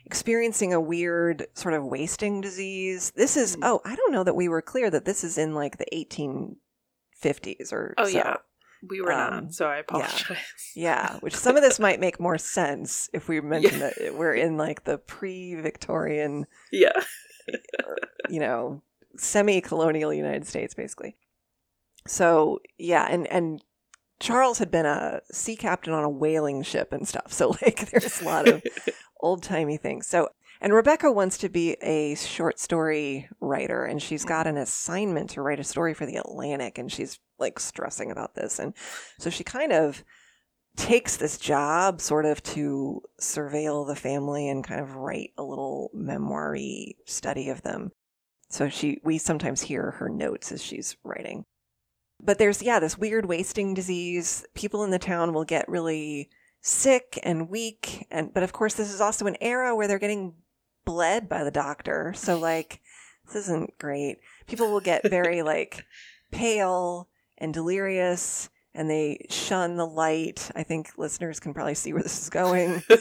experiencing 0.07 0.73
a 0.73 0.81
weird 0.81 1.47
sort 1.55 1.75
of 1.75 1.85
wasting 1.85 2.41
disease. 2.41 3.13
This 3.15 3.37
is 3.37 3.57
Mm. 3.57 3.61
oh, 3.65 3.81
I 3.85 3.95
don't 3.95 4.13
know 4.13 4.25
that 4.25 4.35
we 4.37 4.49
were 4.49 4.63
clear 4.63 4.89
that 4.91 5.05
this 5.05 5.23
is 5.23 5.37
in 5.37 5.55
like 5.55 5.77
the 5.77 5.85
1850s 5.95 7.73
or 7.73 7.95
Oh, 7.99 8.05
so. 8.07 8.11
yeah. 8.17 8.37
We 8.89 9.01
were 9.01 9.13
Um, 9.13 9.45
not, 9.45 9.55
so 9.55 9.67
I 9.67 9.79
apologize. 9.79 10.37
Yeah, 10.75 11.17
which 11.21 11.35
some 11.35 11.57
of 11.57 11.63
this 11.63 11.79
might 11.79 12.01
make 12.01 12.19
more 12.19 12.39
sense 12.39 13.11
if 13.13 13.29
we 13.29 13.41
mention 13.41 13.81
that 13.81 14.15
we're 14.15 14.35
in 14.35 14.57
like 14.57 14.85
the 14.85 14.99
pre-Victorian 14.99 16.47
yeah. 16.73 16.93
you 18.29 18.41
know, 18.41 18.83
semi-colonial 19.17 20.13
United 20.13 20.47
States, 20.47 20.75
basically. 20.75 21.17
So 22.07 22.61
yeah, 22.79 23.07
and 23.11 23.27
and 23.27 23.63
Charles 24.21 24.59
had 24.59 24.71
been 24.71 24.87
a 24.87 25.21
sea 25.33 25.57
captain 25.57 25.93
on 25.93 26.05
a 26.05 26.11
whaling 26.11 26.63
ship 26.63 26.93
and 26.93 27.07
stuff. 27.07 27.33
So 27.33 27.57
like, 27.63 27.91
there's 27.91 28.21
a 28.21 28.25
lot 28.25 28.49
of 28.49 28.63
old 29.21 29.43
timey 29.43 29.77
things. 29.77 30.07
So 30.07 30.29
and 30.61 30.73
Rebecca 30.73 31.11
wants 31.11 31.39
to 31.39 31.49
be 31.49 31.73
a 31.83 32.15
short 32.17 32.59
story 32.59 33.29
writer, 33.41 33.85
and 33.85 34.03
she's 34.03 34.25
got 34.25 34.47
an 34.47 34.57
assignment 34.57 35.31
to 35.31 35.43
write 35.43 35.61
a 35.61 35.65
story 35.65 35.95
for 35.95 36.07
the 36.07 36.17
Atlantic, 36.17 36.79
and 36.79 36.91
she's 36.91 37.19
like 37.39 37.59
stressing 37.59 38.11
about 38.11 38.35
this, 38.35 38.59
and 38.59 38.75
so 39.19 39.31
she 39.31 39.45
kind 39.45 39.73
of 39.73 40.05
takes 40.77 41.17
this 41.17 41.39
job 41.39 42.01
sort 42.01 42.25
of 42.25 42.43
to 42.43 43.03
surveil 43.21 43.87
the 43.87 43.97
family 43.97 44.49
and 44.49 44.67
kind 44.67 44.81
of 44.81 44.97
write 44.97 45.31
a 45.37 45.43
little 45.43 45.91
memoir-y 45.93 46.93
study 47.07 47.49
of 47.49 47.63
them. 47.63 47.91
So 48.49 48.69
she 48.69 49.01
we 49.05 49.19
sometimes 49.19 49.63
hear 49.63 49.93
her 49.93 50.09
notes 50.09 50.53
as 50.53 50.63
she's 50.63 50.97
writing. 51.05 51.45
But 52.21 52.39
there's 52.39 52.63
yeah, 52.63 52.81
this 52.81 52.99
weird 52.99 53.27
wasting 53.27 53.75
disease. 53.75 54.45
People 54.55 54.85
in 54.85 54.91
the 54.91 54.99
town 54.99 55.33
will 55.33 55.45
get 55.45 55.69
really 55.69 56.29
sick 56.63 57.19
and 57.23 57.49
weak 57.49 58.07
and 58.11 58.35
but 58.35 58.43
of 58.43 58.53
course 58.53 58.75
this 58.75 58.93
is 58.93 59.01
also 59.01 59.27
an 59.27 59.37
era 59.41 59.75
where 59.75 59.89
they're 59.89 59.99
getting 59.99 60.35
bled 60.85 61.29
by 61.29 61.45
the 61.45 61.51
doctor. 61.51 62.13
So 62.17 62.39
like 62.39 62.81
this 63.27 63.37
isn't 63.37 63.79
great. 63.79 64.19
People 64.47 64.71
will 64.71 64.81
get 64.81 65.09
very 65.09 65.43
like 65.55 65.85
pale 66.31 67.09
and 67.39 67.55
delirious 67.55 68.51
and 68.75 68.89
they 68.89 69.27
shun 69.31 69.77
the 69.77 69.87
light. 69.87 70.51
I 70.55 70.63
think 70.63 70.91
listeners 70.97 71.41
can 71.41 71.55
probably 71.55 71.75
see 71.75 71.93
where 71.93 72.03
this 72.03 72.23
is 72.23 72.31
going. 72.31 72.83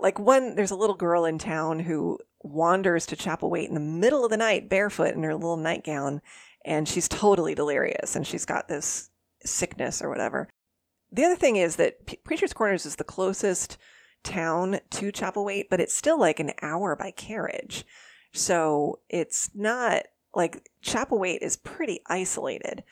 Like 0.00 0.18
one 0.18 0.54
there's 0.54 0.70
a 0.70 0.76
little 0.76 0.94
girl 0.94 1.24
in 1.24 1.38
town 1.38 1.80
who 1.80 2.18
wanders 2.42 3.06
to 3.06 3.16
Chapelwaite 3.16 3.68
in 3.68 3.74
the 3.74 3.80
middle 3.80 4.24
of 4.24 4.30
the 4.30 4.36
night 4.36 4.68
barefoot 4.68 5.14
in 5.14 5.22
her 5.24 5.34
little 5.34 5.56
nightgown 5.56 6.22
and 6.64 6.88
she's 6.88 7.08
totally 7.08 7.54
delirious 7.54 8.14
and 8.14 8.26
she's 8.26 8.44
got 8.44 8.68
this 8.68 9.10
sickness 9.44 10.00
or 10.02 10.08
whatever. 10.08 10.48
the 11.10 11.24
other 11.24 11.36
thing 11.36 11.56
is 11.56 11.76
that 11.76 12.06
P- 12.06 12.18
Preacher's 12.22 12.52
Corners 12.52 12.86
is 12.86 12.96
the 12.96 13.04
closest 13.04 13.76
town 14.22 14.80
to 14.90 15.12
Chapelwaite, 15.12 15.66
but 15.70 15.80
it's 15.80 15.94
still 15.94 16.18
like 16.18 16.40
an 16.40 16.52
hour 16.62 16.96
by 16.96 17.10
carriage. 17.10 17.84
So 18.32 19.00
it's 19.08 19.50
not 19.54 20.04
like 20.34 20.68
Chapelwaite 20.82 21.42
is 21.42 21.56
pretty 21.56 22.00
isolated. 22.06 22.84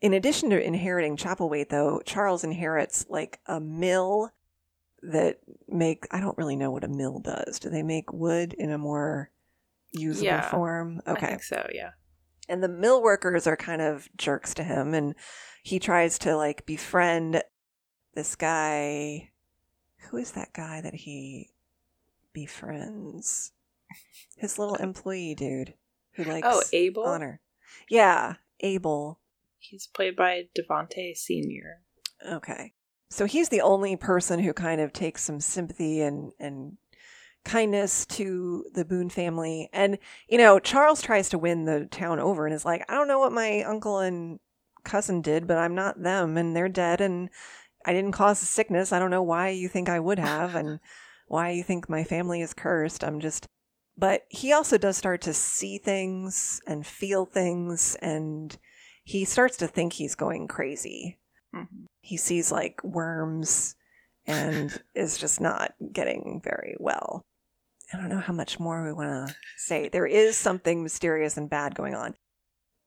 In 0.00 0.12
addition 0.12 0.50
to 0.50 0.62
inheriting 0.62 1.16
Chapelwaite, 1.16 1.68
though, 1.70 2.00
Charles 2.04 2.44
inherits 2.44 3.06
like 3.08 3.38
a 3.46 3.60
mill 3.60 4.30
that 5.02 5.38
make 5.68 6.06
I 6.10 6.20
don't 6.20 6.38
really 6.38 6.56
know 6.56 6.70
what 6.70 6.84
a 6.84 6.88
mill 6.88 7.18
does. 7.18 7.58
Do 7.58 7.70
they 7.70 7.82
make 7.82 8.12
wood 8.12 8.52
in 8.52 8.70
a 8.70 8.78
more 8.78 9.30
usable 9.92 10.26
Yeah, 10.26 10.50
form? 10.50 11.00
I 11.06 11.12
Okay. 11.12 11.26
think 11.26 11.42
so. 11.42 11.66
Yeah. 11.72 11.90
And 12.48 12.62
the 12.62 12.68
mill 12.68 13.02
workers 13.02 13.46
are 13.46 13.56
kind 13.56 13.82
of 13.82 14.08
jerks 14.16 14.54
to 14.54 14.64
him 14.64 14.94
and 14.94 15.14
he 15.62 15.78
tries 15.78 16.18
to 16.20 16.36
like 16.36 16.66
befriend 16.66 17.42
this 18.14 18.36
guy 18.36 19.30
who 20.10 20.16
is 20.16 20.32
that 20.32 20.52
guy 20.52 20.80
that 20.80 20.94
he 20.94 21.50
befriends? 22.32 23.52
His 24.36 24.58
little 24.58 24.76
uh, 24.76 24.82
employee 24.82 25.34
dude 25.34 25.74
who 26.12 26.24
oh, 26.24 26.28
likes 26.28 26.48
oh, 26.50 26.62
Abel. 26.72 27.04
honor. 27.04 27.40
Yeah, 27.88 28.34
Abel. 28.60 29.18
He's 29.58 29.86
played 29.86 30.16
by 30.16 30.48
Devante 30.56 31.16
Senior. 31.16 31.80
Okay. 32.26 32.72
So 33.10 33.26
he's 33.26 33.50
the 33.50 33.60
only 33.60 33.96
person 33.96 34.40
who 34.40 34.52
kind 34.52 34.80
of 34.80 34.92
takes 34.92 35.22
some 35.22 35.40
sympathy 35.40 36.00
and 36.00 36.32
and 36.40 36.78
kindness 37.44 38.06
to 38.06 38.64
the 38.72 38.84
Boone 38.84 39.10
family. 39.10 39.68
And 39.72 39.98
you 40.28 40.38
know, 40.38 40.58
Charles 40.58 41.02
tries 41.02 41.28
to 41.30 41.38
win 41.38 41.64
the 41.64 41.86
town 41.90 42.18
over 42.18 42.46
and 42.46 42.54
is 42.54 42.64
like, 42.64 42.84
I 42.88 42.94
don't 42.94 43.08
know 43.08 43.18
what 43.18 43.32
my 43.32 43.62
uncle 43.62 43.98
and 43.98 44.40
cousin 44.84 45.20
did, 45.20 45.46
but 45.46 45.58
I'm 45.58 45.74
not 45.74 46.02
them 46.02 46.36
and 46.36 46.56
they're 46.56 46.68
dead 46.68 47.00
and 47.00 47.30
I 47.84 47.92
didn't 47.92 48.12
cause 48.12 48.40
the 48.40 48.46
sickness. 48.46 48.92
I 48.92 48.98
don't 48.98 49.10
know 49.10 49.22
why 49.22 49.48
you 49.50 49.68
think 49.68 49.88
I 49.88 50.00
would 50.00 50.18
have 50.18 50.54
and 50.54 50.80
why 51.26 51.50
you 51.50 51.62
think 51.62 51.88
my 51.88 52.04
family 52.04 52.40
is 52.40 52.54
cursed. 52.54 53.02
I'm 53.04 53.20
just 53.20 53.46
but 53.96 54.22
he 54.30 54.52
also 54.52 54.78
does 54.78 54.96
start 54.96 55.20
to 55.22 55.34
see 55.34 55.76
things 55.78 56.60
and 56.66 56.86
feel 56.86 57.26
things 57.26 57.94
and 58.00 58.56
he 59.04 59.24
starts 59.24 59.58
to 59.58 59.66
think 59.66 59.92
he's 59.92 60.14
going 60.14 60.48
crazy 60.48 61.18
Mhm. 61.54 61.86
he 62.00 62.16
sees 62.16 62.50
like 62.50 62.82
worms 62.82 63.74
and 64.26 64.80
is 64.94 65.18
just 65.18 65.40
not 65.40 65.74
getting 65.92 66.40
very 66.42 66.76
well. 66.80 67.22
I 67.92 67.98
don't 67.98 68.08
know 68.08 68.20
how 68.20 68.32
much 68.32 68.58
more 68.58 68.82
we 68.84 68.92
want 68.94 69.28
to 69.28 69.34
say. 69.58 69.90
There 69.90 70.06
is 70.06 70.36
something 70.36 70.82
mysterious 70.82 71.36
and 71.36 71.50
bad 71.50 71.74
going 71.74 71.94
on. 71.94 72.14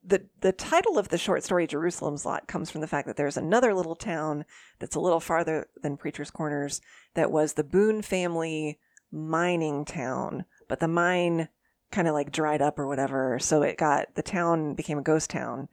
The 0.08 0.28
the 0.42 0.52
title 0.52 0.98
of 0.98 1.10
the 1.10 1.18
short 1.18 1.44
story 1.44 1.66
Jerusalem's 1.68 2.26
Lot 2.26 2.48
comes 2.48 2.70
from 2.70 2.82
the 2.82 2.88
fact 2.88 3.08
that 3.08 3.18
there's 3.18 3.38
another 3.38 3.74
little 3.74 3.96
town 3.96 4.46
that's 4.80 4.96
a 4.96 5.00
little 5.00 5.20
farther 5.20 5.68
than 5.82 5.98
Preacher's 5.98 6.32
Corners 6.32 6.82
that 7.16 7.32
was 7.32 7.54
the 7.54 7.64
Boone 7.64 8.02
family 8.02 8.80
mining 9.12 9.86
town, 9.86 10.46
but 10.68 10.80
the 10.80 10.88
mine 10.88 11.50
kind 11.92 12.08
of 12.08 12.14
like 12.14 12.32
dried 12.32 12.62
up 12.62 12.78
or 12.78 12.88
whatever, 12.88 13.40
so 13.40 13.62
it 13.62 13.78
got 13.78 14.14
the 14.16 14.22
town 14.24 14.76
became 14.76 15.00
a 15.00 15.04
ghost 15.04 15.30
town. 15.30 15.70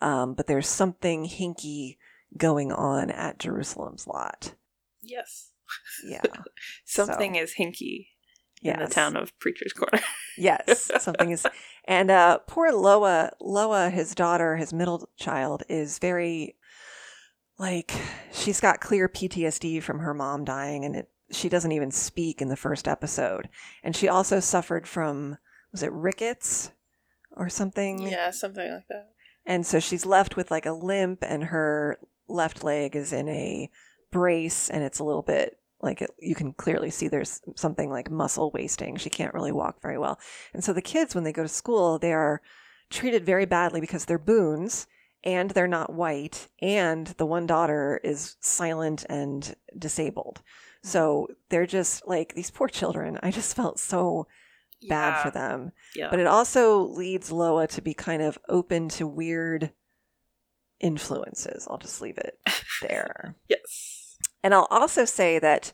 Um, 0.00 0.34
but 0.34 0.46
there's 0.46 0.68
something 0.68 1.24
hinky 1.26 1.96
going 2.36 2.72
on 2.72 3.10
at 3.10 3.38
Jerusalem's 3.38 4.06
lot. 4.06 4.54
Yes. 5.02 5.50
Yeah. 6.04 6.22
Something 6.84 7.36
is 7.36 7.54
hinky 7.58 8.08
in 8.64 8.80
the 8.80 8.86
town 8.86 9.16
of 9.16 9.38
Preacher's 9.38 9.72
Corner. 9.72 10.02
Yes. 10.36 10.90
Something 10.98 11.30
is 11.30 11.46
and 11.84 12.10
uh 12.10 12.38
poor 12.48 12.72
Loa 12.72 13.30
Loa, 13.40 13.88
his 13.88 14.16
daughter, 14.16 14.56
his 14.56 14.72
middle 14.72 15.08
child, 15.16 15.62
is 15.68 16.00
very 16.00 16.56
like 17.56 17.92
she's 18.32 18.58
got 18.60 18.80
clear 18.80 19.08
PTSD 19.08 19.80
from 19.80 20.00
her 20.00 20.12
mom 20.12 20.44
dying 20.44 20.84
and 20.84 20.96
it 20.96 21.08
she 21.30 21.48
doesn't 21.48 21.70
even 21.70 21.92
speak 21.92 22.42
in 22.42 22.48
the 22.48 22.56
first 22.56 22.88
episode. 22.88 23.48
And 23.84 23.94
she 23.94 24.08
also 24.08 24.40
suffered 24.40 24.88
from 24.88 25.38
was 25.70 25.84
it 25.84 25.92
rickets 25.92 26.72
or 27.36 27.48
something? 27.48 28.02
yeah, 28.02 28.30
something 28.30 28.70
like 28.70 28.88
that. 28.88 29.10
And 29.46 29.66
so 29.66 29.78
she's 29.78 30.06
left 30.06 30.36
with 30.36 30.50
like 30.50 30.66
a 30.66 30.72
limp, 30.72 31.22
and 31.22 31.44
her 31.44 31.98
left 32.28 32.64
leg 32.64 32.96
is 32.96 33.12
in 33.12 33.28
a 33.28 33.70
brace, 34.10 34.70
and 34.70 34.82
it's 34.82 34.98
a 34.98 35.04
little 35.04 35.22
bit 35.22 35.58
like 35.84 36.02
it, 36.02 36.10
you 36.18 36.34
can 36.34 36.52
clearly 36.52 36.90
see 36.90 37.08
there's 37.08 37.40
something 37.56 37.90
like 37.90 38.10
muscle 38.10 38.50
wasting. 38.52 38.96
She 38.96 39.10
can't 39.10 39.34
really 39.34 39.52
walk 39.52 39.80
very 39.80 39.98
well. 39.98 40.18
And 40.52 40.64
so 40.64 40.72
the 40.72 40.82
kids, 40.82 41.14
when 41.14 41.24
they 41.24 41.32
go 41.32 41.42
to 41.42 41.48
school, 41.48 41.98
they 41.98 42.12
are 42.12 42.40
treated 42.90 43.24
very 43.24 43.44
badly 43.44 43.80
because 43.80 44.04
they're 44.04 44.18
Boones 44.18 44.86
and 45.24 45.50
they're 45.50 45.66
not 45.66 45.92
white, 45.92 46.48
and 46.60 47.06
the 47.06 47.24
one 47.24 47.46
daughter 47.46 47.98
is 48.04 48.36
silent 48.40 49.06
and 49.08 49.54
disabled. 49.76 50.42
Mm-hmm. 50.42 50.88
So 50.88 51.28
they're 51.48 51.66
just 51.66 52.06
like 52.06 52.34
these 52.34 52.50
poor 52.50 52.68
children. 52.68 53.18
I 53.22 53.30
just 53.30 53.56
felt 53.56 53.80
so 53.80 54.26
bad 54.88 55.14
yeah. 55.14 55.22
for 55.22 55.30
them. 55.30 55.72
Yeah. 55.96 56.08
But 56.10 56.20
it 56.20 56.26
also 56.26 56.82
leads 56.82 57.32
Loa 57.32 57.66
to 57.68 57.80
be 57.80 57.94
kind 57.94 58.22
of 58.22 58.38
open 58.48 58.90
to 58.90 59.06
weird 59.06 59.72
influences. 60.78 61.66
I'll 61.70 61.78
just 61.78 62.02
leave 62.02 62.18
it 62.18 62.38
there. 62.82 63.34
yes. 63.48 63.93
And 64.44 64.54
I'll 64.54 64.68
also 64.70 65.04
say 65.04 65.40
that 65.40 65.72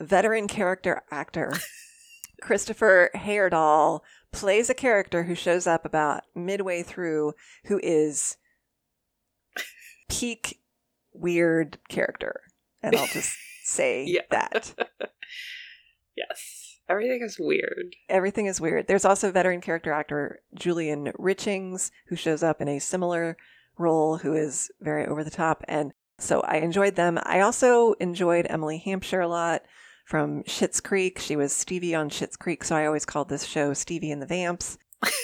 veteran 0.00 0.48
character 0.48 1.02
actor 1.12 1.52
Christopher 2.42 3.10
Heyerdahl 3.14 4.00
plays 4.32 4.68
a 4.68 4.74
character 4.74 5.22
who 5.22 5.34
shows 5.36 5.66
up 5.66 5.84
about 5.84 6.22
midway 6.34 6.82
through 6.82 7.32
who 7.66 7.78
is 7.82 8.36
peak 10.10 10.60
weird 11.12 11.78
character. 11.88 12.40
And 12.82 12.94
I'll 12.94 13.06
just 13.06 13.36
say 13.64 14.04
Yeah. 14.06 14.22
that. 14.30 14.74
Yes. 16.16 16.78
Everything 16.88 17.20
is 17.22 17.36
weird. 17.38 17.94
Everything 18.08 18.46
is 18.46 18.58
weird. 18.58 18.86
There's 18.88 19.04
also 19.04 19.30
veteran 19.30 19.60
character 19.60 19.92
actor 19.92 20.40
Julian 20.54 21.12
Richings, 21.18 21.90
who 22.08 22.16
shows 22.16 22.42
up 22.42 22.62
in 22.62 22.68
a 22.68 22.78
similar 22.78 23.36
role, 23.76 24.16
who 24.16 24.32
is 24.34 24.70
very 24.80 25.04
over 25.06 25.22
the 25.22 25.30
top. 25.30 25.62
And 25.68 25.92
so 26.18 26.40
I 26.40 26.56
enjoyed 26.56 26.96
them. 26.96 27.18
I 27.22 27.40
also 27.40 27.92
enjoyed 27.94 28.46
Emily 28.48 28.78
Hampshire 28.78 29.20
a 29.20 29.28
lot 29.28 29.62
from 30.04 30.42
Schitt's 30.44 30.80
Creek. 30.80 31.18
She 31.18 31.36
was 31.36 31.52
Stevie 31.52 31.94
on 31.94 32.10
Schitt's 32.10 32.36
Creek, 32.36 32.64
so 32.64 32.76
I 32.76 32.86
always 32.86 33.04
called 33.04 33.28
this 33.28 33.44
show 33.44 33.72
Stevie 33.74 34.10
and 34.10 34.22
the 34.22 34.26
Vamps. 34.26 34.78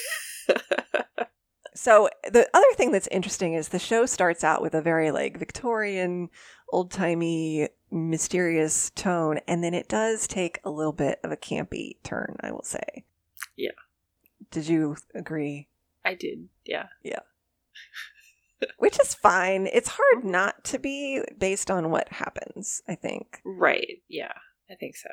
So 1.75 2.09
the 2.23 2.47
other 2.53 2.67
thing 2.75 2.91
that's 2.91 3.07
interesting 3.07 3.55
is 3.55 3.67
the 3.67 3.79
show 3.79 4.05
starts 4.05 4.43
out 4.43 4.61
with 4.61 4.73
a 4.73 4.81
very 4.81 5.11
like 5.11 5.37
Victorian, 5.37 6.29
old 6.71 6.91
timey, 6.91 7.67
mysterious 7.91 8.91
tone, 8.91 9.39
and 9.47 9.63
then 9.63 9.73
it 9.73 9.89
does 9.89 10.27
take 10.27 10.59
a 10.63 10.69
little 10.69 10.93
bit 10.93 11.19
of 11.23 11.31
a 11.31 11.37
campy 11.37 11.97
turn. 12.03 12.37
I 12.41 12.51
will 12.51 12.63
say. 12.63 13.03
Yeah. 13.57 13.71
Did 14.51 14.67
you 14.67 14.95
agree? 15.15 15.67
I 16.05 16.13
did. 16.13 16.47
Yeah. 16.63 16.87
Yeah. 17.03 17.19
Which 18.77 18.99
is 18.99 19.13
fine. 19.13 19.67
It's 19.71 19.97
hard 19.99 20.23
not 20.23 20.63
to 20.65 20.79
be 20.79 21.21
based 21.37 21.69
on 21.71 21.89
what 21.89 22.09
happens. 22.09 22.81
I 22.87 22.95
think. 22.95 23.41
Right. 23.45 24.01
Yeah. 24.07 24.33
I 24.69 24.75
think 24.75 24.95
so. 24.95 25.09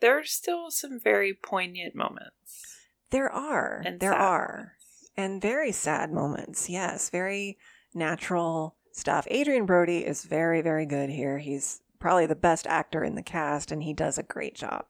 There 0.00 0.18
are 0.18 0.24
still 0.24 0.70
some 0.70 1.00
very 1.00 1.34
poignant 1.34 1.94
moments. 1.94 2.76
There 3.10 3.30
are. 3.32 3.82
And 3.84 4.00
there 4.00 4.14
are. 4.14 4.56
moments. 4.56 5.10
And 5.16 5.42
very 5.42 5.72
sad 5.72 6.12
moments. 6.12 6.68
Yes. 6.68 7.10
Very 7.10 7.58
natural 7.94 8.76
stuff. 8.92 9.26
Adrien 9.30 9.66
Brody 9.66 9.98
is 9.98 10.24
very, 10.24 10.60
very 10.60 10.86
good 10.86 11.10
here. 11.10 11.38
He's 11.38 11.80
probably 11.98 12.26
the 12.26 12.36
best 12.36 12.66
actor 12.66 13.02
in 13.02 13.16
the 13.16 13.22
cast, 13.22 13.72
and 13.72 13.82
he 13.82 13.92
does 13.92 14.18
a 14.18 14.22
great 14.22 14.54
job. 14.54 14.86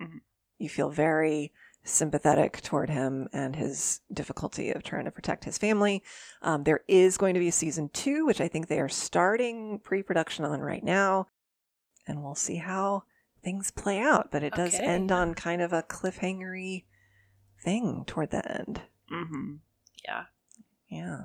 Mhm. 0.00 0.20
You 0.58 0.68
feel 0.68 0.90
very 0.90 1.52
sympathetic 1.84 2.60
toward 2.62 2.90
him 2.90 3.28
and 3.32 3.56
his 3.56 4.00
difficulty 4.12 4.70
of 4.70 4.82
trying 4.82 5.04
to 5.06 5.10
protect 5.10 5.44
his 5.44 5.58
family. 5.58 6.02
Um, 6.42 6.64
there 6.64 6.80
is 6.88 7.16
going 7.16 7.34
to 7.34 7.40
be 7.40 7.48
a 7.48 7.52
season 7.52 7.88
two, 7.92 8.26
which 8.26 8.40
I 8.40 8.48
think 8.48 8.68
they 8.68 8.80
are 8.80 8.88
starting 8.88 9.78
pre 9.82 10.02
production 10.02 10.44
on 10.44 10.60
right 10.60 10.84
now. 10.84 11.28
And 12.06 12.22
we'll 12.22 12.34
see 12.34 12.56
how 12.56 13.04
things 13.42 13.70
play 13.70 13.98
out. 14.00 14.30
But 14.30 14.42
it 14.42 14.54
does 14.54 14.74
Okay. 14.74 14.84
end 14.84 15.12
on 15.12 15.34
kind 15.34 15.62
of 15.62 15.72
a 15.72 15.82
cliffhangery 15.82 16.84
thing 17.62 18.04
toward 18.06 18.30
the 18.30 18.50
end. 18.58 18.82
Mm-hmm. 19.12 19.56
Yeah. 20.04 20.24
Yeah. 20.88 21.18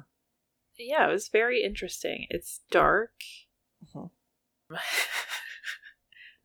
Yeah, 0.78 1.08
it 1.08 1.12
was 1.12 1.28
very 1.30 1.64
interesting. 1.64 2.26
It's 2.30 2.62
dark. 2.72 3.12
Mhm. 3.94 4.10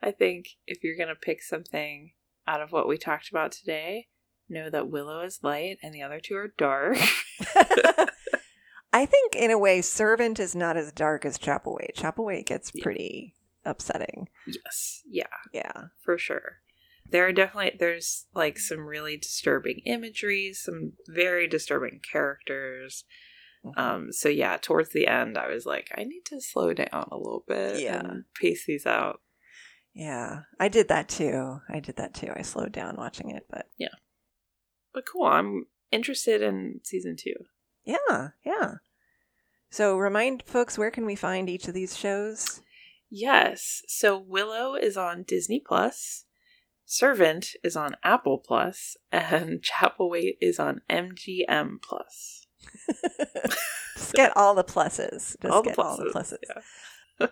I 0.02 0.10
think 0.12 0.50
if 0.66 0.84
you're 0.84 0.96
going 0.96 1.08
to 1.08 1.14
pick 1.16 1.42
something 1.42 2.12
out 2.48 2.60
of 2.62 2.72
what 2.72 2.88
we 2.88 2.96
talked 2.98 3.28
about 3.30 3.52
today, 3.52 4.08
know 4.48 4.70
that 4.70 4.88
Willow 4.88 5.20
is 5.20 5.40
light 5.42 5.76
and 5.82 5.94
the 5.94 6.02
other 6.02 6.18
two 6.20 6.34
are 6.36 6.48
dark. 6.56 6.96
I 8.92 9.04
think 9.04 9.34
in 9.36 9.50
a 9.50 9.58
way, 9.58 9.82
Servant 9.82 10.40
is 10.40 10.56
not 10.56 10.76
as 10.76 10.92
dark 10.92 11.24
as 11.26 11.38
Chapelwaite. 11.38 11.94
Chapelwaite 11.94 12.46
gets 12.46 12.72
Yeah. 12.74 12.82
pretty 12.82 13.34
upsetting. 13.64 14.28
yes. 14.46 15.02
Yeah, 15.06 15.26
Yeah. 15.52 15.84
for 16.02 16.16
sure. 16.16 16.60
There 17.10 17.26
are 17.26 17.32
definitely 17.32 17.76
there's 17.78 18.26
like 18.34 18.58
some 18.58 18.80
really 18.80 19.16
disturbing 19.16 19.80
imagery, 19.84 20.52
some 20.54 20.92
very 21.06 21.46
disturbing 21.46 22.00
characters. 22.10 23.04
Um, 23.76 24.12
so 24.12 24.28
yeah, 24.28 24.56
towards 24.56 24.90
the 24.90 25.06
end, 25.06 25.36
I 25.36 25.48
was 25.48 25.66
like, 25.66 25.90
I 25.96 26.04
need 26.04 26.22
to 26.26 26.40
slow 26.40 26.72
down 26.72 27.08
a 27.10 27.16
little 27.16 27.44
bit 27.46 27.80
Yeah. 27.80 27.98
and 28.00 28.24
pace 28.40 28.64
these 28.66 28.86
out. 28.86 29.20
Yeah, 29.98 30.42
I 30.60 30.68
did 30.68 30.86
that 30.88 31.08
too. 31.08 31.60
I 31.68 31.80
did 31.80 31.96
that 31.96 32.14
too. 32.14 32.32
I 32.34 32.42
slowed 32.42 32.70
down 32.70 32.94
watching 32.96 33.30
it, 33.30 33.46
but 33.50 33.66
yeah. 33.76 33.88
But 34.94 35.02
cool, 35.12 35.26
I'm 35.26 35.66
interested 35.90 36.40
in 36.40 36.80
season 36.84 37.16
two. 37.18 37.34
yeah, 37.84 38.28
yeah. 38.44 38.74
So 39.70 39.98
remind 39.98 40.44
folks 40.46 40.78
where 40.78 40.92
can 40.92 41.04
we 41.04 41.16
find 41.16 41.50
each 41.50 41.66
of 41.66 41.74
these 41.74 41.96
shows? 41.98 42.62
Yes. 43.10 43.82
So 43.88 44.16
Willow 44.16 44.76
is 44.76 44.96
on 44.96 45.24
Disney 45.24 45.60
Plus, 45.66 46.26
Servant 46.86 47.54
is 47.64 47.74
on 47.74 47.96
Apple 48.04 48.38
Plus, 48.38 48.96
and 49.10 49.62
Chapelwaite 49.82 50.36
is 50.40 50.60
on 50.60 50.80
MGM 50.88 51.82
Plus. 51.82 52.46
Just 53.96 54.12
get 54.14 54.36
all 54.36 54.54
the 54.54 54.62
pluses. 54.64 55.36
Just 55.42 55.52
All 55.52 55.62
the 55.62 55.70
get 55.70 55.78
all 55.80 55.96
the 55.96 56.04
pluses, 56.04 56.38
pluses. 57.20 57.30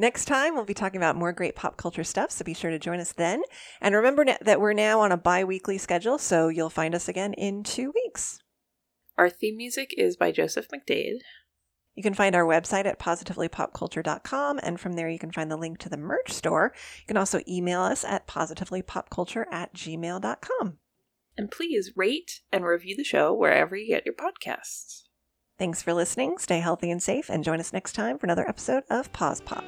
Next 0.00 0.26
time, 0.26 0.54
we'll 0.54 0.64
be 0.64 0.74
talking 0.74 0.96
about 0.96 1.16
more 1.16 1.32
great 1.32 1.56
pop 1.56 1.76
culture 1.76 2.04
stuff, 2.04 2.30
so 2.30 2.44
be 2.44 2.54
sure 2.54 2.70
to 2.70 2.78
join 2.78 3.00
us 3.00 3.10
then. 3.10 3.42
And 3.80 3.96
remember 3.96 4.24
that 4.40 4.60
we're 4.60 4.72
now 4.72 5.00
on 5.00 5.10
a 5.10 5.16
bi 5.16 5.42
weekly 5.42 5.76
schedule, 5.76 6.18
so 6.18 6.46
you'll 6.46 6.70
find 6.70 6.94
us 6.94 7.08
again 7.08 7.34
in 7.34 7.64
two 7.64 7.90
weeks. 7.92 8.38
Our 9.16 9.28
theme 9.28 9.56
music 9.56 9.92
is 9.98 10.16
by 10.16 10.30
Joseph 10.30 10.68
McDade. 10.68 11.18
You 11.96 12.04
can 12.04 12.14
find 12.14 12.36
our 12.36 12.44
website 12.44 12.86
at 12.86 13.00
positivelypopculture.com, 13.00 14.60
and 14.62 14.78
from 14.78 14.92
there 14.92 15.08
you 15.08 15.18
can 15.18 15.32
find 15.32 15.50
the 15.50 15.56
link 15.56 15.78
to 15.78 15.88
the 15.88 15.96
merch 15.96 16.30
store. 16.30 16.72
You 17.00 17.06
can 17.08 17.16
also 17.16 17.40
email 17.48 17.80
us 17.80 18.04
at 18.04 18.28
positivelypopculture 18.28 19.46
at 19.50 19.74
gmail.com. 19.74 20.78
And 21.36 21.50
please 21.50 21.90
rate 21.96 22.42
and 22.52 22.64
review 22.64 22.94
the 22.94 23.02
show 23.02 23.34
wherever 23.34 23.74
you 23.74 23.88
get 23.88 24.06
your 24.06 24.14
podcasts. 24.14 25.07
Thanks 25.58 25.82
for 25.82 25.92
listening, 25.92 26.38
stay 26.38 26.60
healthy 26.60 26.88
and 26.88 27.02
safe, 27.02 27.28
and 27.28 27.42
join 27.42 27.58
us 27.58 27.72
next 27.72 27.94
time 27.94 28.16
for 28.16 28.26
another 28.26 28.48
episode 28.48 28.84
of 28.88 29.12
Pause 29.12 29.40
Pop. 29.40 29.64